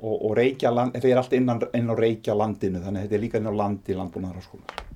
og, 0.00 0.14
og 0.14 0.36
Reykjaland, 0.38 0.94
þetta 0.96 1.10
er 1.10 1.20
allt 1.20 1.34
innan, 1.36 1.64
inn 1.76 1.92
á 1.92 1.94
Reykjalandinu 1.98 2.84
þannig 2.84 3.02
að 3.02 3.08
þetta 3.08 3.18
er 3.18 3.24
líka 3.26 3.40
inn 3.40 3.50
á 3.50 3.60
landi 3.62 3.98
landbúnaðarháskólas 3.98 4.88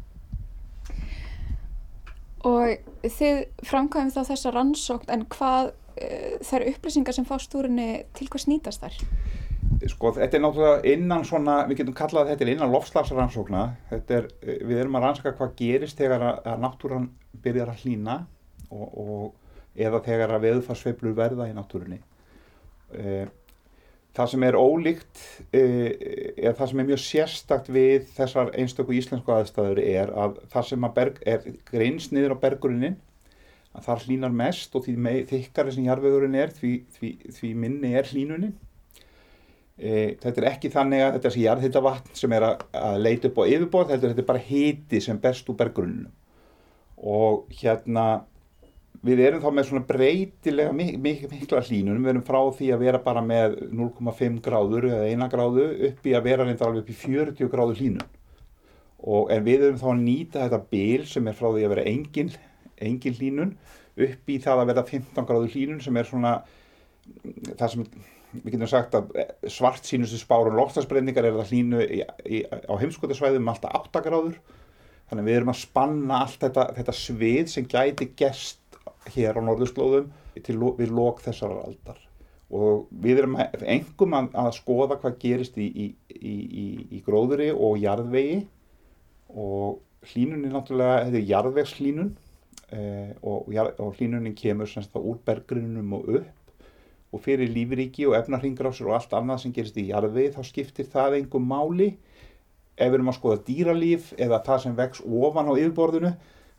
Og 2.44 3.08
þið 3.08 3.38
framkvæmum 3.64 4.12
þá 4.12 4.20
þessa 4.28 4.50
rannsókn 4.52 5.12
en 5.14 5.22
hvað 5.32 5.70
uh, 5.72 6.34
þær 6.44 6.66
upplýsingar 6.74 7.16
sem 7.16 7.26
fást 7.28 7.54
úr 7.56 7.70
henni 7.70 8.04
til 8.16 8.28
hvers 8.28 8.48
nýtast 8.50 8.84
þar? 8.84 8.98
Sko 9.90 10.14
þetta 10.16 10.38
er 10.38 10.42
náttúrulega 10.44 10.92
innan 10.94 11.24
svona, 11.28 11.58
við 11.68 11.82
getum 11.82 11.96
kallað 11.96 12.30
þetta 12.32 12.50
innan 12.52 12.72
lofslagsrannsókna. 12.72 13.64
Er, 13.92 14.28
við 14.40 14.80
erum 14.80 14.96
að 14.98 15.06
rannsaka 15.06 15.34
hvað 15.38 15.56
gerist 15.58 16.00
þegar 16.00 16.24
að, 16.24 16.42
að 16.52 16.62
náttúran 16.64 17.08
byrjar 17.44 17.72
að 17.72 17.84
hlýna 17.84 18.18
og, 18.70 18.86
og 19.04 19.24
eða 19.74 20.02
þegar 20.04 20.34
að 20.34 20.44
veðufarsveiflur 20.48 21.16
verða 21.18 21.48
í 21.50 21.54
náttúrunni. 21.56 22.00
E, 22.94 23.24
það 24.14 24.30
sem 24.32 24.46
er 24.46 24.58
ólíkt, 24.58 25.22
e, 25.50 25.62
eða 26.36 26.54
það 26.60 26.70
sem 26.70 26.82
er 26.82 26.88
mjög 26.90 27.02
sérstakt 27.04 27.72
við 27.74 28.06
þessar 28.14 28.52
einstakku 28.54 28.94
íslensku 28.94 29.34
aðstæður 29.34 29.82
er 29.82 30.14
að 30.14 30.38
það 30.52 30.68
sem 30.70 30.86
að 30.86 30.94
berg, 31.00 31.18
er 31.26 31.48
greins 31.70 32.12
niður 32.14 32.36
á 32.38 32.42
berggrunnin, 32.46 33.00
að 33.74 33.88
það 33.88 34.06
hlínar 34.06 34.36
mest 34.38 34.76
og 34.78 34.86
því 34.86 35.16
þykkari 35.32 35.74
sem 35.74 35.88
jarðvegurinn 35.88 36.38
er, 36.38 36.54
því, 36.54 36.76
því, 36.94 37.10
því 37.34 37.50
minni 37.58 37.90
er 37.98 38.06
hlínunin. 38.12 38.54
E, 39.74 40.14
þetta 40.22 40.38
er 40.38 40.46
ekki 40.52 40.70
þannig 40.70 41.00
að 41.02 41.08
þetta 41.16 41.18
er 41.18 41.24
þessi 41.32 41.46
jarðhittavatn 41.48 42.18
sem 42.18 42.34
er 42.36 42.44
að, 42.46 42.60
að 42.78 43.00
leita 43.02 43.30
upp 43.30 43.40
á 43.42 43.50
yfirborð, 43.50 43.96
þetta 43.96 44.22
er 44.22 44.28
bara 44.28 44.44
hiti 44.46 45.00
sem 45.02 45.18
best 45.18 45.50
úr 45.50 45.58
berggrunnum 45.58 46.12
og 47.04 47.50
hérna 47.58 48.04
við 49.04 49.20
erum 49.26 49.42
þá 49.42 49.48
með 49.50 49.66
svona 49.68 49.86
breytilega 49.88 50.72
mik 50.76 50.94
mik 51.02 51.24
mikla 51.32 51.62
hlínunum, 51.66 52.04
við 52.06 52.12
erum 52.14 52.24
frá 52.24 52.38
því 52.54 52.70
að 52.72 52.84
vera 52.86 53.02
bara 53.02 53.24
með 53.24 53.58
0,5 53.74 54.38
gráður 54.44 54.88
eða 54.92 55.10
1 55.10 55.26
gráðu 55.34 55.66
upp 55.90 56.06
í 56.06 56.14
að 56.14 56.28
vera 56.30 56.46
reyndar 56.46 56.70
alveg 56.70 56.84
upp 56.84 56.94
í 56.94 56.98
40 57.02 57.52
gráður 57.52 57.82
hlínun 57.82 58.14
og 59.04 59.34
en 59.34 59.44
við 59.44 59.66
erum 59.66 59.82
þá 59.82 59.88
að 59.90 60.02
nýta 60.06 60.46
þetta 60.46 60.64
bil 60.70 61.06
sem 61.10 61.28
er 61.28 61.36
frá 61.36 61.50
því 61.50 61.66
að 61.66 61.74
vera 61.74 61.88
engin, 61.90 62.30
engin 62.78 63.18
hlínun 63.18 63.56
upp 64.06 64.30
í 64.30 64.38
það 64.46 64.62
að 64.62 64.70
vera 64.72 64.86
15 64.94 65.28
gráður 65.28 65.52
hlínun 65.58 65.82
sem 65.84 65.98
er 65.98 66.08
svona 66.08 66.36
það 67.58 67.68
sem 67.74 67.88
við 68.42 68.56
getum 68.56 68.70
sagt 68.70 68.96
að 68.98 69.12
svart 69.52 69.86
sínustu 69.86 70.18
spárun 70.18 70.56
lofstafsbreyningar 70.58 71.28
er 71.28 71.36
það 71.38 71.52
hlínu 71.52 71.82
í, 71.84 72.00
í, 72.26 72.40
á 72.44 72.74
heimskotasvæðum 72.80 73.50
alltaf 73.52 73.76
8 73.84 74.02
gráður. 74.04 74.38
Þannig 75.10 75.22
að 75.22 75.28
við 75.28 75.38
erum 75.38 75.52
að 75.52 75.60
spanna 75.60 76.20
allt 76.24 76.40
þetta, 76.42 76.66
þetta 76.78 76.96
svið 76.98 77.52
sem 77.52 77.68
gæti 77.70 78.08
gest 78.18 78.78
hér 79.14 79.38
á 79.38 79.42
norðurslóðum 79.44 80.10
til, 80.42 80.58
við 80.80 80.94
lók 80.96 81.22
þessar 81.24 81.54
aldar. 81.60 82.00
Og 82.54 82.86
við 83.04 83.22
erum 83.22 83.38
engum 83.38 84.16
að, 84.16 84.30
að 84.44 84.50
skoða 84.58 84.98
hvað 85.02 85.18
gerist 85.22 85.58
í, 85.60 85.68
í, 86.14 87.00
gróðuri 87.06 87.50
og 87.52 87.78
jarðvegi. 87.82 88.44
Og 89.34 89.80
hlínunni 90.12 90.52
náttúrulega, 90.52 91.04
þetta 91.06 91.20
er 91.20 91.28
jarðvegslínun 91.30 92.10
eh, 92.76 93.12
og, 93.24 93.50
og 93.50 93.98
hlínunni 93.98 94.34
kemur 94.38 94.70
semst 94.70 94.92
þá 94.94 95.00
úr 95.00 95.20
bergrinunum 95.26 95.96
og 95.98 96.10
upp 96.20 96.43
og 97.14 97.22
fyrir 97.22 97.50
lífriki 97.54 98.08
og 98.08 98.16
efnarhingrásur 98.18 98.90
og 98.90 98.98
allt 98.98 99.14
annað 99.16 99.44
sem 99.44 99.54
gerist 99.54 99.78
í 99.78 99.88
jarðvegi 99.92 100.34
þá 100.34 100.42
skiptir 100.48 100.88
það 100.90 101.18
engum 101.20 101.46
máli 101.50 101.92
ef 102.74 102.88
við 102.88 102.96
erum 102.98 103.12
að 103.12 103.18
skoða 103.20 103.42
dýralíf 103.46 104.12
eða 104.18 104.40
það 104.46 104.64
sem 104.64 104.78
vex 104.78 105.04
ofan 105.04 105.50
á 105.50 105.54
yfirborðinu 105.54 106.12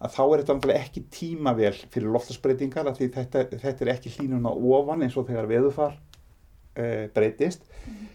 að 0.05 0.15
þá 0.15 0.23
er 0.25 0.43
þetta 0.43 0.75
ekki 0.75 1.03
tímavel 1.11 1.73
fyrir 1.91 2.11
loftasbreytingar 2.13 2.91
því 2.95 3.11
þetta, 3.15 3.45
þetta 3.51 3.85
er 3.85 3.93
ekki 3.95 4.13
hlínuna 4.17 4.51
ofan 4.51 5.05
eins 5.05 5.15
og 5.19 5.27
þegar 5.29 5.49
veðufar 5.51 5.95
e, 6.75 7.07
breytist 7.15 7.67
mm. 7.87 8.07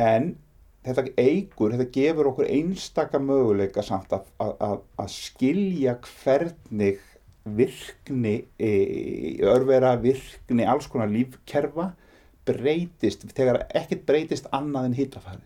en 0.00 0.34
þetta 0.86 1.06
eigur, 1.18 1.74
þetta 1.74 1.88
gefur 1.92 2.30
okkur 2.30 2.50
einstaka 2.52 3.20
möguleika 3.20 3.84
samt 3.84 4.12
að, 4.14 4.28
að, 4.40 4.80
að 5.02 5.12
skilja 5.12 5.96
hvernig 6.04 7.00
virkni, 7.46 8.40
e, 8.58 8.70
örvera 9.46 9.94
virkni, 10.00 10.66
alls 10.66 10.88
konar 10.90 11.10
lífkerfa 11.12 11.92
breytist 12.46 13.26
þegar 13.34 13.64
ekkert 13.74 14.06
breytist 14.06 14.48
annað 14.54 14.90
en 14.90 14.96
hittafæri 14.98 15.44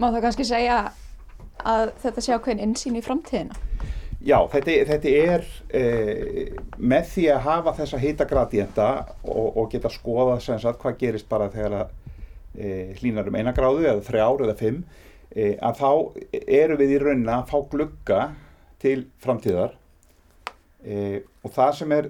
Má 0.00 0.08
það 0.08 0.22
kannski 0.24 0.46
segja 0.48 0.76
að 1.68 1.90
þetta 2.02 2.24
sé 2.24 2.34
ákveðin 2.34 2.62
insýn 2.64 2.96
í 2.98 3.02
framtíðina? 3.04 3.58
Já, 4.22 4.36
þetta, 4.52 4.74
þetta 4.86 5.12
er 5.18 5.44
eh, 5.74 6.52
með 6.78 7.08
því 7.10 7.24
að 7.34 7.44
hafa 7.48 7.74
þessa 7.80 7.98
hitagradienta 7.98 8.88
og, 9.26 9.48
og 9.58 9.68
geta 9.72 9.90
skoða 9.90 10.38
sagt, 10.40 10.78
hvað 10.80 10.98
gerist 11.00 11.28
bara 11.30 11.50
þegar 11.50 11.76
að 11.80 11.92
eh, 12.54 12.92
hlínar 13.00 13.28
um 13.28 13.38
eina 13.38 13.54
gráðu 13.56 13.84
eða 13.90 14.04
þrjár 14.06 14.44
eða 14.46 14.56
fimm 14.60 14.80
eh, 15.34 15.56
að 15.58 15.82
þá 15.82 15.90
eru 16.46 16.78
við 16.78 16.94
í 16.94 17.00
raunina 17.02 17.40
að 17.40 17.50
fá 17.50 17.58
glugga 17.74 18.22
til 18.82 18.98
framtíðar 19.22 19.74
og 20.82 21.52
það 21.54 21.76
sem 21.78 21.92
er 21.94 22.08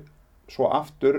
svo 0.49 0.69
aftur 0.73 1.19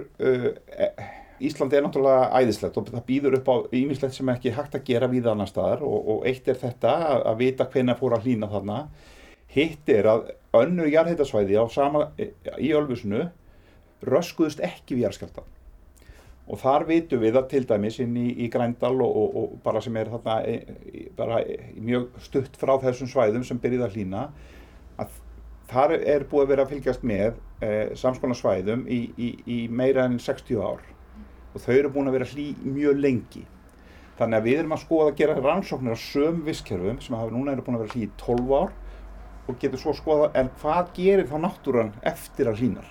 Íslandi 1.43 1.75
er 1.77 1.83
náttúrulega 1.83 2.29
æðislegt 2.39 2.77
og 2.79 2.89
það 2.91 3.05
býður 3.07 3.37
upp 3.39 3.49
á 3.49 3.55
ímislegt 3.75 4.15
sem 4.15 4.29
ekki 4.31 4.53
hægt 4.55 4.77
að 4.77 4.85
gera 4.87 5.09
við 5.11 5.27
annar 5.31 5.49
staðar 5.49 5.81
og, 5.83 6.09
og 6.13 6.27
eitt 6.29 6.47
er 6.47 6.59
þetta 6.61 6.93
að, 7.07 7.23
að 7.31 7.39
vita 7.41 7.67
hvenna 7.73 7.95
fór 7.99 8.15
að 8.15 8.27
hlýna 8.27 8.49
þarna. 8.51 8.77
Hitt 9.53 9.89
er 9.91 10.09
að 10.09 10.29
önnur 10.55 10.87
jarðheitasvæði 10.89 11.57
á 11.59 11.65
sama, 11.73 12.05
í 12.17 12.71
Ölfusnu 12.77 13.25
röskuðust 14.07 14.63
ekki 14.63 14.97
við 14.97 15.07
jarðskjálta 15.07 15.43
og 16.43 16.59
þar 16.59 16.83
vitum 16.89 17.21
við 17.23 17.37
að 17.39 17.45
til 17.53 17.61
dæmis 17.67 17.99
inn 18.03 18.15
í, 18.19 18.25
í 18.43 18.49
Grændal 18.51 18.97
og, 18.99 19.13
og, 19.15 19.35
og 19.39 19.51
bara 19.63 19.81
sem 19.83 19.95
er 19.95 20.09
þarna 20.11 20.39
e, 20.43 21.05
bara 21.15 21.39
mjög 21.79 22.09
stutt 22.25 22.57
frá 22.59 22.75
þessum 22.81 23.07
svæðum 23.07 23.45
sem 23.47 23.61
byrjið 23.63 23.85
að 23.85 23.95
hlýna 23.95 24.25
að 24.99 25.15
þar 25.71 25.95
er 25.99 26.25
búið 26.29 26.43
að 26.43 26.51
vera 26.53 26.65
að 26.65 26.73
fylgjast 26.73 27.05
með 27.07 27.39
e, 27.63 27.71
samskona 27.99 28.35
svæðum 28.37 28.85
í, 28.91 28.99
í, 29.17 29.29
í 29.45 29.57
meira 29.71 30.07
enn 30.07 30.19
60 30.21 30.59
ár 30.59 30.83
og 31.53 31.61
þau 31.61 31.73
eru 31.75 31.91
búin 31.93 32.09
að 32.09 32.17
vera 32.17 32.29
hlý 32.31 32.47
mjög 32.65 33.01
lengi. 33.01 33.43
Þannig 34.17 34.39
að 34.39 34.47
við 34.47 34.59
erum 34.59 34.75
að 34.75 34.81
skoða 34.83 35.11
að 35.11 35.19
gera 35.19 35.35
rannsóknir 35.39 35.97
á 35.97 35.99
söm 36.01 36.41
visskerfum 36.45 36.99
sem 37.01 37.17
hafa 37.17 37.33
núna 37.33 37.53
eru 37.53 37.65
búin 37.65 37.77
að 37.77 37.85
vera 37.85 37.95
hlý 37.95 38.07
í 38.07 38.11
12 38.21 38.55
ár 38.57 38.73
og 39.49 39.59
getur 39.61 39.81
svo 39.81 39.93
skoða 39.97 40.29
en 40.39 40.49
hvað 40.61 40.93
gerir 40.97 41.29
þá 41.29 41.35
náttúran 41.43 41.91
eftir 42.09 42.49
að 42.49 42.61
hlýnar. 42.61 42.87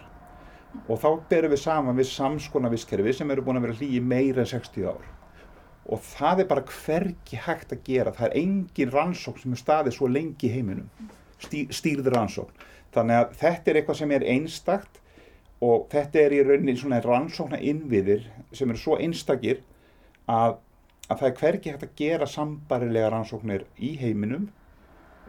Og 0.89 1.01
þá 1.03 1.09
berum 1.31 1.53
við 1.53 1.63
saman 1.63 1.99
við 1.99 2.09
samskona 2.11 2.71
visskerfi 2.73 3.15
sem 3.17 3.31
eru 3.35 3.45
búin 3.45 3.61
að 3.61 3.69
vera 3.69 3.79
hlý 3.81 3.91
í 3.97 4.03
meira 4.03 4.45
en 4.45 4.53
60 4.53 4.89
ár. 4.89 5.09
Og 5.91 6.03
það 6.07 6.45
er 6.45 6.51
bara 6.51 6.65
hverki 6.67 7.41
hægt 7.47 7.75
að 7.75 7.83
gera. 7.87 8.15
Það 8.15 8.29
er 8.29 8.39
engin 8.43 8.95
rannsókn 8.95 9.43
sem 9.43 9.57
er 9.57 9.63
staðið 9.63 9.97
svo 9.99 10.11
lengi 10.11 10.49
í 10.49 10.53
heiminum. 10.55 10.91
Stýrður 11.43 12.17
rannsókn. 12.17 12.67
Þannig 12.93 13.19
að 13.19 13.37
þetta 13.41 13.71
er 13.71 13.79
eitthvað 13.81 13.99
sem 14.03 14.15
er 14.17 14.27
einstakt 14.35 14.99
og 15.63 15.87
þetta 15.93 16.25
er 16.25 16.35
í 16.37 16.41
rauninni 16.45 16.75
svona 16.79 17.01
rannsókna 17.05 17.61
innviðir 17.63 18.27
sem 18.53 18.71
eru 18.71 18.81
svo 18.81 18.99
einstakir 19.01 19.63
að, 20.31 20.59
að 21.09 21.23
það 21.23 21.29
er 21.29 21.39
hverki 21.41 21.73
hægt 21.73 21.87
að 21.87 21.95
gera 22.01 22.29
sambarilega 22.29 23.13
rannsóknir 23.15 23.65
í 23.79 23.95
heiminum 24.01 24.49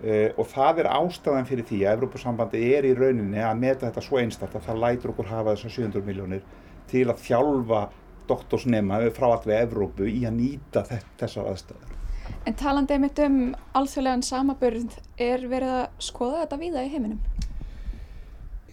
uh, 0.01 0.29
og 0.35 0.49
það 0.51 0.83
er 0.83 0.91
ástæðan 0.95 1.49
fyrir 1.49 1.69
því 1.69 1.83
að 1.83 1.97
Evrópusambandi 1.99 2.63
er 2.73 2.89
í 2.89 2.95
rauninni 2.97 3.43
að 3.45 3.61
meta 3.61 3.87
þetta 3.87 4.05
svo 4.07 4.21
einstakta 4.23 4.61
að 4.61 4.69
það 4.71 4.85
lætur 4.85 5.13
okkur 5.13 5.31
hafa 5.31 5.55
þessar 5.55 5.77
700 5.77 6.07
miljónir 6.09 6.47
til 6.91 7.07
að 7.07 7.21
þjálfa 7.27 7.83
doktorsnema 8.27 9.03
frá 9.15 9.29
allveg 9.33 9.67
Evrópu 9.67 10.07
í 10.09 10.23
að 10.27 10.39
nýta 10.39 10.85
þessar 10.89 11.51
aðstæður. 11.53 12.02
En 12.43 12.55
talandi 12.59 12.95
einmitt 12.95 13.19
um 13.23 13.37
alþjóðlegan 13.77 14.25
samabörð 14.27 14.97
er 15.21 15.45
verið 15.47 15.77
að 15.77 15.85
skoða 16.03 16.43
þetta 16.43 16.59
víða 16.59 16.83
í 16.83 16.91
heiminum? 16.91 17.21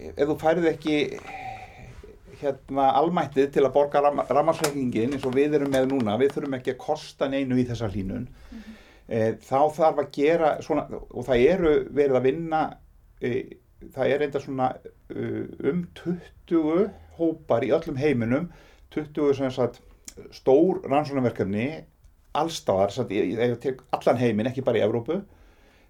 Ef 0.01 0.27
þú 0.27 0.37
færið 0.41 0.69
ekki 0.73 0.97
hérna, 2.41 2.91
almættið 2.99 3.51
til 3.55 3.65
að 3.67 3.75
borga 3.75 4.03
ram, 4.05 4.23
ramarsreikningin 4.29 5.17
eins 5.17 5.27
og 5.29 5.35
við 5.37 5.59
erum 5.59 5.73
með 5.73 5.91
núna, 5.93 6.17
við 6.21 6.35
þurfum 6.37 6.57
ekki 6.59 6.75
að 6.75 6.81
kosta 6.85 7.29
neinu 7.31 7.59
í 7.61 7.67
þessa 7.69 7.91
hlínun 7.93 8.27
mm 8.27 8.61
-hmm. 8.61 8.79
e, 9.09 9.21
þá 9.45 9.61
þarf 9.77 10.03
að 10.05 10.11
gera 10.17 10.55
svona, 10.63 10.87
og 11.11 11.27
það 11.29 11.45
eru 11.55 11.75
verið 11.91 12.17
að 12.17 12.27
vinna 12.29 12.63
e, 13.21 13.31
það 13.95 14.15
er 14.15 14.27
enda 14.27 14.41
svona 14.41 14.73
e, 15.11 15.47
um 15.71 15.87
20 15.95 16.91
hópar 17.19 17.65
í 17.65 17.73
öllum 17.77 17.97
heiminum 17.97 18.51
20 18.91 19.35
sem 19.35 19.51
sagt 19.51 19.81
stór 20.33 20.83
rannsónaverkefni 20.85 21.85
allstaðar, 22.37 22.95
allan 23.91 24.21
heimin, 24.21 24.51
ekki 24.51 24.65
bara 24.67 24.81
í 24.81 24.85
Evrópu 24.85 25.21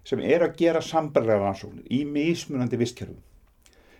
sem 0.07 0.21
er 0.25 0.41
að 0.45 0.55
gera 0.57 0.81
sambarlega 0.81 1.43
rannsóknir 1.43 1.85
í 1.93 2.01
mismunandi 2.09 2.79
vistkerfum 2.81 3.19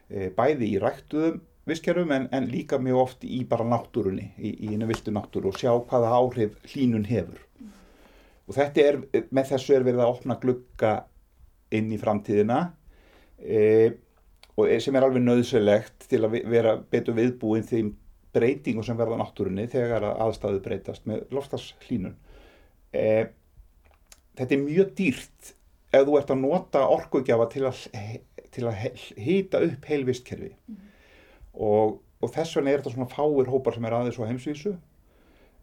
e, 0.09 0.31
bæði 0.33 0.71
í 0.73 0.79
ræktuðum 0.81 1.41
visskerfum 1.69 2.11
en, 2.15 2.27
en 2.33 2.49
líka 2.49 2.79
mjög 2.81 3.01
oft 3.03 3.25
í 3.25 3.43
bara 3.49 3.65
náttúrunni, 3.67 4.31
í, 4.37 4.55
í 4.65 4.73
einu 4.73 4.89
viltu 4.89 5.13
náttúru 5.13 5.51
og 5.51 5.59
sjá 5.59 5.71
hvaða 5.75 6.13
áhrif 6.17 6.57
hlínun 6.71 7.05
hefur. 7.05 7.41
Og 8.49 8.55
þetta 8.57 8.85
er, 8.87 8.99
með 9.29 9.51
þessu 9.53 9.75
er 9.77 9.85
verið 9.85 10.03
að 10.03 10.13
opna 10.15 10.37
glugga 10.41 10.95
inn 11.71 11.91
í 11.93 11.99
framtíðina 12.01 12.63
e, 13.37 13.61
og 14.59 14.73
sem 14.83 14.97
er 14.97 15.05
alveg 15.05 15.23
nöðsilegt 15.23 16.09
til 16.11 16.23
að 16.25 16.41
vera 16.51 16.75
betur 16.81 17.15
viðbúin 17.17 17.67
þeim 17.67 17.93
breytingu 18.35 18.83
sem 18.83 18.97
verða 18.99 19.19
náttúrunni 19.21 19.67
þegar 19.71 20.09
aðstæðu 20.11 20.61
breytast 20.65 21.07
með 21.07 21.23
lofstafshlínun. 21.35 22.17
E, 22.91 23.03
þetta 24.39 24.55
er 24.55 24.63
mjög 24.63 24.93
dýrt 24.97 25.53
ef 25.91 26.07
þú 26.07 26.17
ert 26.19 26.31
að 26.31 26.41
nota 26.43 26.85
orkugjafa 26.91 27.49
til 27.51 27.65
að, 27.67 27.83
til 28.51 28.65
að 28.67 28.87
hýta 29.19 29.61
upp 29.67 29.91
heilvistkerfi. 29.91 30.53
Mm 30.71 30.87
og, 31.53 31.99
og 32.21 32.31
þess 32.33 32.55
vegna 32.57 32.71
er 32.71 32.81
þetta 32.81 32.95
svona 32.95 33.11
fáir 33.11 33.51
hópar 33.51 33.75
sem 33.75 33.85
er 33.87 33.97
aðeins 33.97 34.19
á 34.21 34.29
heimsvísu. 34.29 34.75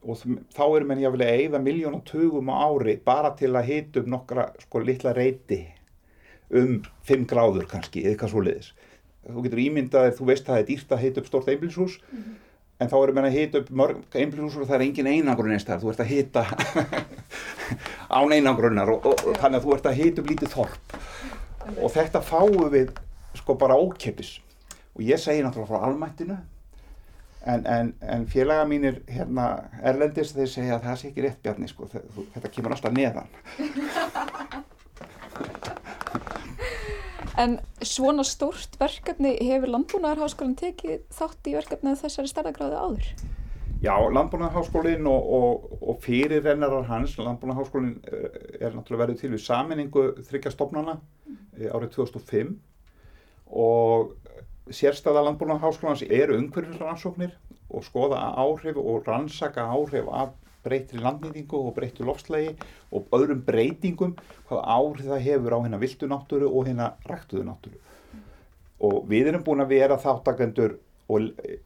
Og 0.09 0.21
þá 0.55 0.63
erum 0.67 0.93
við 0.93 1.03
jáfnvel 1.03 1.25
að 1.27 1.41
eigða 1.41 1.61
miljónum 1.63 2.05
tugum 2.07 2.53
á 2.55 2.71
ári 2.71 2.95
bara 3.05 3.33
til 3.39 3.51
að 3.59 3.71
hita 3.73 4.05
um 4.05 4.13
nokkra 4.15 4.45
sko 4.63 4.83
litla 4.85 5.15
reyti 5.17 5.65
um 6.55 6.79
5 7.09 7.27
gráður 7.29 7.67
kannski 7.69 8.05
eða 8.05 8.15
eitthvað 8.15 8.31
svo 8.33 8.45
leiðis 8.47 8.69
þú 9.29 9.43
getur 9.45 9.61
ímyndaðir, 9.61 10.15
þú 10.17 10.29
veist 10.31 10.47
að 10.47 10.55
það 10.55 10.61
er 10.61 10.69
dýrt 10.69 10.93
að 10.95 11.03
hita 11.03 11.21
upp 11.21 11.27
stort 11.29 11.51
einbilshús 11.53 11.97
en 12.79 12.91
þá 12.91 12.97
erum 13.01 13.19
við 13.19 13.29
að 13.29 13.37
hita 13.37 13.63
upp 13.63 13.71
mörg 13.81 14.19
einbilshús 14.21 14.61
og 14.63 14.69
það 14.69 14.77
er 14.79 14.85
engin 14.87 15.11
einangrun 15.11 15.55
eins 15.55 15.67
þar, 15.67 15.81
þú 15.83 15.93
ert 15.93 16.03
að 16.05 16.13
hita 16.13 16.45
án 18.19 18.35
einangrunnar 18.37 18.93
og, 18.95 19.09
og, 19.09 19.25
og 19.27 19.41
þannig 19.41 19.59
að 19.59 19.65
þú 19.67 19.75
ert 19.77 19.89
að 19.91 19.99
hita 19.99 20.23
upp 20.23 20.31
lítið 20.33 20.55
þorp. 20.55 20.95
Og 21.79 21.91
þetta 21.93 22.23
fáum 22.25 22.69
við 22.73 22.95
sko 23.37 23.59
bara 23.59 23.77
ókeppis 23.79 24.39
og 24.95 25.03
ég 25.07 25.21
segi 25.21 25.43
náttúrulega 25.45 25.71
frá 25.71 25.89
almættinu 25.89 26.39
en, 27.47 27.67
en, 27.67 27.93
en 28.03 28.27
félaga 28.31 28.65
mínir 28.69 29.03
hérna 29.11 29.51
erlendis 29.83 30.35
þeir 30.37 30.51
segja 30.51 30.79
að 30.79 30.89
það 30.89 30.99
sé 31.01 31.11
ekki 31.11 31.27
rétt 31.27 31.45
bjarni 31.45 31.71
sko, 31.71 31.91
þetta 31.93 32.51
kemur 32.55 32.75
alltaf 32.75 32.97
neðan 32.97 33.31
En 37.39 37.59
svona 37.87 38.25
stórt 38.27 38.75
verkefni 38.81 39.37
hefur 39.47 39.71
landbúnaðarháskólinn 39.71 40.57
tekið 40.59 41.05
þátt 41.15 41.47
í 41.47 41.55
verkefni 41.55 41.93
af 41.93 42.01
þessari 42.03 42.31
starðagráði 42.33 42.81
áður? 42.83 43.11
Já, 43.79 43.95
Landbúnaðarháskólinn 44.11 45.07
og, 45.07 45.29
og, 45.37 45.75
og 45.79 46.01
fyrir 46.03 46.43
rennarar 46.43 46.89
hans, 46.89 47.13
Landbúnaðarháskólinn 47.23 48.01
eh, 48.11 48.41
er 48.59 48.75
náttúrulega 48.75 49.05
verið 49.05 49.21
til 49.21 49.31
við 49.37 49.45
saminningu 49.45 50.07
þryggja 50.27 50.51
stofnana 50.51 50.97
eh, 51.29 51.71
árið 51.71 51.93
2005 51.95 52.57
og 53.55 54.17
sérstæða 54.75 55.23
Landbúnaðarháskólans 55.29 56.03
eru 56.09 56.41
umhverfisrannsóknir 56.41 57.39
og 57.71 57.87
skoða 57.87 58.19
áhrif 58.35 58.83
og 58.83 59.07
rannsaka 59.07 59.69
áhrif 59.71 60.11
af 60.11 60.35
breytri 60.65 60.99
landnýtingu 61.03 61.57
og 61.59 61.75
breytri 61.77 62.05
lofslægi 62.07 62.53
og 62.93 63.01
öðrum 63.15 63.43
breytingum 63.47 64.13
hvað 64.49 64.61
áhrif 64.77 65.07
það 65.13 65.27
hefur 65.27 65.53
á 65.55 65.59
hérna 65.65 65.83
viltu 65.83 66.05
náttúru 66.11 66.47
og 66.49 66.63
hérna 66.69 66.87
ræktuðu 67.09 67.45
náttúru. 67.49 67.79
Og 68.79 68.95
við 69.11 69.25
erum 69.33 69.47
búin 69.47 69.65
að 69.65 69.73
vera 69.75 69.97
þáttakendur 70.03 70.73
og 71.09 71.19
eh, 71.45 71.59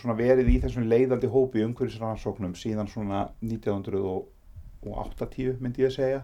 svona 0.00 0.16
verið 0.18 0.46
í 0.54 0.56
þessum 0.62 0.90
leiðandi 0.90 1.28
hópi 1.30 1.58
umhverfisrannsóknum 1.66 2.54
síðan 2.58 2.88
svona 2.90 3.18
1980 3.44 5.60
myndi 5.60 5.82
ég 5.84 5.90
að 5.90 5.98
segja 5.98 6.22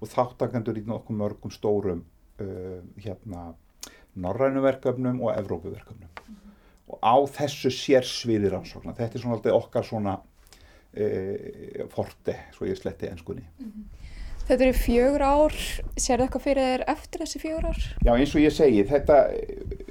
og 0.00 0.06
þáttakendur 0.12 0.76
í 0.80 0.82
nokkuð 0.88 1.16
mörgum 1.16 1.52
stórum 1.52 2.00
uh, 2.40 2.80
hérna 3.00 3.40
norrænu 4.16 4.60
verkefnum 4.64 5.20
og 5.24 5.30
Evrópuverkefnum 5.36 6.10
og 6.86 6.96
á 7.02 7.16
þessu 7.38 7.70
sérsviði 7.74 8.50
rannsóknar, 8.52 8.96
þetta 8.98 9.18
er 9.18 9.22
svona 9.22 9.36
alltaf 9.38 9.58
okkar 9.58 9.86
svona 9.86 10.16
uh, 10.94 11.86
forte, 11.92 12.36
svo 12.56 12.68
ég 12.68 12.78
sletti 12.78 13.10
ennskunni. 13.10 13.46
Þetta 14.46 14.62
eru 14.62 14.74
fjögur 14.78 15.22
ár, 15.26 15.54
sér 15.98 16.22
eitthvað 16.22 16.44
fyrir 16.44 16.68
þér 16.70 16.84
eftir 16.92 17.22
þessi 17.24 17.40
fjögur 17.42 17.64
ár? 17.66 17.80
Já, 18.06 18.12
eins 18.12 18.34
og 18.36 18.44
ég 18.44 18.54
segi, 18.54 18.84
þetta, 18.86 19.16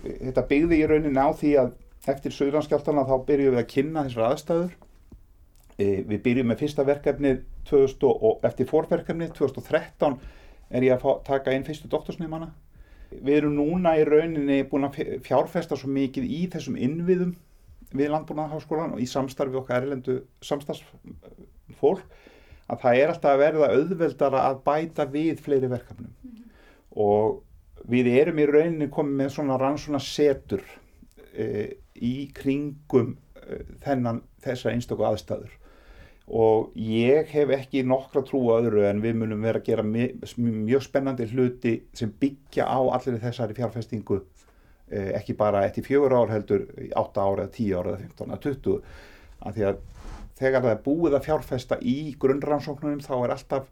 þetta 0.05 0.43
byggði 0.51 0.77
í 0.79 0.87
rauninni 0.87 1.19
á 1.19 1.29
því 1.35 1.51
að 1.59 1.73
eftir 2.11 2.33
Suðlandskjáltana 2.35 3.03
þá 3.07 3.15
byrjum 3.27 3.55
við 3.55 3.61
að 3.61 3.71
kynna 3.73 4.05
þessar 4.05 4.27
aðstæður. 4.29 4.75
E, 5.75 5.85
við 6.07 6.21
byrjum 6.23 6.51
með 6.51 6.61
fyrsta 6.63 6.85
verkefnið 6.87 7.41
2000 7.67 8.13
og 8.29 8.45
eftir 8.47 8.69
fórverkefnið 8.69 9.33
2013 9.41 10.15
er 10.71 10.85
ég 10.87 10.95
að 10.95 11.03
fá, 11.03 11.11
taka 11.27 11.55
inn 11.55 11.65
fyrstu 11.67 11.89
doktorsnefnana. 11.91 12.53
Við 13.15 13.41
erum 13.41 13.57
núna 13.59 13.95
í 13.99 14.05
rauninni 14.07 14.61
búin 14.69 14.87
að 14.87 15.01
fjárfesta 15.25 15.77
svo 15.79 15.91
mikið 15.91 16.31
í 16.31 16.45
þessum 16.53 16.79
innviðum 16.79 17.35
við 17.97 18.11
Landbúnaðarháskólan 18.13 18.95
og 18.95 19.01
í 19.03 19.07
samstarfi 19.09 19.59
okkar 19.59 19.83
erlendu 19.83 20.19
samstarfsfólk 20.45 22.05
að 22.65 22.81
það 22.81 23.01
er 23.01 23.11
alltaf 23.13 23.33
að 23.33 23.43
verða 23.43 23.71
auðveldara 23.75 24.45
að 24.49 24.61
bæta 24.65 25.05
við 25.11 25.41
fleiri 25.45 25.69
verkefnum. 25.69 26.13
Og 26.95 27.41
við 27.89 28.09
erum 28.15 28.41
í 28.41 28.47
rauninni 28.49 28.89
komið 28.93 29.19
með 29.19 29.35
svona 29.35 29.59
rannsóna 29.61 30.01
setur 30.01 30.63
e, 31.33 31.75
í 32.01 32.15
kringum 32.33 33.13
e, 33.13 33.61
þennan 33.85 34.23
þessa 34.45 34.73
einstakku 34.73 35.05
aðstæður 35.05 35.53
og 36.25 36.71
ég 36.81 37.29
hef 37.29 37.51
ekki 37.53 37.83
nokkra 37.85 38.23
trú 38.25 38.39
á 38.49 38.57
öðru 38.57 38.87
en 38.89 39.01
við 39.03 39.19
munum 39.19 39.43
vera 39.45 39.61
að 39.61 39.67
gera 39.67 39.83
mjög, 39.85 40.23
mjög 40.41 40.85
spennandi 40.87 41.27
hluti 41.29 41.75
sem 41.93 42.09
byggja 42.09 42.65
á 42.65 42.81
allir 42.81 43.19
þessari 43.21 43.57
fjárfestingu 43.57 44.23
ekki 44.91 45.33
bara 45.37 45.65
eftir 45.65 45.85
fjögur 45.85 46.13
ár 46.13 46.29
heldur 46.33 46.67
í 46.81 46.91
8 46.93 47.21
ára, 47.21 47.47
10 47.49 47.77
ára, 47.79 47.95
15 48.01 48.29
eða 48.29 48.41
20 48.43 48.75
af 49.45 49.55
því 49.55 49.65
að 49.69 49.79
þegar 50.35 50.65
það 50.65 50.71
er 50.73 50.83
búið 50.85 51.15
að 51.17 51.25
fjárfesta 51.25 51.79
í 51.81 51.97
grunnrannsóknunum 52.21 53.01
þá 53.03 53.15
er 53.17 53.33
alltaf 53.35 53.69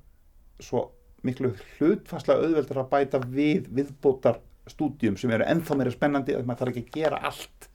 svo 0.63 0.87
miklu 1.23 1.53
hlutfastlega 1.77 2.47
auðveldur 2.47 2.81
að 2.83 2.89
bæta 2.91 3.21
við 3.23 3.69
viðbótar 3.73 4.39
stúdjum 4.69 5.17
sem 5.19 5.31
eru 5.35 5.47
ennþá 5.47 5.77
meira 5.79 5.93
spennandi 5.93 6.35
að 6.37 6.47
maður 6.47 6.63
þarf 6.63 6.73
ekki 6.73 6.83
að 6.85 6.97
gera 6.97 7.21
allt 7.29 7.69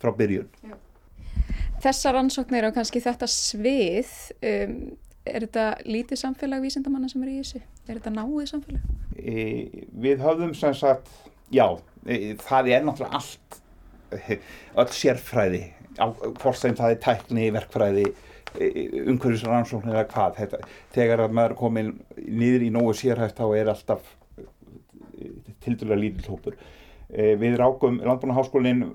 frá 0.00 0.12
byrjun. 0.16 0.48
Þessar 1.82 2.16
rannsóknir 2.16 2.68
og 2.68 2.76
kannski 2.76 3.02
þetta 3.02 3.28
svið, 3.28 4.12
um, 4.48 4.76
er 5.26 5.46
þetta 5.46 5.66
lítið 5.88 6.20
samfélag 6.20 6.64
vísindamanna 6.64 7.10
sem 7.10 7.24
er 7.24 7.32
í 7.32 7.38
þessu? 7.40 7.62
Er 7.88 7.98
þetta 7.98 8.14
náið 8.14 8.48
samfélag? 8.52 8.88
E, 9.18 9.44
við 10.04 10.22
höfðum 10.24 10.54
sem 10.56 10.76
sagt, 10.78 11.10
já, 11.52 11.66
e, 12.06 12.34
það 12.42 12.72
er 12.72 12.84
náttúrulega 12.86 13.20
allt, 13.20 13.62
e, 14.16 14.38
öll 14.82 14.92
sérfræði, 14.96 15.64
sem 15.96 16.76
það 16.78 16.90
er 16.90 17.00
tækni, 17.04 17.48
verkfræði, 17.54 18.06
umhverfisrannsóknir 18.52 19.94
eða 19.94 20.08
hvað, 20.10 20.34
þetta, 20.40 20.60
þegar 20.92 21.24
að 21.24 21.38
maður 21.38 21.56
komin 21.60 21.94
niður 22.18 22.66
í 22.66 22.70
nógu 22.74 22.92
sérhæft 22.98 23.38
þá 23.38 23.46
er 23.56 23.70
alltaf 23.72 24.10
tildulega 25.62 26.00
lítill 26.00 26.32
hópur. 26.34 26.56
E, 27.12 27.34
við 27.40 27.58
rákum 27.60 27.98
Landbúnaháskólinn, 28.04 28.86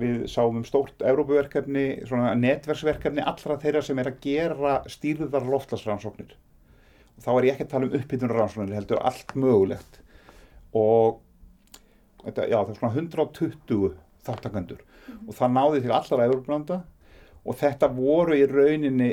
við 0.00 0.26
sáum 0.32 0.60
um 0.60 0.66
stórt 0.66 1.00
Evrópuverkefni, 1.04 2.02
svona 2.08 2.34
netverksverkefni 2.38 3.24
allra 3.24 3.56
þeirra 3.60 3.82
sem 3.84 4.00
er 4.00 4.12
að 4.12 4.20
gera 4.24 4.76
stýrðar 4.92 5.48
loftlagsrannsóknir. 5.48 6.36
Og 7.16 7.24
þá 7.24 7.30
er 7.32 7.48
ég 7.48 7.56
ekki 7.56 7.66
að 7.68 7.72
tala 7.74 7.88
um 7.88 7.96
uppbytunarrannsóknir, 8.00 8.76
heldur 8.76 9.02
allt 9.08 9.34
mögulegt. 9.36 10.00
Og 10.76 11.20
þetta, 12.24 12.46
já, 12.50 12.56
það 12.58 12.72
er 12.72 12.80
svona 12.80 12.94
120 13.02 13.90
þáttakandur 14.26 14.80
og 15.26 15.36
það 15.36 15.54
náði 15.56 15.84
til 15.84 15.94
allra 15.96 16.26
Evróplanda 16.28 16.80
og 17.40 17.56
þetta 17.60 17.88
voru 17.94 18.36
í 18.36 18.46
rauninni 18.48 19.10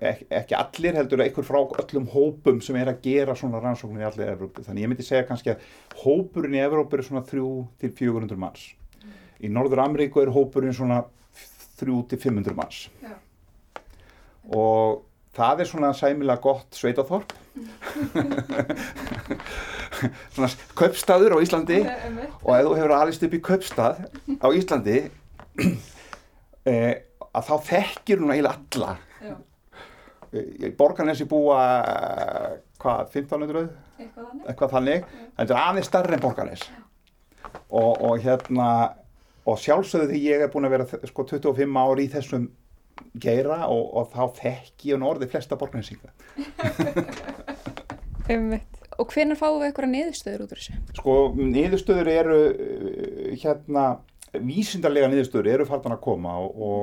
ekki, 0.00 0.26
ekki 0.32 0.56
allir 0.56 0.96
heldur 0.96 1.22
einhver 1.24 1.46
frá 1.46 1.58
öllum 1.82 2.06
hópum 2.12 2.60
sem 2.64 2.78
er 2.80 2.92
að 2.92 3.02
gera 3.04 3.34
svona 3.38 3.60
rannsóknir 3.62 4.04
í 4.04 4.06
allir 4.08 4.30
Evrópu. 4.32 4.64
Þannig 4.66 4.86
ég 4.86 4.92
myndi 4.92 5.06
segja 5.06 5.26
kannski 5.28 5.54
að 5.54 5.66
hópurinn 6.04 6.56
í 6.56 6.62
Evrópu 6.62 6.98
er 6.98 7.04
svona 7.06 7.24
3 7.26 7.42
til 7.82 7.92
400 7.98 8.38
manns. 8.40 8.68
Í 9.42 9.50
Norður 9.50 9.84
Ameríku 9.84 10.22
er 10.22 10.32
hópurinn 10.32 10.76
svona 10.76 11.02
3 11.80 11.98
til 12.12 12.20
500 12.22 12.56
manns. 12.58 12.86
Já. 13.02 13.16
og 14.52 15.04
það 15.36 15.60
er 15.62 15.68
svona 15.70 15.92
sæmilega 15.94 16.42
gott 16.42 16.74
sveitaþorp 16.74 17.30
svona 20.34 20.48
kaupstaður 20.78 21.34
á 21.36 21.38
Íslandi. 21.44 21.80
Og 22.42 22.52
ef 22.56 22.62
þú 22.66 22.72
hefur 22.78 22.94
alist 22.96 23.24
upp 23.26 23.34
í 23.36 23.44
kaupstað 23.44 23.94
á 24.40 24.48
Íslandi 24.56 24.98
eh, 26.70 26.94
að 27.32 27.42
þá 27.48 27.54
þekkir 27.70 28.18
hún 28.22 28.34
eiginlega 28.34 28.58
alla. 28.58 28.90
Í 30.32 30.68
Borgarnesi 30.78 31.24
búa 31.28 31.60
hvað, 32.80 33.00
1500 33.12 33.68
Eitthvað 34.48 34.72
þannig? 34.72 35.00
þetta 35.36 35.52
er 35.52 35.60
aðeins 35.60 35.88
starri 35.90 36.14
en 36.16 36.24
Borgarnes. 36.24 36.62
Og, 37.68 37.92
og 38.00 38.14
hérna 38.24 38.68
og 39.48 39.58
sjálfsögðu 39.58 40.12
því 40.12 40.20
ég 40.24 40.44
er 40.44 40.50
búin 40.52 40.68
að 40.68 40.76
vera 40.76 41.08
sko 41.10 41.24
25 41.28 41.78
ári 41.82 42.06
í 42.06 42.10
þessum 42.12 42.44
geira 43.20 43.66
og, 43.68 43.82
og 43.98 44.04
þá 44.12 44.22
þekki 44.40 44.84
ég 44.92 44.98
um 44.98 45.06
orði 45.08 45.26
flesta 45.32 45.58
borgarnesinga 45.60 46.10
Einmitt. 48.30 48.72
Og 49.00 49.06
hvenær 49.10 49.38
fáum 49.40 49.58
við 49.58 49.66
eitthvað 49.70 49.92
niðurstöður 49.92 50.42
út 50.44 50.52
úr 50.54 50.60
þessu? 50.60 50.72
sko 51.00 51.12
niðurstöður 51.36 52.08
eru 52.12 52.40
uh, 52.48 52.52
hérna 53.42 53.84
vísindarlega 54.32 55.08
niðurstöður 55.12 55.48
eru 55.56 55.64
fartan 55.68 55.96
að 55.96 56.04
koma 56.04 56.32
og, 56.40 56.50
og, 56.68 56.82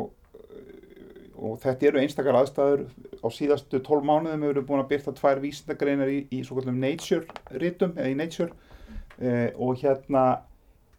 og 1.39 1.53
þetta 1.63 1.83
eru 1.89 2.01
einstakar 2.03 2.39
aðstæður 2.41 2.81
á 3.23 3.27
síðastu 3.33 3.75
12 3.79 4.09
mánuðum 4.09 4.43
við 4.45 4.51
erum 4.53 4.67
búin 4.67 4.83
að 4.83 4.91
byrta 4.91 5.11
tvær 5.17 5.37
vísindagreinar 5.43 6.09
í, 6.11 6.19
í 6.33 6.35
svo 6.45 6.53
kallum 6.59 6.81
Nature 6.81 7.25
ritum 7.61 7.91
eða 7.97 8.11
í 8.11 8.19
Nature 8.19 8.51
uh, 8.51 9.49
og 9.55 9.71
hérna 9.81 10.23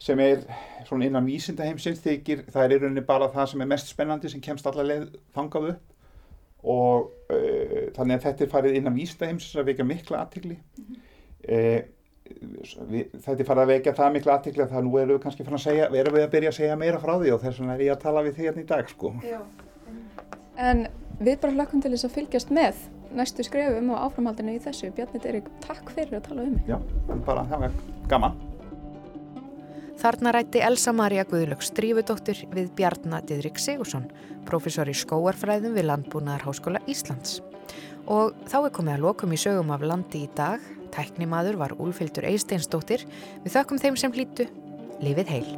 sem 0.00 0.20
er 0.24 0.42
svona 0.88 1.06
innan 1.06 1.28
vísindaheimsins 1.28 2.00
þykir 2.04 2.46
það 2.48 2.64
er 2.64 2.74
í 2.74 2.80
rauninni 2.80 3.06
bara 3.06 3.28
það 3.32 3.52
sem 3.52 3.64
er 3.64 3.70
mest 3.70 3.92
spennandi 3.92 4.32
sem 4.32 4.42
kemst 4.44 4.66
allar 4.68 4.88
leið 4.88 5.06
þangað 5.36 5.70
upp 5.74 6.66
og 6.70 7.10
uh, 7.32 7.86
þannig 7.96 8.16
að 8.16 8.26
þetta 8.26 8.44
er 8.44 8.52
farið 8.54 8.78
innan 8.80 8.96
vísindaheimsins 8.96 9.60
að 9.60 9.72
vekja 9.72 9.88
mikla 9.88 10.22
aðtikli 10.24 10.56
uh, 10.56 11.80
við, 12.90 13.10
þetta 13.24 13.36
er 13.36 13.48
farið 13.48 13.64
að 13.64 13.72
vekja 13.74 13.96
það 13.98 14.14
mikla 14.16 14.36
aðtikli 14.36 14.64
að 14.64 14.74
það 14.74 14.86
nú 14.86 14.94
erum 15.00 15.16
við 15.16 15.22
kannski 15.24 15.46
að 15.46 15.62
segja, 15.64 15.90
erum 16.02 16.16
við 16.16 16.26
að 16.26 16.32
byrja 16.36 16.52
að 16.52 16.58
segja 16.60 16.78
meira 16.80 17.02
frá 17.02 17.14
því 17.16 17.34
og 17.34 17.42
þess 17.44 17.60
vegna 17.62 17.76
er 17.76 17.84
ég 17.86 17.94
að 17.94 18.04
tala 18.04 18.24
við 18.26 18.38
því 18.38 18.48
hérna 18.48 18.64
í 18.64 18.68
dag 18.70 18.92
sko. 18.92 19.12
En 20.60 20.84
við 21.20 21.40
bara 21.42 21.56
hlakkum 21.56 21.82
til 21.84 21.92
þess 21.94 22.08
að 22.08 22.16
fylgjast 22.18 22.54
með 22.54 22.84
næstu 23.16 23.46
skrefum 23.46 23.90
og 23.94 24.04
áframhaldinu 24.06 24.54
í 24.54 24.62
þessu. 24.62 24.92
Bjarni 24.96 25.22
Erik, 25.32 25.50
takk 25.64 25.90
fyrir 25.96 26.20
að 26.20 26.30
tala 26.30 26.46
um 26.46 26.54
mig. 26.56 26.70
Já, 26.70 26.78
bara 27.26 27.48
það 27.50 27.66
var 27.66 27.82
gaman. 28.12 28.49
Þarna 30.00 30.30
rætti 30.32 30.62
Elsa 30.64 30.94
Maria 30.96 31.26
Guðlöks 31.28 31.68
Strífudóttir 31.74 32.38
við 32.54 32.70
Bjarnar 32.78 33.26
Didrik 33.28 33.58
Sigursson, 33.60 34.06
professor 34.48 34.88
í 34.88 34.94
skóarfræðum 34.96 35.74
við 35.76 35.90
Landbúnaðar 35.90 36.46
Háskóla 36.46 36.80
Íslands. 36.88 37.42
Og 38.08 38.32
þá 38.48 38.56
er 38.62 38.72
komið 38.78 38.94
að 38.94 39.04
lokum 39.04 39.34
í 39.36 39.40
sögum 39.42 39.74
af 39.76 39.84
landi 39.84 40.24
í 40.24 40.30
dag. 40.38 40.64
Tæknimaður 40.96 41.60
var 41.60 41.76
Úlfildur 41.76 42.24
Eisteinsdóttir. 42.32 43.04
Við 43.44 43.58
þökkum 43.58 43.82
þeim 43.84 44.00
sem 44.00 44.16
hlýtu. 44.16 44.48
Lífið 45.04 45.34
heil. 45.36 45.50